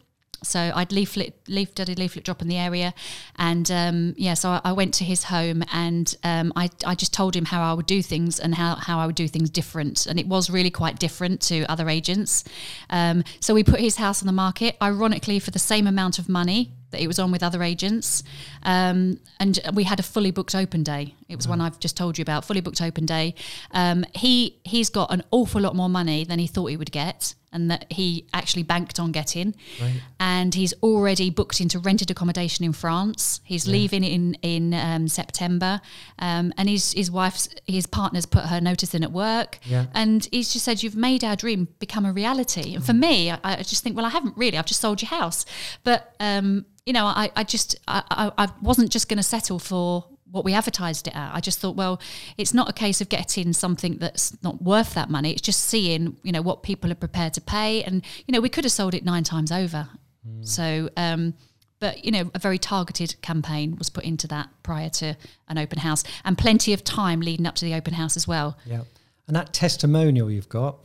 So 0.43 0.71
I'd 0.75 0.91
leaflet, 0.91 1.33
leaf, 1.47 1.73
did 1.73 1.89
a 1.89 1.93
leaflet 1.93 2.23
drop 2.23 2.41
in 2.41 2.47
the 2.47 2.57
area, 2.57 2.93
and 3.37 3.69
um, 3.71 4.13
yeah, 4.17 4.35
so 4.35 4.49
I, 4.49 4.61
I, 4.63 4.71
went 4.73 4.93
to 4.95 5.03
his 5.03 5.23
home 5.23 5.63
and 5.73 6.15
um, 6.23 6.53
I, 6.55 6.69
I 6.85 6.93
just 6.93 7.13
told 7.13 7.35
him 7.35 7.45
how 7.45 7.63
I 7.63 7.73
would 7.73 7.85
do 7.85 8.01
things 8.01 8.39
and 8.39 8.53
how, 8.53 8.75
how 8.75 8.99
I 8.99 9.05
would 9.05 9.15
do 9.15 9.27
things 9.27 9.49
different, 9.49 10.05
and 10.05 10.19
it 10.19 10.27
was 10.27 10.49
really 10.49 10.69
quite 10.69 10.99
different 10.99 11.41
to 11.43 11.63
other 11.65 11.89
agents. 11.89 12.43
Um, 12.89 13.23
so 13.39 13.53
we 13.53 13.63
put 13.63 13.79
his 13.79 13.95
house 13.95 14.21
on 14.21 14.27
the 14.27 14.33
market, 14.33 14.77
ironically, 14.81 15.39
for 15.39 15.51
the 15.51 15.59
same 15.59 15.87
amount 15.87 16.19
of 16.19 16.29
money 16.29 16.71
that 16.91 17.01
it 17.01 17.07
was 17.07 17.19
on 17.19 17.31
with 17.31 17.43
other 17.43 17.63
agents. 17.63 18.23
Um, 18.63 19.19
and 19.39 19.59
we 19.73 19.83
had 19.83 19.99
a 19.99 20.03
fully 20.03 20.31
booked 20.31 20.55
open 20.55 20.83
day. 20.83 21.15
It 21.27 21.35
was 21.35 21.47
wow. 21.47 21.53
one 21.53 21.61
I've 21.61 21.79
just 21.79 21.97
told 21.97 22.17
you 22.17 22.21
about, 22.21 22.45
fully 22.45 22.61
booked 22.61 22.81
open 22.81 23.05
day. 23.05 23.33
Um, 23.71 24.05
he 24.13 24.59
he's 24.63 24.89
got 24.89 25.11
an 25.11 25.23
awful 25.31 25.61
lot 25.61 25.75
more 25.75 25.89
money 25.89 26.23
than 26.23 26.37
he 26.37 26.45
thought 26.45 26.67
he 26.67 26.77
would 26.77 26.91
get, 26.91 27.33
and 27.51 27.71
that 27.71 27.91
he 27.91 28.27
actually 28.33 28.61
banked 28.61 28.99
on 28.99 29.11
getting. 29.11 29.55
Right. 29.81 30.01
And 30.19 30.53
he's 30.53 30.73
already 30.83 31.31
booked 31.31 31.61
into 31.61 31.79
rented 31.79 32.11
accommodation 32.11 32.63
in 32.63 32.73
France. 32.73 33.41
He's 33.43 33.65
yeah. 33.65 33.71
leaving 33.71 34.03
in 34.03 34.35
in 34.43 34.73
um, 34.75 35.07
September, 35.07 35.81
um, 36.19 36.53
and 36.57 36.69
his 36.69 36.93
his 36.93 37.09
wife's 37.09 37.49
his 37.65 37.87
partner's 37.87 38.27
put 38.27 38.45
her 38.45 38.61
notice 38.61 38.93
in 38.93 39.03
at 39.03 39.11
work. 39.11 39.57
Yeah. 39.63 39.87
And 39.95 40.27
he's 40.31 40.53
just 40.53 40.65
said, 40.65 40.83
"You've 40.83 40.95
made 40.95 41.23
our 41.23 41.35
dream 41.35 41.69
become 41.79 42.05
a 42.05 42.13
reality." 42.13 42.75
And 42.75 42.85
for 42.85 42.93
me, 42.93 43.31
I, 43.31 43.39
I 43.43 43.55
just 43.57 43.83
think, 43.83 43.95
well, 43.95 44.05
I 44.05 44.09
haven't 44.09 44.37
really. 44.37 44.59
I've 44.59 44.67
just 44.67 44.81
sold 44.81 45.01
your 45.01 45.09
house, 45.09 45.45
but 45.83 46.13
um, 46.19 46.65
you 46.85 46.93
know, 46.93 47.05
I, 47.05 47.31
I 47.35 47.43
just 47.43 47.77
I, 47.87 48.31
I 48.37 48.49
wasn't 48.61 48.91
just 48.91 49.09
going 49.09 49.17
to 49.17 49.23
settle 49.23 49.57
for 49.57 50.05
what 50.31 50.43
we 50.43 50.53
advertised 50.53 51.07
it 51.07 51.15
at. 51.15 51.33
I 51.33 51.39
just 51.39 51.59
thought, 51.59 51.75
well, 51.75 52.01
it's 52.37 52.53
not 52.53 52.69
a 52.69 52.73
case 52.73 53.01
of 53.01 53.09
getting 53.09 53.53
something 53.53 53.97
that's 53.97 54.41
not 54.43 54.61
worth 54.61 54.93
that 54.95 55.09
money. 55.09 55.31
It's 55.31 55.41
just 55.41 55.61
seeing, 55.61 56.17
you 56.23 56.31
know, 56.31 56.41
what 56.41 56.63
people 56.63 56.91
are 56.91 56.95
prepared 56.95 57.33
to 57.35 57.41
pay, 57.41 57.83
and 57.83 58.03
you 58.27 58.31
know, 58.31 58.41
we 58.41 58.49
could 58.49 58.63
have 58.63 58.71
sold 58.71 58.93
it 58.93 59.05
nine 59.05 59.23
times 59.23 59.51
over. 59.51 59.87
Mm. 60.27 60.47
So, 60.47 60.89
um, 60.97 61.33
but 61.79 62.03
you 62.03 62.11
know, 62.11 62.31
a 62.33 62.39
very 62.39 62.57
targeted 62.57 63.21
campaign 63.21 63.75
was 63.77 63.89
put 63.89 64.03
into 64.03 64.27
that 64.27 64.49
prior 64.63 64.89
to 64.89 65.15
an 65.47 65.57
open 65.57 65.79
house, 65.79 66.03
and 66.23 66.37
plenty 66.37 66.73
of 66.73 66.83
time 66.83 67.21
leading 67.21 67.45
up 67.45 67.55
to 67.55 67.65
the 67.65 67.73
open 67.73 67.93
house 67.93 68.17
as 68.17 68.27
well. 68.27 68.57
Yeah, 68.65 68.81
and 69.27 69.35
that 69.35 69.53
testimonial 69.53 70.31
you've 70.31 70.49
got 70.49 70.77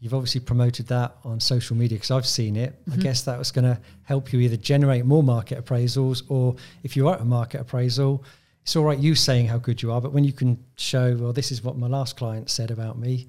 You've 0.00 0.14
obviously 0.14 0.40
promoted 0.40 0.86
that 0.86 1.14
on 1.24 1.40
social 1.40 1.76
media 1.76 1.96
because 1.96 2.10
I've 2.10 2.26
seen 2.26 2.56
it. 2.56 2.72
Mm-hmm. 2.86 2.98
I 2.98 3.02
guess 3.02 3.22
that 3.22 3.38
was 3.38 3.52
going 3.52 3.66
to 3.66 3.78
help 4.04 4.32
you 4.32 4.40
either 4.40 4.56
generate 4.56 5.04
more 5.04 5.22
market 5.22 5.62
appraisals 5.62 6.22
or 6.28 6.56
if 6.82 6.96
you 6.96 7.08
are 7.08 7.16
at 7.16 7.20
a 7.20 7.24
market 7.26 7.60
appraisal, 7.60 8.24
it's 8.62 8.76
all 8.76 8.84
right 8.84 8.98
you 8.98 9.14
saying 9.14 9.48
how 9.48 9.58
good 9.58 9.82
you 9.82 9.92
are, 9.92 10.00
but 10.00 10.12
when 10.12 10.24
you 10.24 10.32
can 10.32 10.64
show, 10.76 11.16
well, 11.16 11.32
this 11.32 11.50
is 11.50 11.62
what 11.62 11.76
my 11.76 11.86
last 11.86 12.16
client 12.16 12.50
said 12.50 12.70
about 12.70 12.98
me. 12.98 13.28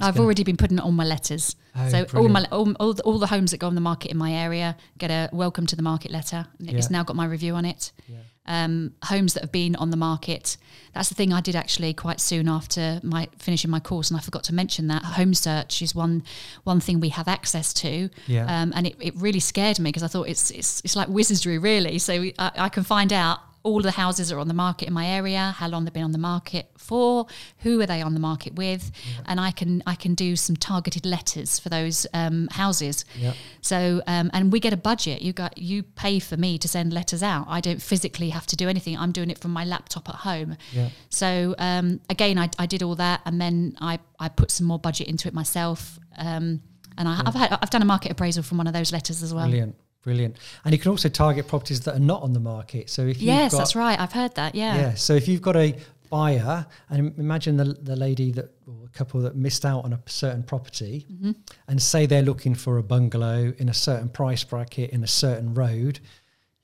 I've 0.00 0.20
already 0.20 0.44
been 0.44 0.56
putting 0.56 0.78
it 0.78 0.84
on 0.84 0.94
my 0.94 1.04
letters. 1.04 1.56
Oh, 1.74 1.88
so 1.88 2.04
brilliant. 2.04 2.14
all 2.14 2.28
my 2.28 2.48
all, 2.52 2.72
all 2.78 2.94
the, 2.94 3.02
all, 3.02 3.18
the, 3.18 3.26
homes 3.26 3.50
that 3.50 3.58
go 3.58 3.66
on 3.66 3.74
the 3.74 3.80
market 3.80 4.12
in 4.12 4.16
my 4.16 4.32
area 4.32 4.76
get 4.98 5.10
a 5.10 5.28
welcome 5.32 5.66
to 5.66 5.76
the 5.76 5.82
market 5.82 6.12
letter. 6.12 6.46
It's 6.60 6.90
yeah. 6.90 6.98
now 6.98 7.02
got 7.02 7.16
my 7.16 7.26
review 7.26 7.54
on 7.54 7.64
it. 7.64 7.90
Yeah 8.06 8.18
um, 8.50 8.94
homes 9.04 9.34
that 9.34 9.42
have 9.42 9.52
been 9.52 9.76
on 9.76 9.90
the 9.90 9.96
market. 9.96 10.56
That's 10.92 11.08
the 11.08 11.14
thing 11.14 11.32
I 11.32 11.40
did 11.40 11.54
actually 11.54 11.94
quite 11.94 12.20
soon 12.20 12.48
after 12.48 13.00
my 13.02 13.28
finishing 13.38 13.70
my 13.70 13.78
course, 13.78 14.10
and 14.10 14.18
I 14.18 14.22
forgot 14.22 14.42
to 14.44 14.54
mention 14.54 14.88
that 14.88 15.04
home 15.04 15.34
search 15.34 15.82
is 15.82 15.94
one 15.94 16.24
one 16.64 16.80
thing 16.80 16.98
we 16.98 17.10
have 17.10 17.28
access 17.28 17.72
to. 17.74 18.10
Yeah. 18.26 18.46
Um, 18.46 18.72
and 18.74 18.88
it, 18.88 18.96
it 18.98 19.14
really 19.16 19.40
scared 19.40 19.78
me 19.78 19.90
because 19.90 20.02
I 20.02 20.08
thought 20.08 20.28
it's 20.28 20.50
it's 20.50 20.80
it's 20.84 20.96
like 20.96 21.08
wizardry 21.08 21.58
really. 21.58 21.98
So 21.98 22.24
I, 22.38 22.50
I 22.56 22.68
can 22.68 22.82
find 22.82 23.12
out 23.12 23.38
all 23.62 23.80
the 23.82 23.90
houses 23.90 24.32
are 24.32 24.38
on 24.38 24.48
the 24.48 24.54
market 24.54 24.88
in 24.88 24.94
my 24.94 25.06
area, 25.06 25.54
how 25.58 25.68
long 25.68 25.84
they've 25.84 25.92
been 25.92 26.04
on 26.04 26.12
the 26.12 26.18
market 26.18 26.70
for, 26.78 27.26
who 27.58 27.80
are 27.80 27.86
they 27.86 28.00
on 28.00 28.14
the 28.14 28.20
market 28.20 28.54
with, 28.54 28.90
yeah. 29.04 29.22
and 29.26 29.38
I 29.40 29.50
can 29.50 29.82
I 29.86 29.94
can 29.94 30.14
do 30.14 30.34
some 30.36 30.56
targeted 30.56 31.04
letters 31.04 31.58
for 31.58 31.68
those 31.68 32.06
um, 32.14 32.48
houses. 32.52 33.04
Yeah. 33.18 33.34
So 33.60 34.02
um, 34.06 34.30
and 34.32 34.50
we 34.50 34.60
get 34.60 34.72
a 34.72 34.78
budget. 34.78 35.20
You 35.20 35.32
got 35.32 35.58
you 35.58 35.82
pay 35.82 36.18
for 36.20 36.36
me 36.36 36.58
to 36.58 36.68
send 36.68 36.92
letters 36.92 37.22
out. 37.22 37.46
I 37.48 37.60
don't 37.60 37.82
physically 37.82 38.30
have 38.30 38.46
to 38.46 38.56
do 38.56 38.68
anything. 38.68 38.96
I'm 38.96 39.12
doing 39.12 39.30
it 39.30 39.38
from 39.38 39.50
my 39.50 39.64
laptop 39.64 40.08
at 40.08 40.16
home. 40.16 40.56
Yeah. 40.72 40.88
So 41.10 41.54
um, 41.58 42.00
again, 42.08 42.38
I, 42.38 42.48
I 42.58 42.66
did 42.66 42.82
all 42.82 42.94
that, 42.96 43.20
and 43.26 43.40
then 43.40 43.76
I 43.80 43.98
I 44.18 44.28
put 44.28 44.50
some 44.50 44.66
more 44.66 44.78
budget 44.78 45.08
into 45.08 45.28
it 45.28 45.34
myself. 45.34 45.98
Um, 46.16 46.62
and 46.98 47.08
I, 47.08 47.14
have 47.24 47.34
had, 47.34 47.58
I've 47.62 47.70
done 47.70 47.80
a 47.80 47.86
market 47.86 48.12
appraisal 48.12 48.42
from 48.42 48.58
one 48.58 48.66
of 48.66 48.74
those 48.74 48.92
letters 48.92 49.22
as 49.22 49.32
well. 49.32 49.44
Brilliant. 49.44 49.74
Brilliant. 50.02 50.36
And 50.64 50.72
you 50.72 50.78
can 50.78 50.90
also 50.90 51.08
target 51.08 51.46
properties 51.46 51.80
that 51.82 51.94
are 51.94 52.00
not 52.00 52.22
on 52.22 52.32
the 52.32 52.40
market. 52.40 52.88
So 52.88 53.02
if 53.02 53.20
yes, 53.20 53.52
got, 53.52 53.58
that's 53.58 53.76
right. 53.76 54.00
I've 54.00 54.12
heard 54.12 54.34
that. 54.36 54.54
Yeah. 54.54 54.76
Yeah. 54.76 54.94
So 54.94 55.14
if 55.14 55.28
you've 55.28 55.42
got 55.42 55.56
a 55.56 55.76
buyer, 56.08 56.66
and 56.88 57.18
imagine 57.18 57.56
the 57.56 57.64
the 57.64 57.96
lady 57.96 58.32
that 58.32 58.50
or 58.66 58.86
a 58.86 58.88
couple 58.88 59.20
that 59.20 59.36
missed 59.36 59.64
out 59.64 59.84
on 59.84 59.92
a 59.92 60.00
certain 60.06 60.42
property, 60.42 61.06
mm-hmm. 61.10 61.32
and 61.68 61.82
say 61.82 62.06
they're 62.06 62.22
looking 62.22 62.54
for 62.54 62.78
a 62.78 62.82
bungalow 62.82 63.52
in 63.58 63.68
a 63.68 63.74
certain 63.74 64.08
price 64.08 64.42
bracket 64.42 64.90
in 64.90 65.04
a 65.04 65.06
certain 65.06 65.52
road, 65.54 66.00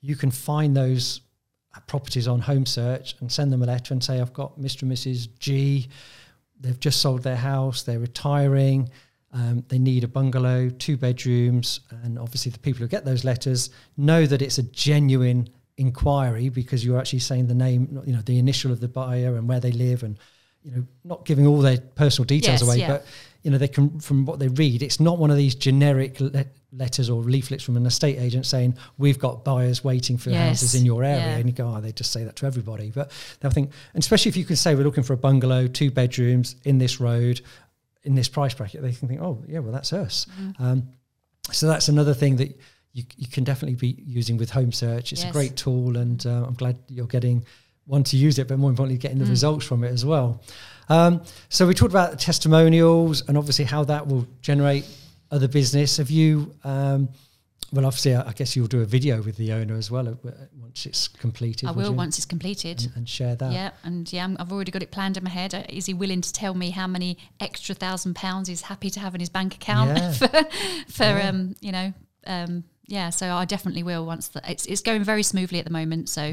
you 0.01 0.15
can 0.15 0.31
find 0.31 0.75
those 0.75 1.21
properties 1.85 2.27
on 2.27 2.39
Home 2.41 2.65
Search 2.65 3.15
and 3.19 3.31
send 3.31 3.53
them 3.53 3.61
a 3.61 3.67
letter 3.67 3.93
and 3.93 4.03
say, 4.03 4.19
"I've 4.19 4.33
got 4.33 4.59
Mr. 4.59 4.81
and 4.81 4.91
Mrs. 4.91 5.27
G. 5.37 5.89
They've 6.59 6.79
just 6.79 7.01
sold 7.01 7.21
their 7.21 7.35
house. 7.35 7.83
They're 7.83 7.99
retiring." 7.99 8.89
Um, 9.37 9.63
they 9.67 9.77
need 9.77 10.03
a 10.03 10.07
bungalow, 10.07 10.69
two 10.69 10.97
bedrooms, 10.97 11.81
and 12.03 12.17
obviously 12.17 12.51
the 12.51 12.57
people 12.57 12.79
who 12.79 12.87
get 12.87 13.05
those 13.05 13.23
letters 13.23 13.69
know 13.95 14.25
that 14.25 14.41
it's 14.41 14.57
a 14.57 14.63
genuine 14.63 15.47
inquiry 15.77 16.49
because 16.49 16.83
you're 16.83 16.97
actually 16.97 17.19
saying 17.19 17.45
the 17.45 17.53
name, 17.53 18.01
you 18.05 18.13
know, 18.13 18.21
the 18.21 18.39
initial 18.39 18.71
of 18.71 18.79
the 18.79 18.87
buyer 18.87 19.35
and 19.35 19.47
where 19.47 19.59
they 19.59 19.71
live, 19.71 20.01
and 20.01 20.17
you 20.63 20.71
know, 20.71 20.83
not 21.03 21.23
giving 21.23 21.45
all 21.45 21.59
their 21.59 21.77
personal 21.77 22.25
details 22.25 22.61
yes, 22.61 22.63
away, 22.63 22.77
yeah. 22.79 22.87
but 22.87 23.05
you 23.43 23.51
know, 23.51 23.59
they 23.59 23.67
can 23.67 23.99
from 23.99 24.25
what 24.25 24.39
they 24.39 24.47
read, 24.47 24.81
it's 24.81 24.99
not 24.99 25.19
one 25.19 25.29
of 25.29 25.37
these 25.37 25.53
generic 25.53 26.19
le- 26.19 26.45
letters 26.73 27.09
or 27.09 27.21
leaflets 27.21 27.63
from 27.63 27.77
an 27.77 27.85
estate 27.85 28.17
agent 28.17 28.45
saying 28.45 28.75
we've 28.97 29.19
got 29.19 29.45
buyers 29.45 29.83
waiting 29.83 30.17
for 30.17 30.31
yes. 30.31 30.47
houses 30.47 30.73
in 30.73 30.83
your 30.83 31.03
area, 31.03 31.19
yeah. 31.19 31.37
and 31.37 31.47
you 31.47 31.53
go, 31.53 31.71
oh, 31.75 31.79
they 31.79 31.91
just 31.91 32.11
say 32.11 32.23
that 32.23 32.35
to 32.37 32.47
everybody, 32.47 32.89
but 32.89 33.11
they'll 33.39 33.51
think, 33.51 33.71
and 33.93 34.01
especially 34.01 34.29
if 34.29 34.37
you 34.37 34.45
can 34.45 34.55
say 34.55 34.73
we're 34.73 34.83
looking 34.83 35.03
for 35.03 35.13
a 35.13 35.17
bungalow, 35.17 35.67
two 35.67 35.91
bedrooms 35.91 36.55
in 36.65 36.79
this 36.79 36.99
road 36.99 37.41
in 38.07 38.15
this 38.15 38.29
price 38.29 38.53
bracket, 38.53 38.81
they 38.81 38.93
can 38.93 39.07
think, 39.07 39.21
oh, 39.21 39.43
yeah, 39.47 39.59
well, 39.59 39.73
that's 39.73 39.93
us. 39.93 40.25
Mm-hmm. 40.39 40.63
Um, 40.63 40.89
so 41.51 41.67
that's 41.67 41.89
another 41.89 42.13
thing 42.13 42.37
that 42.37 42.59
you, 42.93 43.03
you 43.15 43.27
can 43.27 43.43
definitely 43.43 43.75
be 43.75 44.01
using 44.05 44.37
with 44.37 44.49
Home 44.51 44.71
Search. 44.71 45.11
It's 45.11 45.23
yes. 45.23 45.29
a 45.29 45.33
great 45.33 45.55
tool, 45.55 45.97
and 45.97 46.25
uh, 46.25 46.45
I'm 46.47 46.55
glad 46.55 46.77
you're 46.87 47.05
getting 47.05 47.45
one 47.85 48.03
to 48.05 48.17
use 48.17 48.39
it, 48.39 48.47
but 48.47 48.57
more 48.57 48.69
importantly, 48.69 48.97
getting 48.97 49.19
the 49.19 49.25
mm. 49.25 49.29
results 49.29 49.65
from 49.65 49.83
it 49.83 49.89
as 49.89 50.05
well. 50.05 50.41
Um, 50.89 51.21
so 51.49 51.67
we 51.67 51.73
talked 51.73 51.91
about 51.91 52.17
testimonials 52.19 53.27
and 53.27 53.37
obviously 53.37 53.65
how 53.65 53.83
that 53.85 54.07
will 54.07 54.25
generate 54.41 54.85
other 55.31 55.47
business. 55.47 55.97
Have 55.97 56.09
you? 56.09 56.53
Um, 56.63 57.09
well, 57.73 57.85
obviously, 57.85 58.15
I 58.15 58.31
guess 58.31 58.55
you'll 58.55 58.67
do 58.67 58.81
a 58.81 58.85
video 58.85 59.21
with 59.21 59.35
the 59.35 59.51
owner 59.51 59.75
as 59.75 59.91
well 59.91 60.07
uh, 60.07 60.13
once 60.57 60.85
it's 60.85 61.09
completed. 61.09 61.67
I 61.67 61.71
will 61.71 61.93
once 61.93 62.17
it's 62.17 62.25
completed 62.25 62.83
and, 62.83 62.95
and, 62.95 63.09
share 63.09 63.35
that. 63.35 63.51
Yeah, 63.51 63.71
and 63.83 64.11
yeah, 64.11 64.25
i 64.25 64.41
have 64.41 64.53
already 64.53 64.71
got 64.71 64.83
it 64.83 64.91
planned 64.91 65.17
in 65.17 65.23
my 65.23 65.29
head. 65.29 65.53
Uh, 65.53 65.63
is 65.67 65.85
he 65.85 65.93
willing 65.93 66.21
to 66.21 66.31
tell 66.31 66.53
me 66.53 66.69
how 66.69 66.87
many 66.87 67.17
extra 67.41 67.75
thousand 67.75 68.15
pounds 68.15 68.47
he's 68.47 68.61
happy 68.61 68.89
to 68.91 68.99
have 69.01 69.13
in 69.15 69.19
his 69.19 69.29
bank 69.29 69.55
account 69.55 69.97
yeah. 69.97 70.11
for, 70.13 70.27
for 70.87 71.03
yeah. 71.03 71.29
um, 71.29 71.55
you 71.59 71.73
know, 71.73 71.93
um, 72.25 72.63
yeah. 72.85 73.09
So 73.09 73.29
I 73.29 73.43
definitely 73.43 73.83
will 73.83 74.05
once 74.05 74.29
the, 74.29 74.41
it's 74.49 74.65
it's 74.65 74.81
going 74.81 75.03
very 75.03 75.23
smoothly 75.23 75.59
at 75.59 75.65
the 75.65 75.71
moment. 75.71 76.07
So, 76.07 76.23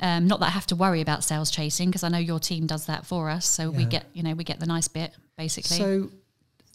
yeah. 0.00 0.16
um, 0.16 0.26
not 0.26 0.40
that 0.40 0.46
I 0.46 0.50
have 0.50 0.66
to 0.66 0.76
worry 0.76 1.00
about 1.00 1.24
sales 1.24 1.50
chasing 1.50 1.88
because 1.88 2.04
I 2.04 2.10
know 2.10 2.18
your 2.18 2.38
team 2.38 2.66
does 2.66 2.84
that 2.86 3.06
for 3.06 3.30
us. 3.30 3.46
So 3.46 3.70
we 3.70 3.86
get 3.86 4.04
you 4.12 4.22
know 4.22 4.34
we 4.34 4.44
get 4.44 4.60
the 4.60 4.66
nice 4.66 4.88
bit 4.88 5.14
basically. 5.38 5.78
So 5.78 6.10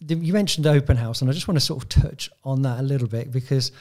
you 0.08 0.32
mentioned 0.32 0.66
open 0.66 0.96
house, 0.96 1.20
and 1.20 1.30
I 1.30 1.32
just 1.32 1.48
want 1.48 1.56
to 1.56 1.64
sort 1.64 1.82
of 1.82 1.88
touch 1.88 2.30
on 2.44 2.62
that 2.62 2.80
a 2.80 2.82
little 2.82 3.08
bit 3.08 3.30
because 3.30 3.72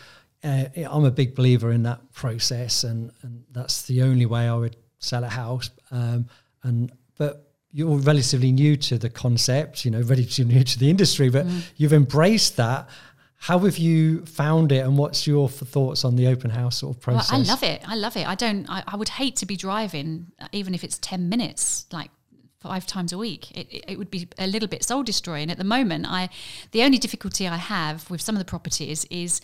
uh, 0.43 0.65
I'm 0.75 1.05
a 1.05 1.11
big 1.11 1.35
believer 1.35 1.71
in 1.71 1.83
that 1.83 2.11
process, 2.13 2.83
and, 2.83 3.11
and 3.21 3.43
that's 3.51 3.83
the 3.83 4.01
only 4.03 4.25
way 4.25 4.47
I 4.47 4.55
would 4.55 4.75
sell 4.99 5.23
a 5.23 5.29
house. 5.29 5.69
Um, 5.91 6.27
and 6.63 6.91
but 7.17 7.51
you're 7.71 7.97
relatively 7.97 8.51
new 8.51 8.75
to 8.75 8.97
the 8.97 9.09
concept, 9.09 9.85
you 9.85 9.91
know, 9.91 10.01
relatively 10.01 10.53
new 10.53 10.63
to 10.63 10.79
the 10.79 10.89
industry, 10.89 11.29
but 11.29 11.45
mm. 11.45 11.61
you've 11.77 11.93
embraced 11.93 12.57
that. 12.57 12.89
How 13.35 13.57
have 13.59 13.79
you 13.79 14.23
found 14.25 14.71
it, 14.71 14.85
and 14.85 14.97
what's 14.97 15.25
your 15.25 15.49
thoughts 15.49 16.05
on 16.05 16.15
the 16.15 16.27
open 16.27 16.51
house 16.51 16.77
sort 16.77 16.95
of 16.95 17.01
process? 17.01 17.31
Well, 17.31 17.41
I 17.41 17.43
love 17.43 17.63
it. 17.63 17.81
I 17.87 17.95
love 17.95 18.17
it. 18.17 18.27
I 18.27 18.35
don't. 18.35 18.69
I, 18.69 18.83
I 18.85 18.95
would 18.95 19.09
hate 19.09 19.37
to 19.37 19.47
be 19.47 19.55
driving, 19.55 20.27
uh, 20.39 20.47
even 20.51 20.75
if 20.75 20.83
it's 20.83 20.99
ten 20.99 21.27
minutes, 21.27 21.87
like 21.91 22.11
five 22.61 22.85
times 22.85 23.11
a 23.11 23.17
week. 23.17 23.51
It, 23.57 23.83
it, 23.87 23.97
would 23.97 24.11
be 24.11 24.27
a 24.37 24.45
little 24.45 24.69
bit 24.69 24.83
soul 24.83 25.03
destroying. 25.03 25.49
At 25.49 25.57
the 25.57 25.63
moment, 25.63 26.05
I 26.07 26.29
the 26.71 26.83
only 26.83 26.99
difficulty 26.99 27.47
I 27.47 27.57
have 27.57 28.09
with 28.09 28.21
some 28.21 28.35
of 28.35 28.39
the 28.39 28.45
properties 28.45 29.05
is 29.09 29.41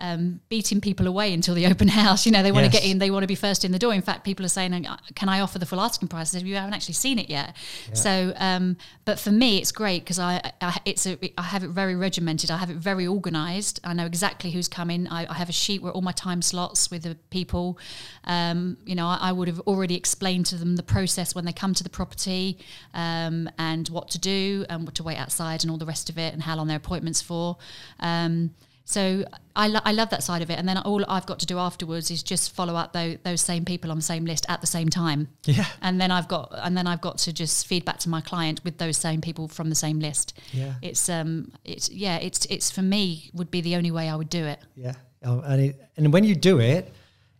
um, 0.00 0.40
beating 0.48 0.80
people 0.80 1.06
away 1.06 1.32
until 1.32 1.54
the 1.54 1.66
open 1.70 1.88
house. 1.88 2.26
You 2.26 2.32
know, 2.32 2.42
they 2.42 2.52
want 2.52 2.66
to 2.66 2.72
yes. 2.72 2.82
get 2.82 2.90
in, 2.90 2.98
they 2.98 3.10
want 3.10 3.22
to 3.22 3.28
be 3.28 3.34
first 3.34 3.64
in 3.64 3.72
the 3.72 3.78
door. 3.78 3.94
In 3.94 4.02
fact, 4.02 4.24
people 4.24 4.44
are 4.44 4.50
saying, 4.50 4.86
uh, 4.86 4.96
"Can 5.14 5.28
I 5.28 5.40
offer 5.40 5.58
the 5.58 5.66
full 5.66 5.80
asking 5.80 6.08
price?" 6.08 6.34
I 6.34 6.38
said, 6.38 6.46
"You 6.46 6.56
haven't 6.56 6.74
actually 6.74 6.94
seen 6.94 7.18
it 7.18 7.28
yet." 7.28 7.56
Yeah. 7.88 7.94
So, 7.94 8.32
um, 8.36 8.76
but 9.04 9.18
for 9.18 9.30
me, 9.30 9.58
it's 9.58 9.72
great 9.72 10.04
because 10.04 10.18
I, 10.18 10.52
I, 10.60 10.78
it's 10.84 11.06
a, 11.06 11.18
I 11.38 11.42
have 11.42 11.64
it 11.64 11.70
very 11.70 11.94
regimented. 11.94 12.50
I 12.50 12.56
have 12.58 12.70
it 12.70 12.76
very 12.76 13.06
organised. 13.06 13.80
I 13.84 13.92
know 13.92 14.06
exactly 14.06 14.50
who's 14.50 14.68
coming. 14.68 15.08
I, 15.08 15.26
I, 15.28 15.34
have 15.34 15.48
a 15.48 15.52
sheet 15.52 15.82
where 15.82 15.92
all 15.92 16.00
my 16.00 16.12
time 16.12 16.42
slots 16.42 16.90
with 16.90 17.02
the 17.02 17.16
people. 17.30 17.78
Um, 18.24 18.78
you 18.84 18.94
know, 18.94 19.06
I, 19.06 19.18
I, 19.20 19.32
would 19.32 19.48
have 19.48 19.60
already 19.60 19.94
explained 19.94 20.46
to 20.46 20.56
them 20.56 20.76
the 20.76 20.82
process 20.82 21.34
when 21.34 21.44
they 21.44 21.52
come 21.52 21.74
to 21.74 21.84
the 21.84 21.90
property 21.90 22.58
um, 22.94 23.48
and 23.58 23.88
what 23.88 24.08
to 24.10 24.18
do 24.18 24.64
and 24.68 24.84
what 24.84 24.94
to 24.96 25.02
wait 25.02 25.16
outside 25.16 25.62
and 25.62 25.70
all 25.70 25.76
the 25.76 25.86
rest 25.86 26.08
of 26.08 26.18
it 26.18 26.32
and 26.32 26.42
how 26.42 26.56
long 26.56 26.66
their 26.66 26.76
appointments 26.76 27.20
for. 27.20 27.56
Um, 28.00 28.54
so 28.84 29.24
I, 29.56 29.68
lo- 29.68 29.80
I 29.84 29.92
love 29.92 30.10
that 30.10 30.22
side 30.22 30.42
of 30.42 30.50
it. 30.50 30.58
And 30.58 30.68
then 30.68 30.76
all 30.76 31.04
I've 31.08 31.24
got 31.24 31.38
to 31.40 31.46
do 31.46 31.58
afterwards 31.58 32.10
is 32.10 32.22
just 32.22 32.54
follow 32.54 32.76
up 32.76 32.92
those, 32.92 33.16
those 33.24 33.40
same 33.40 33.64
people 33.64 33.90
on 33.90 33.96
the 33.96 34.02
same 34.02 34.26
list 34.26 34.44
at 34.48 34.60
the 34.60 34.66
same 34.66 34.90
time. 34.90 35.28
Yeah. 35.46 35.66
And 35.80 36.00
then 36.00 36.10
I've 36.10 36.28
got 36.28 36.52
and 36.52 36.76
then 36.76 36.86
I've 36.86 37.00
got 37.00 37.18
to 37.18 37.32
just 37.32 37.66
feed 37.66 37.84
back 37.84 37.98
to 38.00 38.08
my 38.08 38.20
client 38.20 38.62
with 38.62 38.78
those 38.78 38.98
same 38.98 39.20
people 39.20 39.48
from 39.48 39.70
the 39.70 39.74
same 39.74 40.00
list. 40.00 40.38
Yeah. 40.52 40.74
It's 40.82 41.08
um 41.08 41.52
it's 41.64 41.90
yeah 41.90 42.16
it's 42.16 42.44
it's 42.46 42.70
for 42.70 42.82
me 42.82 43.30
would 43.32 43.50
be 43.50 43.62
the 43.62 43.76
only 43.76 43.90
way 43.90 44.08
I 44.08 44.16
would 44.16 44.30
do 44.30 44.44
it. 44.44 44.58
Yeah. 44.76 44.94
Oh, 45.24 45.40
and 45.40 45.62
it, 45.62 45.80
and 45.96 46.12
when 46.12 46.24
you 46.24 46.34
do 46.34 46.60
it, 46.60 46.92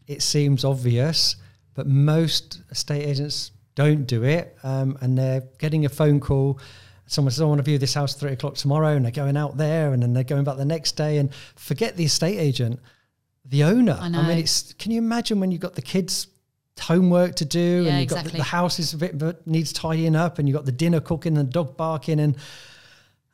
it 0.07 0.23
seems 0.23 0.65
obvious, 0.65 1.37
but 1.75 1.87
most 1.87 2.63
estate 2.71 3.05
agents 3.05 3.51
don't 3.75 4.07
do 4.07 4.23
it, 4.23 4.57
um, 4.63 4.97
and 5.03 5.19
they're 5.19 5.43
getting 5.59 5.85
a 5.85 5.89
phone 5.91 6.21
call 6.21 6.59
someone 7.07 7.31
says, 7.31 7.41
I 7.41 7.45
want 7.45 7.59
to 7.59 7.63
view 7.63 7.79
this 7.79 7.95
house 7.95 8.15
three 8.15 8.33
o'clock 8.33 8.55
tomorrow, 8.55 8.97
and 8.97 9.05
they're 9.05 9.13
going 9.13 9.37
out 9.37 9.57
there, 9.57 9.93
and 9.93 10.03
then 10.03 10.13
they're 10.13 10.25
going 10.25 10.45
back 10.45 10.57
the 10.57 10.65
next 10.65 10.93
day, 10.93 11.19
and 11.19 11.35
forget 11.57 11.97
the 11.97 12.05
estate 12.05 12.39
agent, 12.39 12.81
the 13.45 13.65
owner. 13.65 13.99
I, 14.01 14.07
I 14.07 14.09
mean, 14.09 14.39
it's 14.39 14.73
can 14.75 14.91
you 14.93 14.99
imagine 14.99 15.41
when 15.41 15.51
you've 15.51 15.61
got 15.61 15.75
the 15.75 15.83
kids' 15.83 16.29
homework 16.81 17.37
to 17.37 17.45
do, 17.45 17.59
yeah, 17.59 17.77
and 17.77 17.87
you've 17.87 18.03
exactly. 18.05 18.31
got 18.31 18.33
the, 18.33 18.39
the, 18.39 18.45
house 18.45 18.79
is 18.79 18.95
a 18.95 18.99
bit 18.99 19.47
needs 19.47 19.73
tidying 19.73 20.17
up, 20.17 20.39
and 20.39 20.49
you've 20.49 20.57
got 20.57 20.65
the 20.65 20.73
dinner 20.73 21.01
cooking, 21.01 21.37
and 21.37 21.49
the 21.49 21.53
dog 21.53 21.77
barking, 21.77 22.21
and 22.21 22.37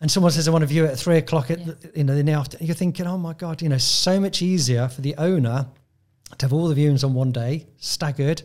and 0.01 0.11
someone 0.11 0.33
says, 0.33 0.49
I 0.49 0.51
want 0.51 0.63
to 0.63 0.67
view 0.67 0.85
it 0.85 0.91
at 0.91 0.99
three 0.99 1.19
o'clock, 1.19 1.51
at 1.51 1.59
yeah. 1.59 1.75
the, 1.81 1.93
you 1.95 2.05
know, 2.05 2.15
in 2.15 2.27
the 2.27 2.33
afternoon. 2.33 2.67
You're 2.67 2.75
thinking, 2.75 3.07
oh 3.07 3.19
my 3.19 3.35
god, 3.35 3.61
you 3.61 3.69
know, 3.69 3.79
so 3.79 4.19
much 4.19 4.41
easier 4.41 4.89
for 4.89 5.03
the 5.03 5.15
owner 5.17 5.69
to 6.39 6.47
have 6.47 6.53
all 6.53 6.69
the 6.69 6.75
viewings 6.75 7.05
on 7.05 7.13
one 7.13 7.33
day, 7.33 7.67
staggered, 7.77 8.43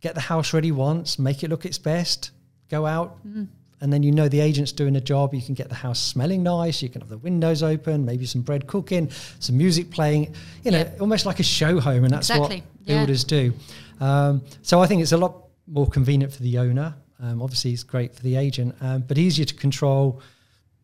get 0.00 0.14
the 0.14 0.20
house 0.22 0.54
ready 0.54 0.72
once, 0.72 1.18
make 1.18 1.42
it 1.42 1.50
look 1.50 1.66
its 1.66 1.78
best, 1.78 2.30
go 2.70 2.86
out, 2.86 3.18
mm 3.26 3.48
and 3.80 3.92
then 3.92 4.02
you 4.02 4.10
know 4.10 4.28
the 4.28 4.40
agent's 4.40 4.72
doing 4.72 4.96
a 4.96 5.00
job. 5.00 5.34
You 5.34 5.42
can 5.42 5.54
get 5.54 5.68
the 5.68 5.74
house 5.74 6.00
smelling 6.00 6.42
nice. 6.42 6.82
You 6.82 6.88
can 6.88 7.00
have 7.00 7.10
the 7.10 7.18
windows 7.18 7.62
open, 7.62 8.04
maybe 8.04 8.26
some 8.26 8.42
bread 8.42 8.66
cooking, 8.66 9.10
some 9.38 9.56
music 9.56 9.90
playing. 9.90 10.34
You 10.64 10.72
know, 10.72 10.78
yeah. 10.78 11.00
almost 11.00 11.26
like 11.26 11.40
a 11.40 11.44
show 11.44 11.80
home, 11.80 12.04
and 12.04 12.12
that's 12.12 12.30
exactly. 12.30 12.62
what 12.62 12.86
builders 12.86 13.24
yeah. 13.28 13.40
do. 13.40 13.54
Um, 14.00 14.42
so 14.62 14.80
I 14.80 14.86
think 14.86 15.02
it's 15.02 15.12
a 15.12 15.16
lot 15.16 15.44
more 15.66 15.86
convenient 15.86 16.32
for 16.32 16.42
the 16.42 16.58
owner. 16.58 16.94
Um, 17.20 17.42
obviously, 17.42 17.72
it's 17.72 17.82
great 17.82 18.14
for 18.14 18.22
the 18.22 18.36
agent, 18.36 18.74
um, 18.80 19.04
but 19.06 19.18
easier 19.18 19.44
to 19.44 19.54
control. 19.54 20.22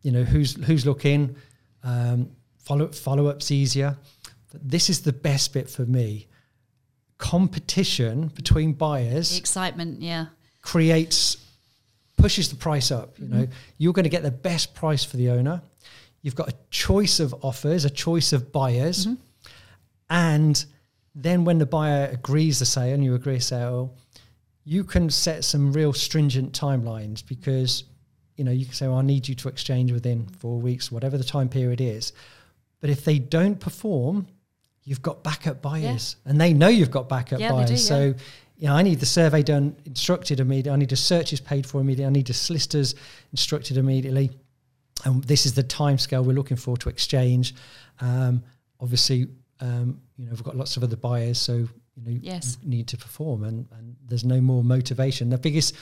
You 0.01 0.11
know 0.11 0.23
who's 0.23 0.55
who's 0.65 0.85
looking. 0.85 1.35
Um, 1.83 2.31
follow 2.59 2.87
follow 2.87 3.27
ups 3.27 3.51
easier. 3.51 3.97
But 4.51 4.69
this 4.69 4.89
is 4.89 5.01
the 5.01 5.13
best 5.13 5.53
bit 5.53 5.69
for 5.69 5.85
me. 5.85 6.27
Competition 7.17 8.27
between 8.27 8.73
buyers. 8.73 9.31
The 9.31 9.37
excitement, 9.37 10.01
yeah, 10.01 10.27
creates 10.61 11.37
pushes 12.25 12.49
the 12.49 12.55
price 12.55 12.89
up. 12.89 13.19
You 13.19 13.25
mm-hmm. 13.25 13.41
know, 13.41 13.47
you're 13.77 13.93
going 13.93 14.05
to 14.05 14.09
get 14.09 14.23
the 14.23 14.31
best 14.31 14.73
price 14.73 15.03
for 15.03 15.15
the 15.15 15.29
owner. 15.29 15.61
You've 16.23 16.33
got 16.33 16.49
a 16.49 16.55
choice 16.71 17.19
of 17.19 17.35
offers, 17.43 17.85
a 17.85 17.89
choice 17.91 18.33
of 18.33 18.51
buyers, 18.51 19.05
mm-hmm. 19.05 19.21
and 20.09 20.65
then 21.13 21.45
when 21.45 21.59
the 21.59 21.67
buyer 21.67 22.09
agrees 22.11 22.57
the 22.57 22.65
sale 22.65 22.95
and 22.95 23.03
you 23.03 23.13
agree 23.13 23.35
a 23.35 23.41
sale, 23.41 23.93
you 24.63 24.83
can 24.83 25.11
set 25.11 25.43
some 25.43 25.71
real 25.71 25.93
stringent 25.93 26.51
timelines 26.51 27.23
because 27.23 27.83
you 28.37 28.43
know 28.43 28.51
you 28.51 28.65
can 28.65 28.73
say, 28.73 28.87
"Well, 28.87 28.97
I 28.97 29.03
need 29.03 29.27
you 29.27 29.35
to 29.35 29.47
exchange 29.47 29.91
within 29.91 30.25
four 30.25 30.59
weeks, 30.59 30.91
whatever 30.91 31.19
the 31.19 31.23
time 31.23 31.47
period 31.47 31.79
is." 31.79 32.11
But 32.81 32.89
if 32.89 33.05
they 33.05 33.19
don't 33.19 33.59
perform, 33.59 34.25
you've 34.83 35.03
got 35.03 35.23
backup 35.23 35.61
buyers, 35.61 36.15
yeah. 36.25 36.31
and 36.31 36.41
they 36.41 36.53
know 36.53 36.69
you've 36.69 36.89
got 36.89 37.07
backup 37.07 37.39
yeah, 37.39 37.51
buyers. 37.51 37.69
Do, 37.69 37.75
yeah. 37.75 37.79
So 37.93 38.15
you 38.57 38.67
know, 38.67 38.75
I 38.75 38.81
need 38.83 38.99
the 38.99 39.05
survey 39.05 39.43
done, 39.43 39.75
instructed 39.85 40.39
immediately. 40.39 40.71
I 40.71 40.77
need 40.77 40.89
the 40.89 40.95
searches 40.95 41.41
paid 41.41 41.65
for 41.65 41.81
immediately. 41.81 42.05
I 42.05 42.09
need 42.09 42.27
the 42.27 42.33
solicitors 42.33 42.95
instructed 43.31 43.77
immediately. 43.77 44.31
And 45.03 45.23
this 45.23 45.45
is 45.45 45.53
the 45.53 45.63
time 45.63 45.97
scale 45.97 46.23
we're 46.23 46.33
looking 46.33 46.57
for 46.57 46.77
to 46.77 46.89
exchange. 46.89 47.53
Um, 47.99 48.43
obviously, 48.79 49.27
um, 49.59 49.99
you 50.17 50.25
know, 50.25 50.31
we've 50.31 50.43
got 50.43 50.55
lots 50.55 50.77
of 50.77 50.83
other 50.83 50.95
buyers, 50.95 51.37
so 51.39 51.53
you 51.53 52.03
know, 52.03 52.19
yes. 52.21 52.57
need 52.63 52.87
to 52.87 52.97
perform, 52.97 53.43
and, 53.43 53.67
and 53.77 53.95
there's 54.07 54.25
no 54.25 54.41
more 54.41 54.63
motivation. 54.63 55.29
The 55.29 55.37
biggest 55.37 55.75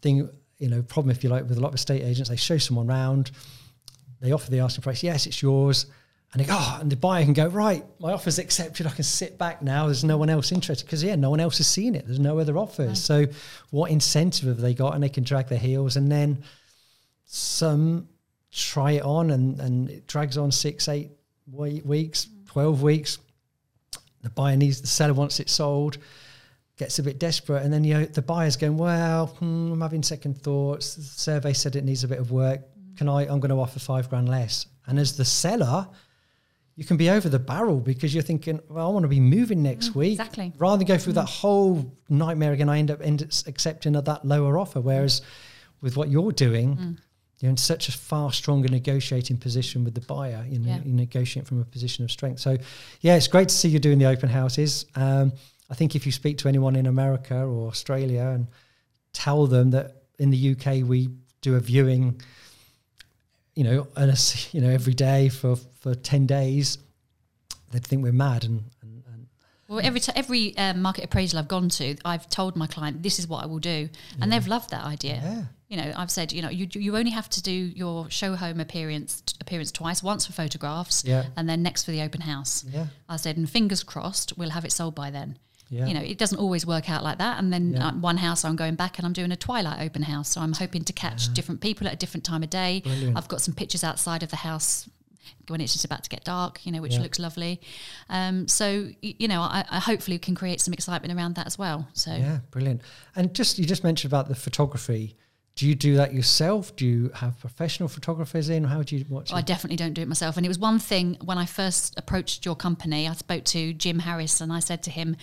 thing, 0.00 0.28
you 0.58 0.68
know, 0.68 0.82
problem 0.82 1.10
if 1.10 1.24
you 1.24 1.30
like 1.30 1.48
with 1.48 1.58
a 1.58 1.60
lot 1.60 1.68
of 1.68 1.74
estate 1.74 2.02
agents, 2.02 2.28
they 2.28 2.36
show 2.36 2.58
someone 2.58 2.88
around, 2.88 3.30
they 4.20 4.32
offer 4.32 4.50
the 4.50 4.60
asking 4.60 4.82
price, 4.82 5.02
yes, 5.02 5.26
it's 5.26 5.42
yours 5.42 5.86
and 6.32 6.40
they 6.40 6.46
go, 6.46 6.56
oh, 6.58 6.78
and 6.80 6.90
the 6.90 6.96
buyer 6.96 7.24
can 7.24 7.34
go, 7.34 7.46
right, 7.48 7.84
my 8.00 8.12
offer's 8.12 8.38
accepted. 8.38 8.86
I 8.86 8.90
can 8.90 9.04
sit 9.04 9.36
back 9.36 9.60
now. 9.60 9.84
There's 9.86 10.02
no 10.02 10.16
one 10.16 10.30
else 10.30 10.50
interested 10.50 10.86
because, 10.86 11.04
yeah, 11.04 11.14
no 11.14 11.28
one 11.28 11.40
else 11.40 11.58
has 11.58 11.66
seen 11.66 11.94
it. 11.94 12.06
There's 12.06 12.18
no 12.18 12.38
other 12.38 12.56
offers. 12.56 13.02
So, 13.04 13.26
what 13.68 13.90
incentive 13.90 14.48
have 14.48 14.60
they 14.60 14.72
got? 14.72 14.94
And 14.94 15.02
they 15.02 15.10
can 15.10 15.24
drag 15.24 15.48
their 15.48 15.58
heels. 15.58 15.96
And 15.96 16.10
then 16.10 16.42
some 17.26 18.08
try 18.50 18.92
it 18.92 19.02
on 19.02 19.30
and, 19.30 19.60
and 19.60 19.90
it 19.90 20.06
drags 20.06 20.38
on 20.38 20.52
six, 20.52 20.88
eight 20.88 21.10
weeks, 21.50 22.28
12 22.46 22.82
weeks. 22.82 23.18
The 24.22 24.30
buyer 24.30 24.56
needs, 24.56 24.80
the 24.80 24.86
seller 24.86 25.14
wants 25.14 25.38
it 25.38 25.50
sold, 25.50 25.98
gets 26.78 26.98
a 26.98 27.02
bit 27.02 27.18
desperate. 27.18 27.62
And 27.62 27.70
then 27.70 27.84
you 27.84 27.94
know, 27.94 28.04
the 28.06 28.22
buyer's 28.22 28.56
going, 28.56 28.78
well, 28.78 29.26
hmm, 29.26 29.72
I'm 29.72 29.80
having 29.82 30.02
second 30.02 30.40
thoughts. 30.42 30.94
The 30.94 31.02
survey 31.02 31.52
said 31.52 31.76
it 31.76 31.84
needs 31.84 32.04
a 32.04 32.08
bit 32.08 32.20
of 32.20 32.30
work. 32.30 32.60
Can 32.96 33.08
I, 33.08 33.22
I'm 33.22 33.40
going 33.40 33.50
to 33.50 33.60
offer 33.60 33.80
five 33.80 34.08
grand 34.08 34.30
less. 34.30 34.66
And 34.86 34.98
as 34.98 35.16
the 35.16 35.24
seller, 35.24 35.88
you 36.76 36.84
can 36.84 36.96
be 36.96 37.10
over 37.10 37.28
the 37.28 37.38
barrel 37.38 37.80
because 37.80 38.14
you're 38.14 38.22
thinking, 38.22 38.60
well, 38.68 38.86
I 38.88 38.90
want 38.90 39.04
to 39.04 39.08
be 39.08 39.20
moving 39.20 39.62
next 39.62 39.90
mm, 39.90 39.96
week. 39.96 40.12
Exactly. 40.12 40.52
Rather 40.58 40.78
than 40.78 40.86
go 40.86 40.98
through 40.98 41.12
mm. 41.12 41.16
that 41.16 41.28
whole 41.28 41.96
nightmare 42.08 42.52
again, 42.52 42.68
I 42.68 42.78
end 42.78 42.90
up 42.90 43.00
end 43.02 43.22
accepting 43.46 43.92
that 43.92 44.24
lower 44.24 44.58
offer. 44.58 44.80
Whereas 44.80 45.20
with 45.82 45.96
what 45.96 46.08
you're 46.08 46.32
doing, 46.32 46.76
mm. 46.76 46.98
you're 47.40 47.50
in 47.50 47.58
such 47.58 47.88
a 47.88 47.92
far 47.92 48.32
stronger 48.32 48.68
negotiating 48.68 49.36
position 49.36 49.84
with 49.84 49.94
the 49.94 50.00
buyer. 50.00 50.46
You 50.48 50.60
know, 50.60 50.68
yeah. 50.68 50.80
you 50.82 50.94
negotiate 50.94 51.46
from 51.46 51.60
a 51.60 51.64
position 51.64 52.04
of 52.04 52.10
strength. 52.10 52.40
So, 52.40 52.56
yeah, 53.02 53.16
it's 53.16 53.28
great 53.28 53.50
to 53.50 53.54
see 53.54 53.68
you 53.68 53.78
doing 53.78 53.98
the 53.98 54.06
open 54.06 54.30
houses. 54.30 54.86
Um, 54.94 55.32
I 55.68 55.74
think 55.74 55.94
if 55.94 56.06
you 56.06 56.12
speak 56.12 56.38
to 56.38 56.48
anyone 56.48 56.76
in 56.76 56.86
America 56.86 57.36
or 57.36 57.68
Australia 57.68 58.32
and 58.34 58.46
tell 59.12 59.46
them 59.46 59.70
that 59.70 60.04
in 60.18 60.30
the 60.30 60.52
UK 60.52 60.88
we 60.88 61.10
do 61.42 61.56
a 61.56 61.60
viewing 61.60 62.20
you 63.54 63.64
know, 63.64 63.86
and 63.96 64.48
you 64.52 64.60
know, 64.60 64.70
every 64.70 64.94
day 64.94 65.28
for 65.28 65.56
for 65.56 65.94
ten 65.94 66.26
days, 66.26 66.78
they'd 67.70 67.84
think 67.84 68.02
we're 68.02 68.12
mad. 68.12 68.44
And, 68.44 68.62
and, 68.82 69.02
and 69.12 69.26
well, 69.68 69.80
every 69.82 70.00
t- 70.00 70.12
every 70.14 70.56
um, 70.56 70.80
market 70.82 71.04
appraisal 71.04 71.38
I've 71.38 71.48
gone 71.48 71.68
to, 71.70 71.96
I've 72.04 72.28
told 72.28 72.56
my 72.56 72.66
client 72.66 73.02
this 73.02 73.18
is 73.18 73.26
what 73.26 73.42
I 73.42 73.46
will 73.46 73.58
do, 73.58 73.88
and 74.20 74.30
yeah. 74.30 74.38
they've 74.38 74.48
loved 74.48 74.70
that 74.70 74.84
idea. 74.84 75.20
Yeah. 75.22 75.42
You 75.68 75.78
know, 75.78 75.92
I've 75.96 76.10
said, 76.10 76.32
you 76.32 76.42
know, 76.42 76.50
you 76.50 76.66
you 76.72 76.96
only 76.96 77.12
have 77.12 77.30
to 77.30 77.42
do 77.42 77.50
your 77.50 78.10
show 78.10 78.36
home 78.36 78.60
appearance 78.60 79.22
appearance 79.40 79.72
twice, 79.72 80.02
once 80.02 80.26
for 80.26 80.32
photographs, 80.32 81.04
yeah. 81.04 81.26
and 81.36 81.48
then 81.48 81.62
next 81.62 81.84
for 81.84 81.92
the 81.92 82.02
open 82.02 82.20
house. 82.20 82.64
Yeah. 82.70 82.86
I 83.08 83.16
said, 83.16 83.36
and 83.36 83.48
fingers 83.48 83.82
crossed, 83.82 84.36
we'll 84.36 84.50
have 84.50 84.64
it 84.64 84.72
sold 84.72 84.94
by 84.94 85.10
then. 85.10 85.38
Yeah. 85.72 85.86
You 85.86 85.94
know, 85.94 86.02
it 86.02 86.18
doesn't 86.18 86.38
always 86.38 86.66
work 86.66 86.90
out 86.90 87.02
like 87.02 87.16
that. 87.16 87.38
And 87.38 87.50
then 87.50 87.72
yeah. 87.72 87.88
uh, 87.88 87.92
one 87.92 88.18
house, 88.18 88.44
I'm 88.44 88.56
going 88.56 88.74
back 88.74 88.98
and 88.98 89.06
I'm 89.06 89.14
doing 89.14 89.32
a 89.32 89.36
twilight 89.36 89.80
open 89.80 90.02
house. 90.02 90.28
So 90.28 90.42
I'm 90.42 90.52
hoping 90.52 90.84
to 90.84 90.92
catch 90.92 91.28
yeah. 91.28 91.34
different 91.34 91.62
people 91.62 91.86
at 91.86 91.94
a 91.94 91.96
different 91.96 92.24
time 92.24 92.42
of 92.42 92.50
day. 92.50 92.82
Brilliant. 92.84 93.16
I've 93.16 93.26
got 93.26 93.40
some 93.40 93.54
pictures 93.54 93.82
outside 93.82 94.22
of 94.22 94.28
the 94.28 94.36
house 94.36 94.86
when 95.48 95.62
it's 95.62 95.72
just 95.72 95.86
about 95.86 96.04
to 96.04 96.10
get 96.10 96.24
dark, 96.24 96.64
you 96.66 96.72
know, 96.72 96.82
which 96.82 96.98
looks 96.98 97.18
lovely. 97.18 97.60
Um, 98.10 98.46
so 98.48 98.90
you 99.00 99.28
know, 99.28 99.40
I, 99.40 99.64
I, 99.70 99.78
hopefully 99.78 100.18
can 100.18 100.34
create 100.34 100.60
some 100.60 100.74
excitement 100.74 101.16
around 101.16 101.36
that 101.36 101.46
as 101.46 101.58
well. 101.58 101.88
So 101.94 102.12
yeah, 102.12 102.40
brilliant. 102.50 102.82
And 103.16 103.34
just 103.34 103.58
you 103.58 103.64
just 103.64 103.82
mentioned 103.82 104.10
about 104.10 104.28
the 104.28 104.34
photography. 104.34 105.16
Do 105.54 105.68
you 105.68 105.74
do 105.74 105.96
that 105.96 106.14
yourself? 106.14 106.74
Do 106.76 106.86
you 106.86 107.10
have 107.14 107.38
professional 107.38 107.88
photographers 107.88 108.48
in? 108.48 108.64
How 108.64 108.82
do 108.82 108.96
you 108.96 109.04
watch? 109.08 109.30
Well, 109.30 109.38
I 109.38 109.42
definitely 109.42 109.76
don't 109.76 109.92
do 109.92 110.02
it 110.02 110.08
myself. 110.08 110.36
And 110.36 110.46
it 110.46 110.48
was 110.48 110.58
one 110.58 110.78
thing 110.78 111.18
when 111.22 111.36
I 111.36 111.44
first 111.44 111.98
approached 111.98 112.46
your 112.46 112.56
company. 112.56 113.06
I 113.06 113.12
spoke 113.12 113.44
to 113.46 113.74
Jim 113.74 114.00
Harris 114.00 114.40
and 114.40 114.50
I 114.50 114.60
said 114.60 114.82
to 114.84 114.90
him, 114.90 115.16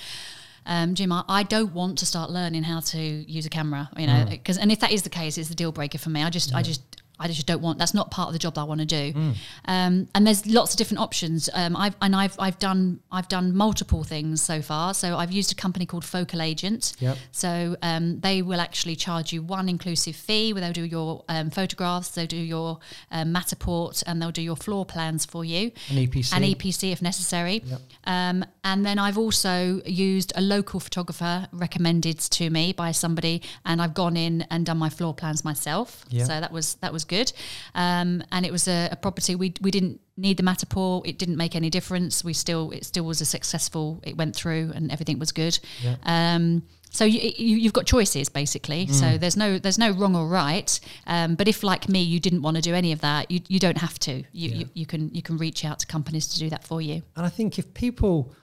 um, 0.70 0.94
Jim, 0.94 1.12
I, 1.12 1.24
I, 1.28 1.42
don't 1.42 1.74
want 1.74 1.98
to 1.98 2.06
start 2.06 2.30
learning 2.30 2.62
how 2.62 2.80
to 2.80 3.00
use 3.00 3.48
a 3.48 3.50
camera, 3.50 3.90
you 3.98 4.06
know, 4.06 4.24
because 4.30 4.60
mm. 4.60 4.62
and 4.62 4.72
if 4.72 4.80
that 4.82 4.92
is 4.92 5.02
the 5.02 5.10
case, 5.10 5.36
it's 5.40 5.50
the 5.50 5.56
deal 5.56 5.72
breaker 5.72 5.98
for 5.98 6.12
me. 6.12 6.22
I 6.22 6.30
just, 6.30 6.54
I 6.54 6.62
just 6.62 6.89
I 7.20 7.28
just 7.28 7.46
don't 7.46 7.62
want. 7.62 7.80
That's 7.80 7.94
not 7.94 8.12
part 8.12 8.28
of 8.28 8.34
the 8.34 8.40
job 8.40 8.56
that 8.56 8.62
I 8.62 8.64
want 8.64 8.80
to 8.80 8.86
do. 8.86 9.14
Mm. 9.14 9.36
Um, 9.66 10.08
and 10.16 10.26
there's 10.26 10.46
lots 10.46 10.74
of 10.74 10.78
different 10.78 11.02
options. 11.02 11.50
Um, 11.54 11.76
I've 11.76 11.96
and 12.02 12.16
I've 12.16 12.36
I've 12.40 12.60
done 12.60 13.00
I've 13.12 13.28
done 13.28 13.56
multiple 13.56 14.04
things 14.04 14.42
so 14.42 14.62
far. 14.62 14.94
So 14.94 15.18
I've 15.18 15.32
used 15.32 15.52
a 15.52 15.56
company 15.56 15.86
called 15.86 16.06
Focal 16.06 16.42
Agent. 16.42 16.94
Yep. 17.00 17.18
So 17.32 17.76
um, 17.82 18.20
they 18.22 18.42
will 18.42 18.62
actually 18.62 18.96
charge 18.96 19.34
you 19.34 19.42
one 19.42 19.68
inclusive 19.68 20.16
fee 20.16 20.54
where 20.54 20.62
they'll 20.62 20.74
do 20.74 20.86
your 20.86 21.24
um, 21.28 21.50
photographs, 21.50 22.10
they'll 22.10 22.26
do 22.26 22.38
your 22.38 22.80
um, 23.12 23.34
Matterport, 23.34 24.04
and 24.08 24.22
they'll 24.22 24.32
do 24.32 24.42
your 24.42 24.56
floor 24.56 24.86
plans 24.86 25.26
for 25.26 25.44
you. 25.44 25.72
An 25.90 25.98
EPC. 25.98 26.34
An 26.36 26.44
EPC 26.44 26.92
if 26.92 27.02
necessary. 27.02 27.64
Yep. 27.66 27.82
Um, 28.06 28.46
and 28.64 28.86
then 28.86 28.98
I've 28.98 29.18
also 29.18 29.82
used 29.86 30.32
a 30.36 30.42
local 30.42 30.80
photographer 30.80 31.48
recommended 31.52 32.20
to 32.20 32.50
me 32.50 32.74
by 32.74 32.92
somebody, 32.92 33.42
and 33.66 33.82
I've 33.82 33.94
gone 33.94 34.16
in 34.16 34.44
and 34.50 34.66
done 34.66 34.78
my 34.78 34.90
floor 34.90 35.14
plans 35.14 35.44
myself. 35.44 36.06
Yep. 36.10 36.28
So 36.28 36.40
that 36.40 36.52
was 36.52 36.76
that 36.76 36.94
was 36.94 37.06
good. 37.10 37.34
Um, 37.76 38.24
and 38.32 38.46
it 38.46 38.52
was 38.52 38.68
a, 38.68 38.90
a, 38.92 38.96
property 38.96 39.36
we 39.36 39.54
we 39.60 39.72
didn't 39.72 40.00
need 40.16 40.38
the 40.38 40.44
Matterport. 40.44 41.06
It 41.06 41.18
didn't 41.20 41.36
make 41.36 41.56
any 41.56 41.70
difference. 41.70 42.24
We 42.24 42.34
still 42.34 42.72
it 42.72 42.86
still 42.86 43.04
was 43.04 43.20
a 43.20 43.26
successful. 43.26 44.00
It 44.04 44.16
went 44.16 44.36
through 44.36 44.72
and 44.74 44.92
everything 44.92 45.20
was 45.20 45.34
good. 45.34 45.60
Yeah. 45.84 45.96
Um, 46.04 46.64
so 46.92 47.06
you, 47.06 47.20
you 47.38 47.64
have 47.64 47.74
got 47.74 47.86
choices 47.86 48.30
basically. 48.30 48.88
Mm. 48.88 48.94
So 48.94 49.18
there's 49.18 49.38
no 49.38 49.60
there's 49.60 49.78
no 49.78 49.92
wrong 49.92 50.16
or 50.16 50.28
right. 50.28 50.80
Um, 51.08 51.36
but 51.36 51.48
if 51.48 51.64
like 51.64 51.88
me 51.88 52.02
you 52.02 52.20
didn't 52.20 52.42
want 52.42 52.56
to 52.58 52.62
do 52.62 52.74
any 52.74 52.92
of 52.92 53.02
that, 53.02 53.30
you, 53.30 53.42
you 53.48 53.60
don't 53.60 53.78
have 53.78 54.00
to. 54.00 54.12
You, 54.12 54.24
yeah. 54.32 54.56
you 54.56 54.70
you 54.74 54.86
can 54.86 55.14
you 55.14 55.22
can 55.22 55.38
reach 55.38 55.64
out 55.66 55.80
to 55.80 55.88
companies 55.88 56.28
to 56.30 56.40
do 56.40 56.50
that 56.50 56.64
for 56.64 56.82
you. 56.82 57.04
And 57.16 57.26
I 57.26 57.30
think 57.30 57.60
if 57.60 57.74
people 57.74 58.34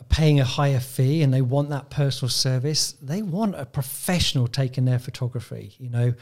are 0.00 0.04
paying 0.04 0.40
a 0.40 0.44
higher 0.44 0.80
fee 0.80 1.22
and 1.22 1.32
they 1.32 1.42
want 1.42 1.68
that 1.70 1.90
personal 1.90 2.30
service, 2.30 2.92
they 3.02 3.22
want 3.22 3.54
a 3.54 3.66
professional 3.66 4.48
taking 4.48 4.86
their 4.86 4.98
photography. 4.98 5.74
You 5.78 5.90
know, 5.90 6.14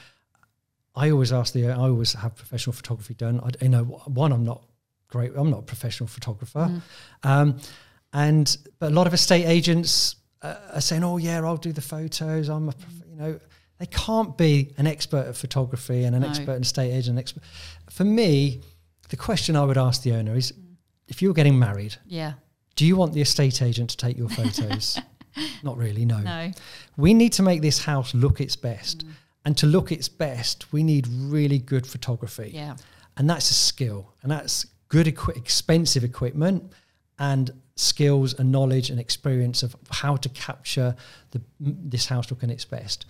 I 0.99 1.11
always 1.11 1.33
ask 1.33 1.53
the, 1.53 1.69
I 1.69 1.75
always 1.75 2.13
have 2.15 2.35
professional 2.35 2.73
photography 2.73 3.15
done. 3.15 3.41
I, 3.41 3.51
you 3.63 3.69
know, 3.69 3.85
one, 3.85 4.33
I'm 4.33 4.45
not 4.45 4.65
great. 5.09 5.33
I'm 5.37 5.51
not 5.51 5.61
a 5.61 5.63
professional 5.63 6.09
photographer. 6.09 6.69
Mm. 6.69 6.83
Um, 7.23 7.59
and, 8.13 8.57
but 8.81 8.91
a 8.91 8.95
lot 8.95 9.07
of 9.07 9.15
estate 9.15 9.45
agents 9.45 10.17
uh, 10.43 10.57
are 10.75 10.81
saying, 10.81 11.05
oh 11.05 11.17
yeah, 11.19 11.41
I'll 11.41 11.57
do 11.57 11.73
the 11.73 11.81
photos. 11.81 12.49
I'm 12.49 12.69
a, 12.69 12.75
you 13.09 13.17
know, 13.17 13.41
they 13.79 13.87
can't 13.87 14.37
be 14.37 14.73
an 14.77 14.89
expert 14.89 15.27
at 15.29 15.37
photography 15.37 16.03
and 16.03 16.17
an 16.17 16.23
no. 16.23 16.29
expert 16.29 16.55
in 16.55 16.63
estate 16.63 16.91
agent. 16.91 17.17
Expert. 17.17 17.45
For 17.91 18.05
me, 18.05 18.61
the 19.09 19.17
question 19.17 19.55
I 19.55 19.65
would 19.65 19.79
ask 19.79 20.03
the 20.03 20.15
owner 20.15 20.35
is, 20.35 20.51
mm. 20.51 20.75
if 21.07 21.23
you 21.23 21.29
were 21.29 21.35
getting 21.35 21.59
married, 21.59 21.95
yeah, 22.07 22.33
do 22.75 22.85
you 22.85 22.97
want 22.97 23.13
the 23.13 23.21
estate 23.21 23.63
agent 23.63 23.91
to 23.91 23.97
take 23.97 24.19
your 24.19 24.29
photos? 24.29 25.01
Not 25.63 25.77
really, 25.77 26.05
no. 26.05 26.19
No. 26.19 26.51
We 26.97 27.15
need 27.15 27.33
to 27.35 27.43
make 27.43 27.63
this 27.63 27.85
house 27.85 28.15
look 28.15 28.41
its 28.41 28.57
best. 28.57 29.07
Mm. 29.07 29.13
And 29.45 29.57
to 29.59 29.67
look 29.67 29.93
its 29.93 30.09
best, 30.09 30.73
we 30.73 30.83
need 30.83 31.07
really 31.09 31.59
good 31.59 31.87
photography. 31.87 32.51
Yeah. 32.55 32.77
And 33.17 33.29
that's 33.29 33.51
a 33.51 33.55
skill. 33.55 34.13
And 34.23 34.31
that's 34.31 34.67
good, 34.89 35.09
equi- 35.09 35.35
expensive 35.37 36.05
equipment 36.05 36.73
and 37.19 37.51
skills 37.77 38.35
and 38.35 38.51
knowledge 38.51 38.91
and 38.91 39.01
experience 39.01 39.63
of 39.63 39.77
how 39.91 40.17
to 40.17 40.29
capture 40.31 40.95
the, 41.31 41.41
this 41.61 42.07
house 42.07 42.31
looking 42.31 42.51
its 42.51 42.65
best. 42.65 43.07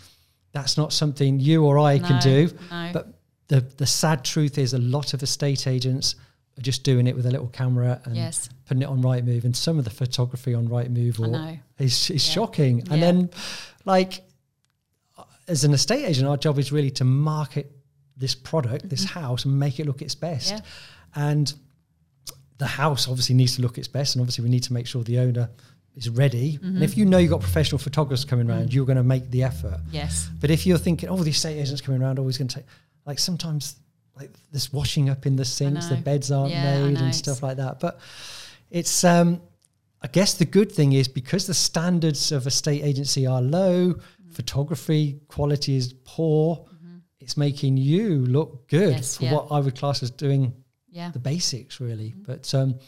That's 0.53 0.77
not 0.77 0.93
something 0.93 1.41
you 1.41 1.65
or 1.65 1.79
I 1.79 1.99
no, 1.99 2.07
can 2.07 2.21
do. 2.21 2.51
No. 2.71 2.91
But 2.93 3.09
the, 3.49 3.61
the 3.61 3.87
sad 3.87 4.25
truth 4.25 4.59
is 4.59 4.75
a 4.75 4.79
lot 4.79 5.15
of 5.15 5.23
estate 5.23 5.67
agents 5.67 6.17
are 6.59 6.63
just 6.63 6.85
doing 6.85 7.07
it 7.07 7.17
with 7.17 7.27
a 7.27 7.31
little 7.31 7.49
camera 7.49 8.01
and 8.05 8.17
yes. 8.17 8.49
putting 8.67 8.83
it 8.83 8.89
on 8.89 9.03
Rightmove. 9.03 9.45
And 9.45 9.57
some 9.57 9.79
of 9.79 9.85
the 9.85 9.91
photography 9.91 10.55
on 10.55 10.69
Rightmove 10.69 11.21
or 11.21 11.59
is, 11.79 12.11
is 12.11 12.27
yeah. 12.29 12.33
shocking. 12.35 12.81
And 12.91 13.01
yeah. 13.01 13.13
then 13.13 13.31
like 13.85 14.23
as 15.49 15.65
an 15.65 15.73
estate 15.73 16.05
agent, 16.05 16.29
our 16.29 16.37
job 16.37 16.59
is 16.59 16.71
really 16.71 16.91
to 16.93 17.05
market 17.05 17.73
this 18.17 18.35
product, 18.35 18.89
this 18.89 19.05
mm-hmm. 19.05 19.21
house, 19.21 19.45
and 19.45 19.59
make 19.59 19.81
it 19.81 19.87
look 19.87 20.03
its 20.03 20.15
best. 20.15 20.53
Yeah. 20.53 20.61
And 21.15 21.53
the 22.59 22.67
house 22.67 23.09
obviously 23.09 23.35
needs 23.35 23.57
to 23.57 23.63
look 23.63 23.79
its 23.79 23.89
best, 23.89 24.15
and 24.15 24.21
obviously 24.21 24.45
we 24.45 24.51
need 24.51 24.65
to 24.65 24.73
make 24.73 24.87
sure 24.87 25.03
the 25.03 25.19
owner 25.19 25.49
is 25.97 26.11
ready. 26.11 26.55
Mm-hmm. 26.55 26.67
And 26.67 26.83
if 26.83 26.97
you 26.97 27.05
know 27.05 27.19
you've 27.19 27.31
got 27.31 27.41
professional 27.41 27.79
photographers 27.79 28.25
coming 28.25 28.49
around, 28.49 28.69
mm. 28.69 28.73
you're 28.73 28.87
going 28.87 28.97
to 28.99 29.03
make 29.03 29.31
the 29.31 29.43
effort. 29.43 29.81
Yes. 29.91 30.29
But 30.41 30.51
if 30.51 30.67
you're 30.67 30.79
thinking, 30.79 31.09
oh, 31.09 31.17
the 31.17 31.31
estate 31.31 31.59
agent's 31.59 31.81
coming 31.81 32.03
around, 32.03 32.19
always 32.19 32.39
going 32.39 32.49
to 32.49 32.57
take, 32.57 32.67
like 33.05 33.19
sometimes 33.19 33.77
like 34.17 34.31
this 34.53 34.73
washing 34.73 35.09
up 35.09 35.27
in 35.27 35.37
the 35.37 35.45
sinks, 35.45 35.87
the 35.87 35.97
beds 35.97 36.31
aren't 36.31 36.51
yeah, 36.51 36.87
made 36.87 36.99
and 36.99 37.15
stuff 37.15 37.43
like 37.43 37.57
that. 37.57 37.81
But 37.81 38.01
it's, 38.71 39.05
um, 39.05 39.41
I 40.03 40.09
guess 40.09 40.35
the 40.35 40.45
good 40.45 40.71
thing 40.71 40.93
is 40.93 41.09
because 41.09 41.47
the 41.47 41.55
standards 41.55 42.31
of 42.31 42.47
a 42.47 42.51
state 42.51 42.83
agency 42.85 43.27
are 43.27 43.43
low, 43.43 43.97
photography 44.39 45.19
quality 45.27 45.75
is 45.75 45.93
poor, 46.05 46.59
mm-hmm. 46.59 46.99
it's 47.19 47.37
making 47.37 47.77
you 47.77 48.25
look 48.25 48.69
good 48.69 48.95
yes, 48.95 49.17
for 49.17 49.25
yeah. 49.25 49.35
what 49.35 49.49
I 49.51 49.59
would 49.59 49.75
class 49.75 50.01
as 50.01 50.13
doing 50.13 50.55
yeah. 50.89 51.11
the 51.11 51.19
basics, 51.19 51.81
really. 51.81 52.11
Mm-hmm. 52.11 52.23
But 52.23 52.55
um, 52.55 52.79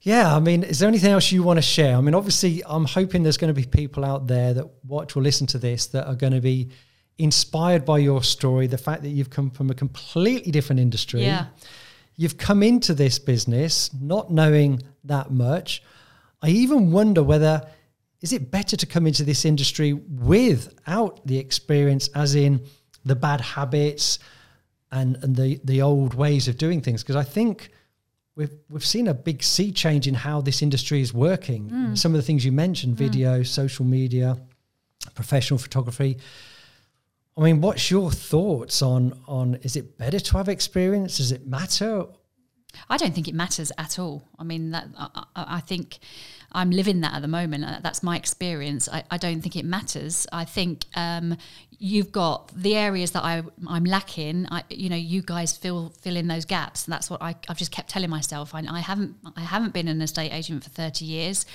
yeah, 0.00 0.34
I 0.34 0.40
mean, 0.40 0.64
is 0.64 0.80
there 0.80 0.88
anything 0.88 1.12
else 1.12 1.30
you 1.30 1.44
want 1.44 1.58
to 1.58 1.62
share? 1.62 1.96
I 1.96 2.00
mean, 2.00 2.16
obviously, 2.16 2.60
I'm 2.66 2.86
hoping 2.86 3.22
there's 3.22 3.36
going 3.36 3.54
to 3.54 3.60
be 3.60 3.68
people 3.68 4.04
out 4.04 4.26
there 4.26 4.52
that 4.52 4.68
watch 4.82 5.14
or 5.14 5.22
listen 5.22 5.46
to 5.48 5.58
this 5.58 5.86
that 5.88 6.08
are 6.08 6.16
going 6.16 6.32
to 6.32 6.40
be 6.40 6.70
inspired 7.18 7.84
by 7.84 7.98
your 7.98 8.24
story, 8.24 8.66
the 8.66 8.76
fact 8.76 9.02
that 9.02 9.10
you've 9.10 9.30
come 9.30 9.52
from 9.52 9.70
a 9.70 9.74
completely 9.74 10.50
different 10.50 10.80
industry. 10.80 11.22
Yeah. 11.22 11.46
You've 12.16 12.36
come 12.36 12.64
into 12.64 12.94
this 12.94 13.20
business 13.20 13.94
not 13.94 14.28
knowing 14.28 14.82
that 15.04 15.30
much. 15.30 15.84
I 16.42 16.48
even 16.48 16.90
wonder 16.90 17.22
whether 17.22 17.62
is 18.24 18.32
it 18.32 18.50
better 18.50 18.74
to 18.74 18.86
come 18.86 19.06
into 19.06 19.22
this 19.22 19.44
industry 19.44 19.92
without 19.92 21.26
the 21.26 21.36
experience, 21.36 22.08
as 22.14 22.34
in 22.34 22.62
the 23.04 23.14
bad 23.14 23.42
habits 23.42 24.18
and, 24.90 25.18
and 25.22 25.36
the, 25.36 25.60
the 25.62 25.82
old 25.82 26.14
ways 26.14 26.48
of 26.48 26.56
doing 26.56 26.80
things? 26.80 27.02
Because 27.02 27.16
I 27.16 27.22
think 27.22 27.68
we've 28.34 28.56
we've 28.70 28.84
seen 28.84 29.08
a 29.08 29.12
big 29.12 29.42
sea 29.42 29.70
change 29.70 30.08
in 30.08 30.14
how 30.14 30.40
this 30.40 30.62
industry 30.62 31.02
is 31.02 31.12
working. 31.12 31.68
Mm. 31.68 31.98
Some 31.98 32.14
of 32.14 32.16
the 32.16 32.22
things 32.22 32.46
you 32.46 32.52
mentioned, 32.52 32.94
hmm. 32.94 33.04
video, 33.04 33.40
mm. 33.40 33.46
social 33.46 33.84
media, 33.84 34.38
professional 35.14 35.58
photography. 35.58 36.16
I 37.36 37.42
mean, 37.42 37.60
what's 37.60 37.90
your 37.90 38.10
thoughts 38.10 38.80
on 38.80 39.20
on 39.28 39.56
is 39.56 39.76
it 39.76 39.98
better 39.98 40.18
to 40.18 40.36
have 40.38 40.48
experience? 40.48 41.18
Does 41.18 41.30
it 41.30 41.46
matter? 41.46 42.06
I 42.88 42.96
don't 42.96 43.14
think 43.14 43.28
it 43.28 43.34
matters 43.34 43.70
at 43.76 43.98
all. 43.98 44.26
I 44.38 44.44
mean, 44.44 44.70
that 44.70 44.86
I, 44.96 45.24
I 45.36 45.60
think 45.60 45.98
I'm 46.54 46.70
living 46.70 47.00
that 47.00 47.14
at 47.14 47.22
the 47.22 47.28
moment. 47.28 47.82
That's 47.82 48.02
my 48.02 48.16
experience. 48.16 48.88
I, 48.88 49.02
I 49.10 49.18
don't 49.18 49.42
think 49.42 49.56
it 49.56 49.64
matters. 49.64 50.26
I 50.32 50.44
think 50.44 50.84
um, 50.94 51.36
you've 51.78 52.12
got 52.12 52.48
the 52.54 52.76
areas 52.76 53.12
that 53.12 53.24
I, 53.24 53.42
I'm 53.68 53.84
lacking. 53.84 54.46
I, 54.50 54.62
you 54.70 54.88
know, 54.88 54.96
you 54.96 55.22
guys 55.22 55.56
fill 55.56 55.92
fill 56.00 56.16
in 56.16 56.28
those 56.28 56.44
gaps. 56.44 56.84
That's 56.84 57.10
what 57.10 57.22
I, 57.22 57.34
I've 57.48 57.58
just 57.58 57.70
kept 57.70 57.90
telling 57.90 58.10
myself. 58.10 58.54
I, 58.54 58.62
I 58.68 58.80
haven't 58.80 59.16
I 59.36 59.40
haven't 59.40 59.72
been 59.72 59.88
an 59.88 60.00
estate 60.00 60.32
agent 60.32 60.64
for 60.64 60.70
30 60.70 61.04
years, 61.04 61.46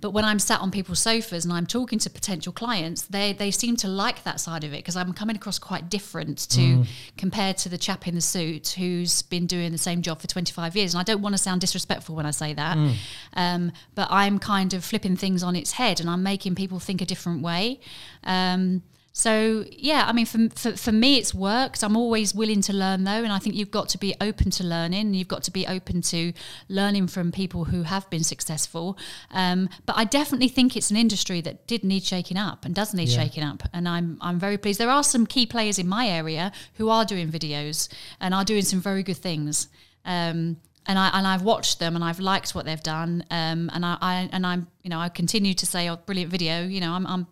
but 0.00 0.10
when 0.10 0.24
I'm 0.24 0.38
sat 0.38 0.60
on 0.60 0.70
people's 0.70 1.00
sofas 1.00 1.44
and 1.44 1.52
I'm 1.52 1.66
talking 1.66 1.98
to 2.00 2.10
potential 2.10 2.52
clients, 2.52 3.02
they 3.02 3.32
they 3.32 3.50
seem 3.50 3.76
to 3.78 3.88
like 3.88 4.24
that 4.24 4.40
side 4.40 4.64
of 4.64 4.72
it 4.72 4.78
because 4.78 4.96
I'm 4.96 5.12
coming 5.12 5.36
across 5.36 5.58
quite 5.58 5.88
different 5.88 6.38
to 6.50 6.60
mm. 6.60 6.86
compared 7.16 7.56
to 7.58 7.68
the 7.68 7.78
chap 7.78 8.06
in 8.06 8.14
the 8.14 8.20
suit 8.20 8.70
who's 8.70 9.22
been 9.22 9.46
doing 9.46 9.72
the 9.72 9.78
same 9.78 10.02
job 10.02 10.20
for 10.20 10.26
25 10.26 10.76
years. 10.76 10.94
And 10.94 11.00
I 11.00 11.04
don't 11.04 11.22
want 11.22 11.34
to 11.34 11.38
sound 11.38 11.60
disrespectful 11.60 12.14
when 12.14 12.26
I 12.26 12.30
say 12.30 12.52
that, 12.54 12.76
mm. 12.76 12.94
um, 13.34 13.72
but 13.94 14.08
I'm 14.10 14.38
kind 14.38 14.74
of 14.74 14.84
flipping 14.84 15.16
things 15.16 15.42
on 15.42 15.56
its 15.56 15.72
head 15.72 16.00
and 16.00 16.10
I'm 16.10 16.22
making 16.22 16.54
people 16.54 16.78
think 16.78 17.00
a 17.00 17.06
different 17.06 17.42
way. 17.42 17.80
Um, 18.24 18.82
so 19.14 19.64
yeah, 19.70 20.04
I 20.06 20.12
mean, 20.12 20.24
for, 20.24 20.48
for, 20.56 20.76
for 20.76 20.92
me, 20.92 21.18
it's 21.18 21.34
worked. 21.34 21.82
I'm 21.84 21.96
always 21.96 22.34
willing 22.34 22.62
to 22.62 22.72
learn 22.72 23.04
though, 23.04 23.10
and 23.10 23.30
I 23.32 23.38
think 23.38 23.54
you've 23.54 23.70
got 23.70 23.90
to 23.90 23.98
be 23.98 24.14
open 24.22 24.50
to 24.52 24.64
learning. 24.64 25.12
You've 25.12 25.28
got 25.28 25.42
to 25.44 25.50
be 25.50 25.66
open 25.66 26.00
to 26.02 26.32
learning 26.68 27.08
from 27.08 27.30
people 27.30 27.66
who 27.66 27.82
have 27.82 28.08
been 28.08 28.24
successful. 28.24 28.96
Um, 29.30 29.68
but 29.84 29.98
I 29.98 30.04
definitely 30.04 30.48
think 30.48 30.76
it's 30.76 30.90
an 30.90 30.96
industry 30.96 31.42
that 31.42 31.66
did 31.66 31.84
need 31.84 32.04
shaking 32.04 32.38
up 32.38 32.64
and 32.64 32.74
does 32.74 32.94
need 32.94 33.08
yeah. 33.08 33.22
shaking 33.22 33.44
up, 33.44 33.62
and 33.74 33.86
I'm 33.86 34.16
I'm 34.22 34.38
very 34.38 34.56
pleased. 34.56 34.80
There 34.80 34.90
are 34.90 35.04
some 35.04 35.26
key 35.26 35.44
players 35.44 35.78
in 35.78 35.86
my 35.86 36.08
area 36.08 36.50
who 36.74 36.88
are 36.88 37.04
doing 37.04 37.30
videos 37.30 37.88
and 38.18 38.32
are 38.32 38.44
doing 38.44 38.62
some 38.62 38.80
very 38.80 39.02
good 39.02 39.18
things. 39.18 39.68
Um, 40.06 40.56
and 40.86 40.98
I 40.98 41.10
and 41.12 41.26
I've 41.26 41.42
watched 41.42 41.78
them 41.78 41.94
and 41.94 42.04
I've 42.04 42.18
liked 42.18 42.54
what 42.54 42.64
they've 42.64 42.82
done. 42.82 43.24
Um, 43.30 43.70
and 43.72 43.84
I, 43.84 43.98
I 44.00 44.28
and 44.32 44.46
I'm 44.46 44.68
you 44.82 44.90
know 44.90 44.98
I 44.98 45.10
continue 45.10 45.54
to 45.54 45.66
say, 45.66 45.88
oh, 45.88 45.96
brilliant 45.96 46.30
video. 46.30 46.62
You 46.62 46.80
know, 46.80 46.92
I'm 46.92 47.06
I'm 47.06 47.26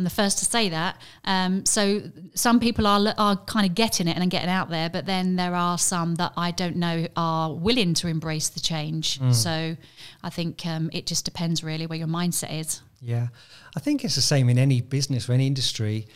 I'm 0.00 0.04
the 0.04 0.08
first 0.08 0.38
to 0.38 0.46
say 0.46 0.70
that. 0.70 0.96
Um, 1.26 1.66
so 1.66 2.00
some 2.34 2.58
people 2.58 2.86
are 2.86 3.12
are 3.18 3.36
kind 3.36 3.66
of 3.66 3.74
getting 3.74 4.08
it 4.08 4.16
and 4.16 4.30
getting 4.30 4.48
out 4.48 4.70
there, 4.70 4.88
but 4.88 5.04
then 5.04 5.36
there 5.36 5.54
are 5.54 5.76
some 5.76 6.14
that 6.14 6.32
I 6.38 6.52
don't 6.52 6.76
know 6.76 7.06
are 7.16 7.52
willing 7.52 7.92
to 7.94 8.08
embrace 8.08 8.48
the 8.48 8.60
change. 8.60 9.20
Mm. 9.20 9.34
So 9.34 9.76
I 10.22 10.30
think 10.30 10.64
um, 10.64 10.88
it 10.94 11.04
just 11.04 11.26
depends 11.26 11.62
really 11.62 11.86
where 11.86 11.98
your 11.98 12.08
mindset 12.08 12.58
is. 12.58 12.80
Yeah, 13.02 13.28
I 13.76 13.80
think 13.80 14.02
it's 14.02 14.14
the 14.14 14.22
same 14.22 14.48
in 14.48 14.56
any 14.58 14.80
business 14.80 15.28
or 15.28 15.34
any 15.34 15.46
industry. 15.46 16.06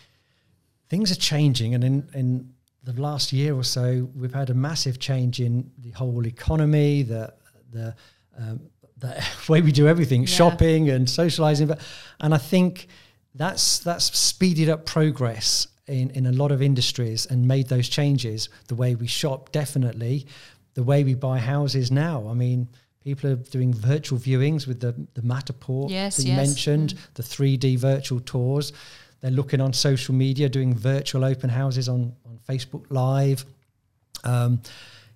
Things 0.89 1.12
are 1.12 1.20
changing, 1.20 1.74
and 1.74 1.85
in, 1.85 2.09
in 2.14 2.55
the 2.85 2.99
last 2.99 3.35
year 3.35 3.55
or 3.55 3.64
so, 3.64 4.09
we've 4.16 4.32
had 4.32 4.49
a 4.49 4.55
massive 4.55 4.99
change 4.99 5.41
in 5.41 5.70
the 5.76 5.91
whole 5.91 6.26
economy, 6.26 7.03
the 7.03 7.35
the 7.70 7.95
um, 8.39 8.61
the 8.97 9.22
way 9.51 9.61
we 9.61 9.72
do 9.72 9.87
everything, 9.89 10.22
Yeah. 10.22 10.28
shopping 10.28 10.89
and 10.89 11.11
socializing. 11.11 11.66
But 11.66 11.82
and 12.20 12.32
I 12.32 12.39
think 12.39 12.89
that's 13.35 13.78
that's 13.80 14.16
speeded 14.16 14.68
up 14.68 14.87
progress 14.87 15.66
in, 15.87 16.11
in 16.11 16.26
a 16.26 16.32
lot 16.32 16.53
of 16.53 16.62
industries 16.62 17.26
and 17.26 17.47
made 17.47 17.68
those 17.68 17.89
changes. 17.89 18.49
The 18.68 18.74
way 18.74 18.95
we 18.95 19.07
shop, 19.07 19.53
definitely, 19.53 20.26
the 20.74 20.82
way 20.82 21.05
we 21.05 21.14
buy 21.14 21.39
houses 21.39 21.91
now. 21.91 22.28
I 22.28 22.35
mean, 22.35 22.68
people 23.03 23.30
are 23.30 23.37
doing 23.37 23.74
virtual 23.74 24.18
viewings 24.18 24.66
with 24.66 24.80
the 24.80 24.95
the 25.14 25.22
Matterport 25.22 25.91
Yes, 25.91 26.16
that 26.16 26.24
you 26.24 26.32
yes. 26.32 26.47
mentioned, 26.47 26.95
the 27.14 27.22
3D 27.22 27.78
virtual 27.78 28.20
tours. 28.20 28.72
They're 29.20 29.30
looking 29.30 29.61
on 29.61 29.72
social 29.72 30.14
media, 30.14 30.49
doing 30.49 30.74
virtual 30.74 31.24
open 31.24 31.51
houses 31.51 31.89
on 31.89 32.14
on 32.26 32.39
Facebook 32.49 32.85
Live. 32.91 33.45
Um, 34.22 34.61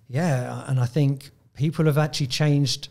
yeah, 0.07 0.65
and 0.67 0.79
I 0.79 0.85
think 0.85 1.29
people 1.53 1.85
have 1.85 1.97
actually 1.97 2.27
changed 2.27 2.89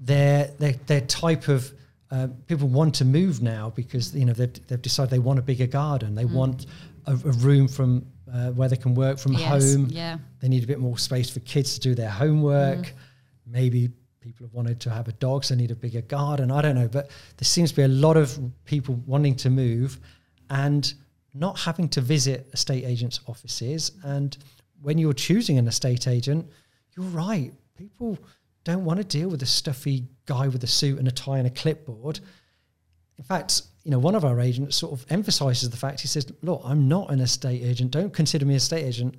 their 0.00 0.50
their, 0.58 0.72
their 0.86 1.00
type 1.02 1.48
of 1.48 1.72
uh, 2.14 2.28
people 2.46 2.68
want 2.68 2.94
to 3.00 3.04
move 3.04 3.34
now 3.42 3.64
because 3.80 4.14
you 4.14 4.24
know 4.24 4.32
they've, 4.40 4.66
they've 4.68 4.82
decided 4.90 5.10
they 5.10 5.18
want 5.28 5.38
a 5.38 5.42
bigger 5.42 5.66
garden. 5.66 6.14
They 6.14 6.24
want 6.40 6.66
a, 7.06 7.12
a 7.12 7.32
room 7.48 7.66
from 7.68 7.90
uh, 8.32 8.50
where 8.58 8.68
they 8.68 8.76
can 8.84 8.94
work 8.94 9.18
from 9.18 9.32
Yes, 9.32 9.74
home. 9.74 9.88
yeah. 9.90 10.18
They 10.40 10.48
need 10.48 10.64
a 10.64 10.66
bit 10.66 10.80
more 10.80 10.98
space 10.98 11.28
for 11.34 11.40
kids 11.40 11.74
to 11.74 11.80
do 11.88 11.94
their 11.94 12.10
homework. 12.10 12.92
Maybe 13.46 13.90
people 14.20 14.46
have 14.46 14.54
wanted 14.54 14.80
to 14.80 14.90
have 14.90 15.06
a 15.08 15.12
dog, 15.12 15.44
so 15.44 15.54
they 15.54 15.60
need 15.62 15.70
a 15.70 15.76
bigger 15.86 16.02
garden. 16.02 16.50
I 16.50 16.60
don't 16.62 16.76
know, 16.76 16.88
but 16.88 17.10
there 17.36 17.44
seems 17.56 17.70
to 17.70 17.76
be 17.76 17.82
a 17.82 17.88
lot 18.06 18.16
of 18.16 18.38
people 18.64 18.94
wanting 19.06 19.34
to 19.36 19.50
move 19.50 19.98
and 20.50 20.92
not 21.34 21.58
having 21.58 21.88
to 21.90 22.00
visit 22.00 22.48
estate 22.52 22.84
agents' 22.84 23.20
offices. 23.26 23.92
And 24.04 24.36
when 24.82 24.98
you're 24.98 25.12
choosing 25.28 25.58
an 25.58 25.66
estate 25.66 26.06
agent, 26.06 26.46
you're 26.96 27.06
right. 27.06 27.52
People 27.76 28.18
don't 28.64 28.84
want 28.84 28.98
to 28.98 29.04
deal 29.04 29.28
with 29.28 29.42
a 29.42 29.46
stuffy 29.46 30.08
guy 30.26 30.48
with 30.48 30.64
a 30.64 30.66
suit 30.66 30.98
and 30.98 31.06
a 31.06 31.12
tie 31.12 31.38
and 31.38 31.46
a 31.46 31.50
clipboard. 31.50 32.20
In 33.18 33.24
fact, 33.24 33.62
you 33.84 33.90
know, 33.90 33.98
one 33.98 34.14
of 34.14 34.24
our 34.24 34.40
agents 34.40 34.76
sort 34.76 34.92
of 34.92 35.06
emphasizes 35.10 35.70
the 35.70 35.76
fact 35.76 36.00
he 36.00 36.08
says, 36.08 36.26
"Look, 36.42 36.62
I'm 36.64 36.88
not 36.88 37.10
an 37.10 37.20
estate 37.20 37.62
agent. 37.62 37.90
Don't 37.90 38.12
consider 38.12 38.46
me 38.46 38.54
a 38.54 38.56
estate 38.56 38.84
agent. 38.84 39.16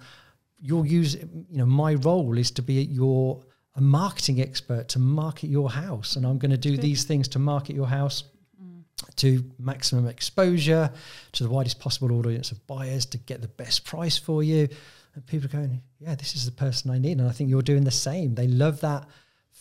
You'll 0.60 0.86
use, 0.86 1.16
you 1.16 1.58
know, 1.58 1.66
my 1.66 1.94
role 1.94 2.38
is 2.38 2.52
to 2.52 2.62
be 2.62 2.82
your 2.84 3.44
a 3.76 3.82
marketing 3.82 4.42
expert 4.42 4.88
to 4.88 5.00
market 5.00 5.48
your 5.48 5.70
house, 5.70 6.16
and 6.16 6.26
I'm 6.26 6.38
going 6.38 6.52
to 6.52 6.58
do 6.58 6.78
these 6.78 7.04
things 7.04 7.28
to 7.30 7.40
market 7.40 7.76
your 7.76 7.88
house 7.88 8.24
mm. 8.62 8.84
to 9.18 9.44
maximum 9.60 10.08
exposure 10.08 10.90
to 11.34 11.44
the 11.44 11.50
widest 11.50 11.80
possible 11.80 12.14
audience 12.14 12.52
of 12.52 12.66
buyers 12.68 13.06
to 13.08 13.18
get 13.18 13.42
the 13.42 13.50
best 13.50 13.86
price 13.86 14.18
for 14.18 14.42
you." 14.42 14.68
And 15.14 15.26
people 15.28 15.46
are 15.46 15.50
going, 15.50 15.82
"Yeah, 16.00 16.16
this 16.16 16.36
is 16.36 16.46
the 16.46 16.52
person 16.52 16.90
I 16.90 16.98
need," 16.98 17.20
and 17.20 17.28
I 17.28 17.32
think 17.32 17.50
you're 17.50 17.62
doing 17.62 17.84
the 17.84 17.92
same. 17.92 18.34
They 18.34 18.48
love 18.48 18.82
that 18.82 19.08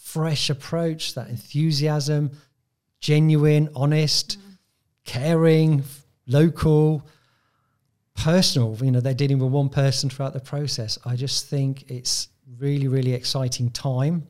fresh 0.05 0.51
approach, 0.51 1.15
that 1.15 1.29
enthusiasm, 1.31 2.31
genuine, 3.01 3.71
honest, 3.75 4.39
caring, 5.07 5.83
local, 6.27 7.09
personal. 8.15 8.77
You 8.83 8.91
know, 8.91 9.01
they're 9.01 9.15
dealing 9.15 9.39
with 9.39 9.51
one 9.51 9.71
person 9.71 10.11
throughout 10.11 10.35
the 10.35 10.41
process. 10.41 10.99
I 11.07 11.17
just 11.17 11.47
think 11.47 11.91
it's 11.91 12.29
really, 12.59 12.87
really 12.87 13.15
exciting 13.15 13.71
time. 13.71 14.27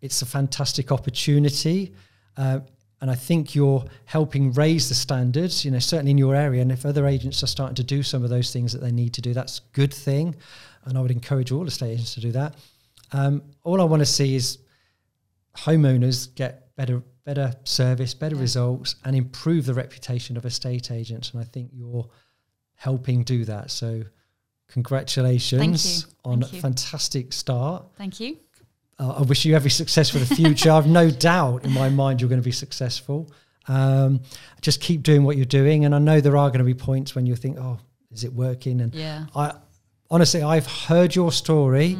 It's 0.00 0.22
a 0.22 0.26
fantastic 0.26 0.90
opportunity. 0.90 1.92
Uh, 2.38 2.60
and 3.02 3.10
I 3.10 3.14
think 3.14 3.54
you're 3.54 3.84
helping 4.06 4.50
raise 4.52 4.88
the 4.88 4.94
standards, 4.94 5.62
you 5.62 5.70
know, 5.70 5.78
certainly 5.78 6.12
in 6.12 6.18
your 6.18 6.34
area. 6.34 6.62
And 6.62 6.72
if 6.72 6.86
other 6.86 7.06
agents 7.06 7.42
are 7.42 7.48
starting 7.48 7.74
to 7.76 7.84
do 7.84 8.02
some 8.02 8.24
of 8.24 8.30
those 8.30 8.50
things 8.50 8.72
that 8.72 8.80
they 8.80 8.92
need 8.92 9.12
to 9.14 9.20
do, 9.20 9.34
that's 9.34 9.58
a 9.58 9.62
good 9.74 9.92
thing. 9.92 10.34
And 10.86 10.96
I 10.96 11.02
would 11.02 11.10
encourage 11.10 11.52
all 11.52 11.66
estate 11.66 11.92
agents 11.92 12.14
to 12.14 12.20
do 12.20 12.32
that. 12.32 12.54
Um, 13.12 13.42
all 13.62 13.80
I 13.80 13.84
want 13.84 14.00
to 14.00 14.06
see 14.06 14.34
is 14.34 14.58
homeowners 15.56 16.34
get 16.34 16.74
better 16.76 17.02
better 17.24 17.54
service, 17.64 18.14
better 18.14 18.34
results, 18.34 18.96
and 19.04 19.14
improve 19.14 19.64
the 19.64 19.74
reputation 19.74 20.36
of 20.36 20.44
estate 20.44 20.90
agents. 20.90 21.30
And 21.30 21.40
I 21.40 21.44
think 21.44 21.70
you're 21.72 22.08
helping 22.74 23.22
do 23.22 23.44
that. 23.44 23.70
So, 23.70 24.02
congratulations 24.68 26.06
on 26.24 26.42
a 26.42 26.46
fantastic 26.46 27.32
start. 27.32 27.84
Thank 27.96 28.20
you. 28.20 28.38
Uh, 28.98 29.18
I 29.18 29.22
wish 29.22 29.44
you 29.44 29.54
every 29.54 29.70
success 29.70 30.10
for 30.10 30.18
the 30.18 30.26
future. 30.34 30.70
I've 30.70 30.86
no 30.86 31.10
doubt 31.10 31.64
in 31.64 31.72
my 31.72 31.88
mind 31.88 32.20
you're 32.20 32.28
going 32.28 32.40
to 32.40 32.44
be 32.44 32.52
successful. 32.52 33.30
Um, 33.68 34.20
just 34.60 34.80
keep 34.80 35.02
doing 35.02 35.22
what 35.24 35.36
you're 35.36 35.44
doing, 35.46 35.84
and 35.84 35.94
I 35.94 35.98
know 35.98 36.20
there 36.20 36.36
are 36.36 36.48
going 36.48 36.58
to 36.58 36.64
be 36.64 36.74
points 36.74 37.14
when 37.14 37.26
you 37.26 37.36
think, 37.36 37.58
"Oh, 37.58 37.78
is 38.10 38.24
it 38.24 38.32
working?" 38.32 38.80
And 38.80 38.94
Yeah. 38.94 39.26
I 39.34 39.54
honestly, 40.10 40.42
I've 40.42 40.66
heard 40.66 41.14
your 41.14 41.30
story 41.32 41.96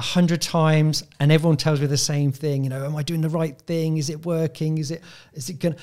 a 0.00 0.02
hundred 0.02 0.40
times, 0.40 1.04
and 1.20 1.30
everyone 1.30 1.58
tells 1.58 1.78
me 1.78 1.86
the 1.86 2.04
same 2.12 2.32
thing. 2.32 2.64
You 2.64 2.70
know, 2.70 2.86
am 2.86 2.96
I 2.96 3.02
doing 3.02 3.20
the 3.20 3.28
right 3.28 3.56
thing? 3.66 3.98
Is 3.98 4.08
it 4.08 4.24
working? 4.24 4.78
Is 4.78 4.90
it 4.90 5.02
is 5.34 5.50
it 5.50 5.58
going? 5.58 5.74
to 5.74 5.80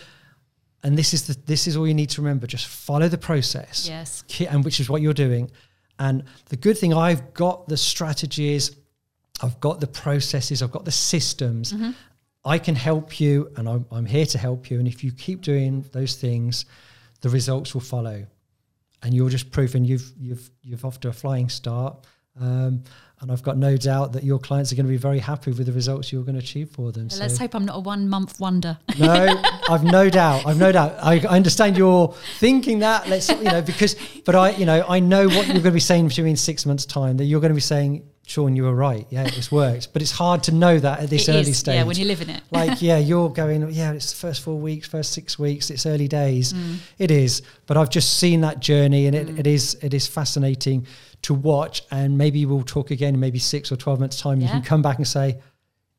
And 0.81 0.97
this 0.97 1.13
is 1.13 1.27
the 1.27 1.37
this 1.45 1.67
is 1.67 1.77
all 1.77 1.87
you 1.87 1.93
need 1.93 2.09
to 2.15 2.21
remember. 2.21 2.47
Just 2.47 2.65
follow 2.65 3.07
the 3.07 3.17
process. 3.19 3.87
Yes. 3.87 4.23
And 4.49 4.65
which 4.65 4.79
is 4.79 4.89
what 4.89 5.03
you're 5.03 5.13
doing. 5.27 5.51
And 5.99 6.23
the 6.49 6.55
good 6.55 6.77
thing, 6.79 6.93
I've 6.95 7.33
got 7.33 7.67
the 7.67 7.77
strategies, 7.77 8.75
I've 9.43 9.59
got 9.59 9.81
the 9.81 9.87
processes, 9.87 10.63
I've 10.63 10.71
got 10.71 10.85
the 10.85 10.91
systems. 10.91 11.73
Mm-hmm. 11.73 11.91
I 12.45 12.57
can 12.59 12.75
help 12.75 13.19
you, 13.19 13.51
and 13.57 13.67
I'm, 13.67 13.85
I'm 13.91 14.05
here 14.05 14.25
to 14.27 14.37
help 14.37 14.71
you. 14.71 14.79
And 14.79 14.87
if 14.87 15.03
you 15.03 15.11
keep 15.11 15.41
doing 15.41 15.85
those 15.91 16.15
things, 16.15 16.65
the 17.21 17.29
results 17.29 17.73
will 17.73 17.81
follow. 17.81 18.25
And 19.03 19.13
you're 19.13 19.29
just 19.29 19.51
proving 19.51 19.85
you've 19.85 20.11
you've 20.17 20.49
you've 20.63 20.85
off 20.85 20.99
to 21.01 21.09
a 21.09 21.13
flying 21.13 21.49
start. 21.49 22.07
Um, 22.39 22.83
and 23.19 23.31
I've 23.31 23.41
got 23.41 23.57
no 23.57 23.77
doubt 23.77 24.13
that 24.13 24.23
your 24.23 24.37
clients 24.37 24.71
are 24.71 24.75
going 24.75 24.85
to 24.85 24.91
be 24.91 24.97
very 24.97 25.17
happy 25.17 25.51
with 25.51 25.65
the 25.65 25.73
results 25.73 26.11
you're 26.11 26.23
going 26.23 26.35
to 26.35 26.43
achieve 26.43 26.69
for 26.69 26.91
them. 26.91 27.09
So. 27.09 27.21
Let's 27.21 27.37
hope 27.39 27.55
I'm 27.55 27.65
not 27.65 27.77
a 27.77 27.79
one 27.79 28.07
month 28.07 28.39
wonder. 28.39 28.77
No, 28.99 29.41
I've 29.69 29.83
no 29.83 30.07
doubt. 30.07 30.45
I've 30.45 30.59
no 30.59 30.71
doubt. 30.71 30.97
I, 31.01 31.15
I 31.15 31.35
understand 31.35 31.77
you're 31.77 32.13
thinking 32.37 32.79
that. 32.79 33.09
Let's, 33.09 33.29
you 33.29 33.41
know, 33.41 33.63
because, 33.63 33.95
but 34.23 34.35
I, 34.35 34.51
you 34.51 34.67
know, 34.67 34.85
I 34.87 34.99
know 34.99 35.25
what 35.25 35.47
you're 35.47 35.55
going 35.55 35.63
to 35.63 35.71
be 35.71 35.79
saying 35.79 36.09
to 36.09 36.21
me 36.21 36.29
in 36.29 36.35
six 36.35 36.63
months' 36.67 36.85
time. 36.85 37.17
That 37.17 37.25
you're 37.25 37.41
going 37.41 37.49
to 37.49 37.55
be 37.55 37.61
saying, 37.61 38.07
Sean, 38.27 38.55
you 38.55 38.63
were 38.63 38.75
right. 38.75 39.07
Yeah, 39.09 39.23
it's 39.25 39.51
worked. 39.51 39.93
But 39.93 40.03
it's 40.03 40.11
hard 40.11 40.43
to 40.43 40.51
know 40.51 40.77
that 40.77 40.99
at 40.99 41.09
this 41.09 41.27
It 41.27 41.31
early 41.31 41.49
is, 41.49 41.57
stage. 41.57 41.73
Yeah, 41.73 41.85
when 41.85 41.97
you 41.97 42.05
live 42.05 42.21
in 42.21 42.29
it. 42.29 42.43
like, 42.51 42.81
yeah, 42.83 42.99
you're 42.99 43.29
going, 43.29 43.67
yeah, 43.71 43.93
it's 43.93 44.11
the 44.11 44.17
first 44.17 44.41
four 44.41 44.59
weeks, 44.59 44.87
first 44.87 45.13
six 45.13 45.39
weeks. 45.39 45.71
It's 45.71 45.87
early 45.87 46.07
days. 46.07 46.53
Mm. 46.53 46.77
It 46.99 47.09
is. 47.09 47.41
But 47.65 47.77
I've 47.77 47.89
just 47.89 48.19
seen 48.19 48.41
that 48.41 48.59
journey, 48.59 49.07
and 49.07 49.15
it, 49.15 49.39
it 49.39 49.47
is 49.47 49.75
it 49.81 49.95
is 49.95 50.05
fascinating 50.05 50.85
to 51.23 51.33
watch. 51.33 51.83
And 51.91 52.17
maybe 52.17 52.45
we'll 52.45 52.63
talk 52.63 52.91
again 52.91 53.13
in 53.15 53.19
maybe 53.19 53.39
six 53.39 53.71
or 53.71 53.75
twelve 53.75 53.99
months' 53.99 54.19
time. 54.21 54.41
You 54.41 54.47
can 54.47 54.61
come 54.61 54.81
back 54.81 54.97
and 54.97 55.07
say, 55.07 55.39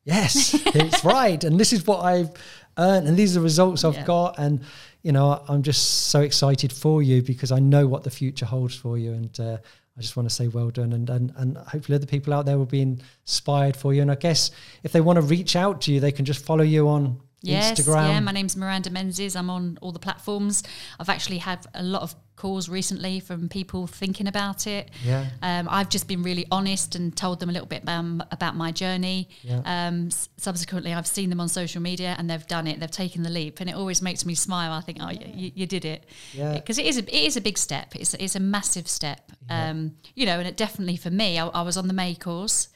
yes, 0.03 0.53
it's 0.75 1.03
right. 1.03 1.43
And 1.43 1.59
this 1.59 1.73
is 1.73 1.85
what 1.85 2.01
I've 2.03 2.31
earned. 2.77 3.07
And 3.07 3.17
these 3.17 3.35
are 3.35 3.39
the 3.39 3.43
results 3.43 3.83
I've 3.83 3.95
Yeah. 3.95 4.05
got. 4.05 4.39
And, 4.39 4.61
you 5.03 5.11
know, 5.11 5.43
I'm 5.47 5.61
just 5.63 6.07
so 6.09 6.21
excited 6.21 6.71
for 6.73 7.01
you 7.03 7.21
because 7.21 7.51
I 7.51 7.59
know 7.59 7.87
what 7.87 8.03
the 8.03 8.09
future 8.09 8.45
holds 8.45 8.75
for 8.75 8.97
you. 8.97 9.11
And 9.13 9.39
uh, 9.39 9.57
I 9.97 10.01
just 10.01 10.15
want 10.15 10.27
to 10.29 10.33
say 10.33 10.47
well 10.47 10.69
done. 10.69 10.93
And, 10.93 11.09
and, 11.09 11.33
and 11.35 11.57
hopefully 11.57 11.95
other 11.95 12.05
people 12.07 12.33
out 12.33 12.45
there 12.45 12.57
will 12.57 12.65
be 12.65 12.81
inspired 12.81 13.75
for 13.75 13.93
you. 13.93 14.01
And 14.01 14.11
I 14.11 14.15
guess 14.15 14.51
if 14.83 14.91
they 14.91 15.01
want 15.01 15.17
to 15.17 15.21
reach 15.21 15.55
out 15.55 15.81
to 15.81 15.93
you, 15.93 15.99
they 15.99 16.11
can 16.11 16.25
just 16.25 16.43
follow 16.45 16.63
you 16.63 16.87
on 16.89 17.19
Yes, 17.41 17.79
Instagram. 17.79 18.09
yeah. 18.09 18.19
My 18.19 18.33
name's 18.33 18.57
Miranda 18.57 18.89
Menzies. 18.89 19.33
I'm 19.35 19.49
on 19.49 19.77
all 19.81 19.93
the 19.93 19.99
platforms. 19.99 20.61
I've 20.99 21.07
actually 21.07 21.37
had 21.37 21.65
a 21.73 21.81
lot 21.83 22.01
of 22.01 22.13
calls 22.39 22.67
recently 22.69 23.19
from 23.19 23.49
people 23.49 23.85
thinking 23.85 24.27
about 24.27 24.65
it. 24.65 24.89
Yeah. 25.05 25.27
Um, 25.41 25.67
I've 25.69 25.89
just 25.89 26.07
been 26.07 26.23
really 26.23 26.45
honest 26.51 26.95
and 26.95 27.15
told 27.15 27.39
them 27.39 27.49
a 27.49 27.53
little 27.53 27.67
bit 27.67 27.83
um, 27.87 28.23
about 28.31 28.55
my 28.55 28.71
journey. 28.71 29.29
Yeah. 29.43 29.61
Um, 29.65 30.09
subsequently, 30.37 30.93
I've 30.93 31.05
seen 31.17 31.29
them 31.29 31.39
on 31.39 31.49
social 31.49 31.81
media 31.81 32.15
and 32.17 32.29
they've 32.29 32.47
done 32.47 32.65
it. 32.65 32.79
They've 32.79 32.89
taken 33.05 33.23
the 33.23 33.29
leap, 33.29 33.59
and 33.59 33.69
it 33.69 33.75
always 33.75 34.01
makes 34.01 34.25
me 34.25 34.33
smile. 34.35 34.71
I 34.71 34.81
think, 34.81 34.97
oh, 35.01 35.11
you, 35.11 35.27
you, 35.33 35.51
you 35.55 35.65
did 35.67 35.85
it. 35.85 36.05
Yeah. 36.33 36.53
Because 36.53 36.77
it 36.79 36.85
is 36.85 36.97
a 36.97 37.03
it 37.03 37.23
is 37.27 37.37
a 37.37 37.41
big 37.41 37.57
step. 37.57 37.95
It's 37.95 38.13
it's 38.15 38.35
a 38.35 38.39
massive 38.39 38.87
step. 38.87 39.31
Um, 39.49 39.95
you 40.15 40.25
know, 40.25 40.39
and 40.39 40.47
it 40.47 40.57
definitely 40.57 40.97
for 40.97 41.09
me, 41.11 41.37
I, 41.39 41.47
I 41.47 41.61
was 41.63 41.75
on 41.77 41.87
the 41.87 41.93
May 41.93 42.15
course, 42.15 42.69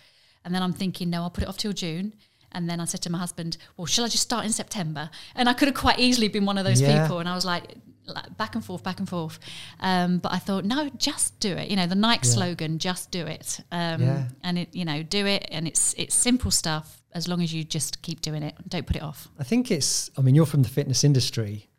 and 0.43 0.53
then 0.53 0.61
I'm 0.61 0.73
thinking, 0.73 1.09
no, 1.09 1.21
I'll 1.23 1.29
put 1.29 1.43
it 1.43 1.49
off 1.49 1.57
till 1.57 1.73
June. 1.73 2.13
And 2.55 2.69
then 2.69 2.79
I 2.79 2.85
said 2.85 3.01
to 3.03 3.09
my 3.11 3.17
husband, 3.17 3.57
well, 3.77 3.87
shall 3.87 4.05
I 4.05 4.09
just 4.09 4.21
start 4.23 4.45
in 4.45 4.51
September? 4.51 5.09
And 5.35 5.49
I 5.49 5.53
could 5.53 5.67
have 5.69 5.75
quite 5.75 5.97
easily 5.97 6.27
been 6.27 6.45
one 6.45 6.59
of 6.59 6.65
those 6.65 6.79
Yeah. 6.81 7.01
people. 7.01 7.17
And 7.19 7.27
I 7.27 7.33
was 7.33 7.45
like, 7.45 7.63
back 8.37 8.55
and 8.55 8.63
forth, 8.63 8.83
back 8.83 8.99
and 8.99 9.07
forth. 9.07 9.39
Um, 9.79 10.17
but 10.19 10.31
I 10.33 10.37
thought, 10.39 10.65
no, 10.65 10.89
just 10.97 11.39
do 11.39 11.53
it. 11.53 11.69
You 11.69 11.75
know, 11.75 11.87
the 11.87 11.95
Nike 11.95 12.27
Yeah. 12.27 12.33
slogan, 12.33 12.79
just 12.79 13.11
do 13.11 13.25
it. 13.25 13.59
Um, 13.71 14.01
Yeah. 14.01 14.27
And 14.43 14.57
it, 14.57 14.69
you 14.73 14.85
know, 14.85 15.03
do 15.03 15.25
it. 15.25 15.47
And 15.51 15.67
it's 15.67 15.93
it's 15.97 16.15
simple 16.15 16.51
stuff 16.51 17.01
as 17.13 17.27
long 17.27 17.41
as 17.41 17.53
you 17.53 17.63
just 17.63 18.01
keep 18.01 18.21
doing 18.21 18.43
it. 18.43 18.55
Don't 18.67 18.85
put 18.87 18.95
it 18.95 19.03
off. 19.03 19.27
I 19.39 19.43
think 19.43 19.69
it's, 19.71 20.09
I 20.17 20.21
mean, 20.21 20.35
you're 20.35 20.45
from 20.47 20.63
the 20.63 20.69
fitness 20.69 21.03
industry. 21.03 21.69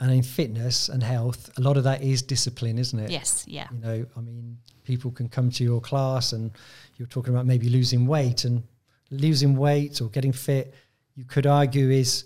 And 0.00 0.10
in 0.10 0.22
fitness 0.24 0.88
and 0.88 1.00
health, 1.02 1.50
a 1.56 1.60
lot 1.60 1.76
of 1.76 1.84
that 1.84 2.02
is 2.02 2.22
discipline, 2.22 2.76
isn't 2.78 2.98
it? 2.98 3.08
Yes. 3.10 3.44
Yeah. 3.46 3.68
You 3.72 3.78
know, 3.78 4.06
I 4.16 4.20
mean, 4.20 4.58
people 4.82 5.12
can 5.12 5.28
come 5.28 5.48
to 5.52 5.62
your 5.62 5.80
class 5.80 6.32
and 6.32 6.50
you're 6.96 7.06
talking 7.06 7.32
about 7.32 7.46
maybe 7.46 7.68
losing 7.68 8.04
weight 8.08 8.44
and 8.44 8.64
losing 9.12 9.56
weight 9.56 10.00
or 10.00 10.08
getting 10.08 10.32
fit, 10.32 10.74
you 11.14 11.24
could 11.24 11.46
argue 11.46 11.88
is 11.90 12.24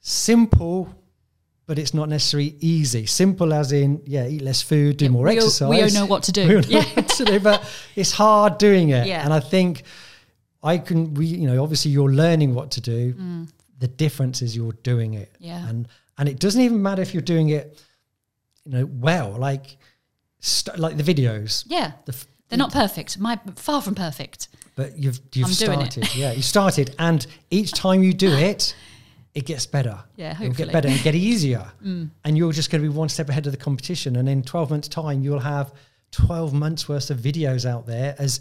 simple, 0.00 0.94
but 1.68 1.78
it's 1.78 1.92
not 1.94 2.08
necessarily 2.08 2.56
easy. 2.60 3.04
Simple 3.06 3.52
as 3.52 3.70
in, 3.72 4.00
yeah, 4.06 4.26
eat 4.26 4.42
less 4.42 4.62
food, 4.62 4.96
do 4.96 5.04
Yeah, 5.04 5.10
more 5.10 5.24
we 5.24 5.30
all- 5.30 5.36
exercise. 5.36 5.68
we 5.68 5.82
all 5.82 5.90
know 5.90 6.06
what 6.06 6.22
to 6.24 6.32
do. 6.32 6.56
All 6.56 6.62
Yeah. 6.64 6.82
to 7.18 7.24
do, 7.24 7.38
but 7.38 7.62
it's 7.94 8.10
hard 8.12 8.56
doing 8.58 8.88
it. 8.88 9.06
Yeah. 9.06 9.22
And 9.24 9.32
I 9.34 9.40
think 9.40 9.82
I 10.62 10.78
can, 10.78 11.14
we, 11.14 11.26
you 11.26 11.46
know, 11.46 11.62
obviously 11.62 11.90
you're 11.92 12.10
learning 12.24 12.54
what 12.54 12.70
to 12.72 12.80
do 12.80 13.12
Mm. 13.14 13.48
the 13.78 13.86
difference 13.86 14.42
is 14.42 14.56
you're 14.56 14.76
doing 14.82 15.14
it. 15.14 15.30
Yeah. 15.38 15.68
And 15.68 15.86
and 16.18 16.28
it 16.28 16.38
doesn't 16.40 16.60
even 16.62 16.82
matter 16.82 17.02
if 17.02 17.12
you're 17.14 17.28
doing 17.34 17.50
it, 17.50 17.78
you 18.64 18.72
know, 18.72 18.86
well. 18.86 19.30
Like, 19.38 19.76
st- 20.40 20.78
like 20.78 20.96
the 20.96 21.04
videos. 21.14 21.64
Yeah. 21.68 21.92
The 22.06 22.12
f- 22.12 22.26
They're 22.48 22.58
not 22.66 22.72
perfect. 22.72 23.18
My 23.20 23.38
far 23.56 23.80
from 23.82 23.94
perfect. 23.94 24.48
but 24.74 24.98
you've 24.98 25.20
you've 25.34 25.46
I'm 25.48 25.52
started. 25.52 26.08
yeah, 26.16 26.32
you 26.32 26.42
started, 26.42 26.94
and 26.98 27.26
each 27.50 27.70
time 27.72 28.02
you 28.02 28.12
do 28.14 28.32
it, 28.32 28.74
it 29.38 29.44
gets 29.46 29.66
better. 29.66 29.98
Yeah, 30.16 30.32
It'll 30.32 30.40
get 30.40 30.46
hopefully. 30.48 30.68
Mm. 30.68 30.72
better 30.72 30.88
and 30.88 31.02
get 31.02 31.14
easier, 31.14 31.64
and 32.24 32.36
you're 32.38 32.52
just 32.52 32.70
going 32.70 32.82
to 32.82 32.88
be 32.90 32.94
one 32.94 33.08
step 33.08 33.28
ahead 33.28 33.46
of 33.46 33.52
the 33.52 33.58
competition. 33.68 34.16
And 34.16 34.28
in 34.28 34.42
12 34.42 34.70
months' 34.70 34.88
time, 34.88 35.22
you'll 35.22 35.38
have 35.56 35.72
12 36.12 36.52
months 36.54 36.88
worth 36.88 37.10
of 37.10 37.18
videos 37.18 37.64
out 37.64 37.86
there 37.86 38.14
as 38.18 38.40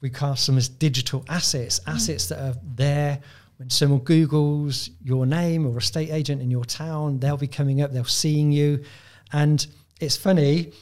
we 0.00 0.10
cast 0.10 0.46
them 0.46 0.56
as 0.58 0.68
digital 0.68 1.24
assets, 1.28 1.80
Mm. 1.80 1.94
assets 1.94 2.26
that 2.28 2.38
are 2.40 2.54
there. 2.76 3.20
When 3.58 3.70
someone 3.70 4.00
Googles 4.00 4.90
your 5.02 5.26
name 5.26 5.66
or 5.66 5.74
a 5.74 5.78
estate 5.78 6.10
agent 6.10 6.40
in 6.40 6.50
your 6.50 6.64
town, 6.64 7.18
they'll 7.18 7.36
be 7.36 7.48
coming 7.48 7.80
up, 7.82 7.92
they'll 7.92 8.04
seeing 8.04 8.52
you. 8.52 8.84
And 9.32 9.64
it's 10.00 10.16
funny 10.16 10.72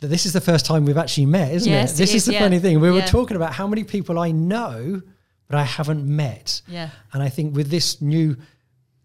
that 0.00 0.08
this 0.08 0.24
is 0.26 0.32
the 0.32 0.40
first 0.40 0.64
time 0.66 0.84
we've 0.86 0.96
actually 1.04 1.26
met, 1.26 1.52
isn't 1.52 1.70
Yes, 1.70 1.90
it? 1.90 1.94
it 1.94 1.98
This 1.98 2.10
is, 2.10 2.16
is, 2.16 2.24
the 2.26 2.32
yeah. 2.34 2.40
funny 2.40 2.58
thing. 2.58 2.80
We 2.80 2.90
were 2.90 3.02
talking 3.02 3.36
about 3.36 3.52
how 3.52 3.66
many 3.66 3.84
people 3.84 4.18
I 4.18 4.30
know, 4.30 5.02
but 5.48 5.56
I 5.58 5.64
haven't 5.64 6.04
met. 6.06 6.62
Yeah. 6.66 6.88
And 7.12 7.22
I 7.22 7.28
think 7.28 7.54
with 7.54 7.68
this 7.70 8.00
new 8.00 8.36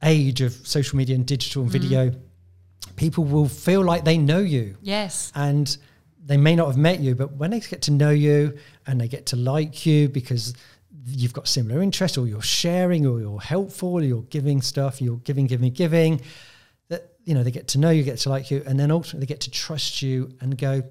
age 0.03 0.41
of 0.41 0.53
social 0.67 0.97
media 0.97 1.15
and 1.15 1.25
digital 1.25 1.63
and 1.63 1.69
mm. 1.71 1.73
video, 1.73 2.11
people 2.95 3.23
will 3.23 3.47
feel 3.47 3.81
like 3.83 4.03
they 4.03 4.17
know 4.17 4.39
you 4.39 4.75
Yes. 4.81 5.31
and 5.35 5.77
they 6.23 6.37
may 6.37 6.55
not 6.55 6.67
have 6.67 6.77
met 6.77 6.99
you, 6.99 7.15
but 7.15 7.33
when 7.33 7.51
they 7.51 7.59
get 7.59 7.81
to 7.83 7.91
know 7.91 8.11
you 8.11 8.57
and 8.85 8.99
they 9.01 9.07
get 9.07 9.27
to 9.27 9.35
like 9.35 9.85
you 9.85 10.07
because 10.09 10.53
you've 11.05 11.33
got 11.33 11.47
similar 11.47 11.81
interests 11.81 12.17
or 12.17 12.27
you're 12.27 12.41
sharing 12.41 13.05
or 13.05 13.19
you're 13.19 13.41
helpful 13.41 13.93
or 13.93 14.03
you're 14.03 14.21
giving 14.23 14.61
stuff, 14.61 15.01
you're 15.01 15.17
giving, 15.17 15.47
giving, 15.47 15.71
giving, 15.71 16.21
that, 16.89 17.13
you 17.25 17.33
know, 17.33 17.43
they 17.43 17.51
get 17.51 17.67
to 17.69 17.79
know 17.79 17.89
you, 17.89 18.03
get 18.03 18.19
to 18.19 18.29
like 18.29 18.51
you, 18.51 18.63
and 18.67 18.79
then 18.79 18.91
ultimately 18.91 19.21
they 19.21 19.25
get 19.25 19.41
to 19.41 19.51
trust 19.51 20.01
you 20.01 20.31
and 20.41 20.57
go, 20.57 20.83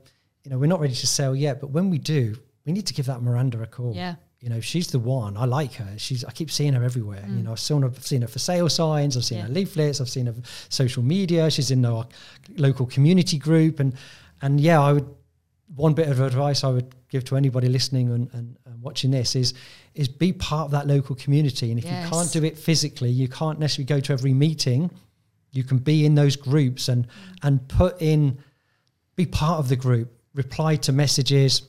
you 0.43 0.51
know, 0.51 0.59
we're 0.59 0.67
not 0.67 0.81
ready 0.81 0.95
to 0.95 1.07
sell 1.07 1.35
yet, 1.37 1.61
but 1.61 1.71
when 1.71 1.91
we 1.91 1.99
do, 1.99 2.35
we 2.65 2.73
need 2.73 2.87
to 2.87 2.95
give 2.95 3.07
that 3.07 3.23
Miranda 3.23 3.63
a 3.63 3.67
call. 3.67 3.95
Yeah. 3.95 4.17
You 4.41 4.49
know, 4.49 4.61
she's 4.61 4.89
the 4.89 4.99
one. 4.99 5.37
I 5.37 5.45
like 5.45 5.75
her. 5.75 5.99
She's. 5.99 6.25
I 6.25 6.31
keep 6.33 6.51
seeing 6.51 6.73
her 6.73 6.83
everywhere. 6.83 7.23
You 7.29 7.43
know, 7.43 7.53
I've 7.53 7.61
seen 7.61 7.83
her, 7.83 7.89
I've 7.89 8.07
seen 8.07 8.23
her 8.23 8.29
for 8.29 8.39
sale 8.39 8.71
signs. 8.71 9.17
I've 9.17 9.25
seen 9.25 9.39
Mm. 9.39 9.41
Yeah. 9.43 9.47
her 9.49 9.53
leaflets. 9.53 10.01
I've 10.01 10.09
seen 10.09 10.27
her 10.27 10.35
social 10.71 11.03
media. 11.03 11.51
She's 11.51 11.71
in 11.71 11.85
our 11.85 12.07
local 12.57 12.87
community 12.87 13.37
group, 13.39 13.81
and 13.81 13.93
and 14.43 14.59
yeah, 14.61 14.81
I 14.81 14.93
would. 14.95 15.07
One 15.77 15.95
bit 15.95 16.09
of 16.09 16.19
advice 16.21 16.65
I 16.65 16.69
would 16.71 16.93
give 17.11 17.25
to 17.27 17.37
anybody 17.37 17.69
listening 17.69 18.11
and, 18.11 18.29
and, 18.33 18.57
and 18.67 18.83
watching 18.83 19.13
this 19.13 19.37
is 19.37 19.55
is 19.95 20.09
be 20.09 20.33
part 20.33 20.65
of 20.65 20.71
that 20.73 20.87
local 20.89 21.15
community. 21.15 21.71
And 21.71 21.79
if 21.79 21.85
you 21.85 22.09
can't 22.11 22.33
do 22.33 22.43
it 22.43 22.59
physically, 22.59 23.11
you 23.11 23.29
can't 23.29 23.61
necessarily 23.61 23.87
go 23.87 24.01
to 24.01 24.13
every 24.13 24.33
meeting. 24.35 24.91
You 25.53 25.63
can 25.63 25.79
be 25.79 26.05
in 26.07 26.15
those 26.17 26.35
groups 26.35 26.89
and 26.89 27.07
and 27.45 27.69
put 27.69 28.01
in, 28.03 28.39
be 29.17 29.27
part 29.27 29.61
of 29.61 29.69
the 29.69 29.77
group. 29.77 30.11
Reply 30.35 30.75
to 30.77 30.93
messages, 30.93 31.63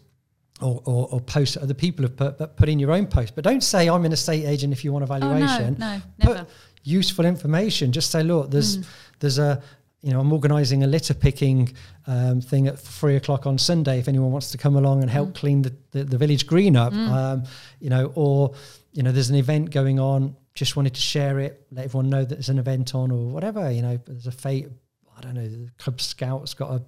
or, 0.62 0.82
or, 0.86 1.07
or 1.12 1.20
posts 1.22 1.55
that 1.55 1.64
other 1.64 1.74
people 1.74 2.03
have 2.03 2.16
put, 2.16 2.38
but 2.38 2.55
put 2.57 2.70
in 2.70 2.80
your 2.80 2.91
own 2.91 3.07
post. 3.07 3.36
But 3.36 3.43
don't 3.43 3.64
say 3.64 3.89
I'm 3.89 4.05
an 4.05 4.12
estate 4.12 4.45
agent 4.45 4.72
if 4.74 4.84
you 4.84 4.91
want 4.93 5.09
a 5.09 5.14
Oh, 5.14 5.18
no, 5.18 5.30
valuation. 5.30 5.76
no, 5.80 6.01
Put 6.20 6.36
never. 6.38 6.47
useful 6.84 7.26
information. 7.26 7.91
Just 7.91 8.12
say, 8.12 8.24
look, 8.24 8.51
there's 8.51 8.78
Mm. 8.78 8.86
there's 9.20 9.38
a 9.39 9.62
you 10.01 10.12
know 10.12 10.20
I'm 10.20 10.32
organising 10.34 10.84
a 10.84 10.88
litter 10.88 11.14
picking 11.14 11.74
um, 12.07 12.41
thing 12.41 12.68
at 12.68 12.80
three 12.80 13.16
o'clock 13.16 13.45
on 13.45 13.57
Sunday. 13.57 13.99
If 13.99 14.07
anyone 14.07 14.32
wants 14.32 14.51
to 14.51 14.57
come 14.57 14.76
along 14.76 15.01
and 15.01 15.09
help 15.12 15.30
Mm. 15.30 15.36
clean 15.36 15.62
the, 15.62 15.74
the, 15.91 16.03
the 16.03 16.18
village 16.18 16.47
green 16.47 16.76
up, 16.76 16.93
um, 16.93 17.43
you 17.80 17.89
know, 17.89 18.12
or 18.16 18.53
you 18.93 19.03
know, 19.03 19.12
there's 19.12 19.30
an 19.30 19.36
event 19.38 19.70
going 19.72 19.99
on. 19.99 20.36
Just 20.53 20.76
wanted 20.76 20.93
to 20.95 21.01
share 21.01 21.39
it, 21.39 21.66
let 21.72 21.86
everyone 21.86 22.09
know 22.09 22.22
that 22.26 22.36
there's 22.36 22.49
an 22.49 22.59
event 22.59 22.93
on, 22.93 23.09
or 23.12 23.28
whatever. 23.30 23.72
You 23.72 23.82
know, 23.82 23.97
there's 24.05 24.28
a 24.28 24.32
fête. 24.32 24.70
I 25.18 25.22
don't 25.22 25.36
know. 25.36 25.47
The 25.47 25.70
Cub 25.78 26.01
Scouts 26.01 26.53
got 26.55 26.72
a 26.72 26.82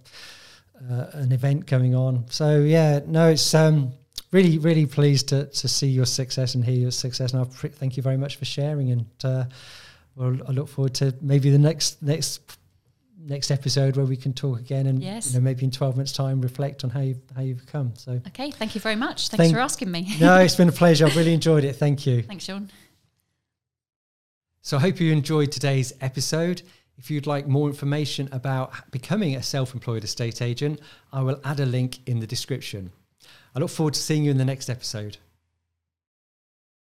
uh, 0.89 1.05
an 1.13 1.31
event 1.31 1.65
going 1.65 1.95
on. 1.95 2.25
So 2.29 2.59
yeah, 2.59 2.99
no, 3.05 3.29
it's 3.29 3.53
um, 3.53 3.93
really 4.31 4.57
really 4.57 4.85
pleased 4.85 5.29
to 5.29 5.45
to 5.45 5.67
see 5.67 5.87
your 5.87 6.05
success 6.05 6.55
and 6.55 6.63
hear 6.65 6.75
your 6.75 6.91
success. 6.91 7.33
And 7.33 7.41
I 7.41 7.45
pre- 7.45 7.69
thank 7.69 7.95
you 7.97 8.03
very 8.03 8.17
much 8.17 8.35
for 8.37 8.45
sharing. 8.45 8.91
And 8.91 9.05
uh, 9.23 9.45
well, 10.15 10.37
I 10.47 10.51
look 10.51 10.67
forward 10.69 10.93
to 10.95 11.13
maybe 11.21 11.49
the 11.49 11.57
next 11.59 12.01
next 12.01 12.57
next 13.25 13.51
episode 13.51 13.95
where 13.95 14.05
we 14.05 14.17
can 14.17 14.33
talk 14.33 14.59
again 14.59 14.85
and 14.85 15.01
Yes. 15.01 15.31
you 15.31 15.39
know 15.39 15.43
maybe 15.43 15.63
in 15.63 15.71
12 15.71 15.95
months 15.95 16.11
time 16.11 16.41
reflect 16.41 16.83
on 16.83 16.89
how 16.89 16.99
you 16.99 17.15
how 17.33 17.41
you've 17.41 17.65
come 17.65 17.93
so 17.95 18.19
Okay. 18.27 18.51
Thank 18.51 18.75
you 18.75 18.81
very 18.81 18.97
much. 18.97 19.29
Thanks 19.29 19.43
Thank- 19.43 19.53
for 19.55 19.61
asking 19.61 19.89
me. 19.89 20.13
no 20.19 20.39
it's 20.43 20.55
been 20.57 20.67
a 20.67 20.73
pleasure 20.73 21.05
i've 21.05 21.15
really 21.15 21.33
enjoyed 21.33 21.63
it 21.63 21.77
thank 21.77 22.05
you 22.05 22.21
Thanks, 22.23 22.43
Sean. 22.43 22.69
So 24.61 24.77
I 24.77 24.81
hope 24.81 24.99
you 24.99 25.11
enjoyed 25.11 25.51
today's 25.51 25.93
episode. 26.01 26.61
If 27.03 27.11
you'd 27.11 27.27
like 27.27 27.49
more 27.49 27.67
information 27.67 28.29
about 28.31 28.89
becoming 28.89 29.35
a 29.35 29.43
self 29.43 29.73
employed 29.73 30.05
estate 30.05 30.41
agent, 30.41 30.79
I 31.11 31.21
will 31.21 31.37
add 31.43 31.59
a 31.59 31.65
link 31.65 31.99
in 32.05 32.21
the 32.21 32.25
description. 32.25 32.93
I 33.53 33.59
look 33.59 33.71
forward 33.71 33.95
to 33.95 33.99
seeing 33.99 34.23
you 34.23 34.31
in 34.31 34.37
the 34.37 34.45
next 34.45 34.69
episode. 34.69 35.17